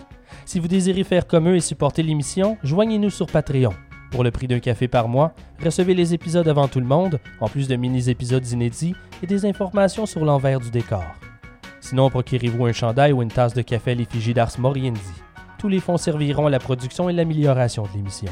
Si 0.46 0.60
vous 0.60 0.68
désirez 0.68 1.04
faire 1.04 1.28
comme 1.28 1.50
eux 1.50 1.56
et 1.56 1.62
supporter 1.62 2.04
l'émission, 2.04 2.58
joignez-nous 2.64 3.10
sur 3.10 3.28
Patreon. 3.28 3.74
Pour 4.12 4.24
le 4.24 4.32
prix 4.32 4.48
d'un 4.48 4.60
café 4.60 4.88
par 4.88 5.08
mois, 5.08 5.34
recevez 5.64 5.94
les 5.94 6.14
épisodes 6.14 6.48
avant 6.48 6.68
tout 6.68 6.80
le 6.80 6.86
monde, 6.86 7.20
en 7.40 7.48
plus 7.48 7.68
de 7.68 7.76
mini-épisodes 7.76 8.48
inédits 8.50 8.96
et 9.22 9.28
des 9.28 9.46
informations 9.46 10.06
sur 10.06 10.24
l'envers 10.24 10.60
du 10.60 10.70
décor. 10.70 11.04
Sinon, 11.82 12.10
procurez-vous 12.10 12.66
un 12.66 12.72
chandail 12.72 13.14
ou 13.14 13.22
une 13.22 13.30
tasse 13.30 13.54
de 13.54 13.62
café 13.62 13.92
à 13.92 13.96
l'effigie 13.96 14.34
d'Ars 14.34 14.58
Moriendi. 14.58 15.00
Tous 15.60 15.68
les 15.68 15.80
fonds 15.80 15.98
serviront 15.98 16.48
à 16.48 16.50
la 16.50 16.60
production 16.60 17.10
et 17.10 17.14
l'amélioration 17.14 17.84
de 17.84 17.90
l'émission. 17.96 18.32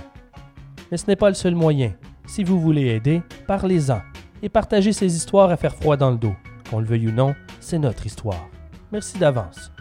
Mais 0.91 0.97
ce 0.97 1.07
n'est 1.07 1.15
pas 1.15 1.29
le 1.29 1.35
seul 1.35 1.55
moyen. 1.55 1.91
Si 2.25 2.43
vous 2.43 2.59
voulez 2.59 2.87
aider, 2.87 3.21
parlez-en 3.47 4.01
et 4.41 4.49
partagez 4.49 4.93
ces 4.93 5.15
histoires 5.15 5.49
à 5.51 5.57
faire 5.57 5.75
froid 5.75 5.97
dans 5.97 6.11
le 6.11 6.17
dos. 6.17 6.35
Qu'on 6.69 6.79
le 6.79 6.85
veuille 6.85 7.07
ou 7.07 7.11
non, 7.11 7.35
c'est 7.59 7.79
notre 7.79 8.05
histoire. 8.05 8.47
Merci 8.91 9.17
d'avance. 9.17 9.71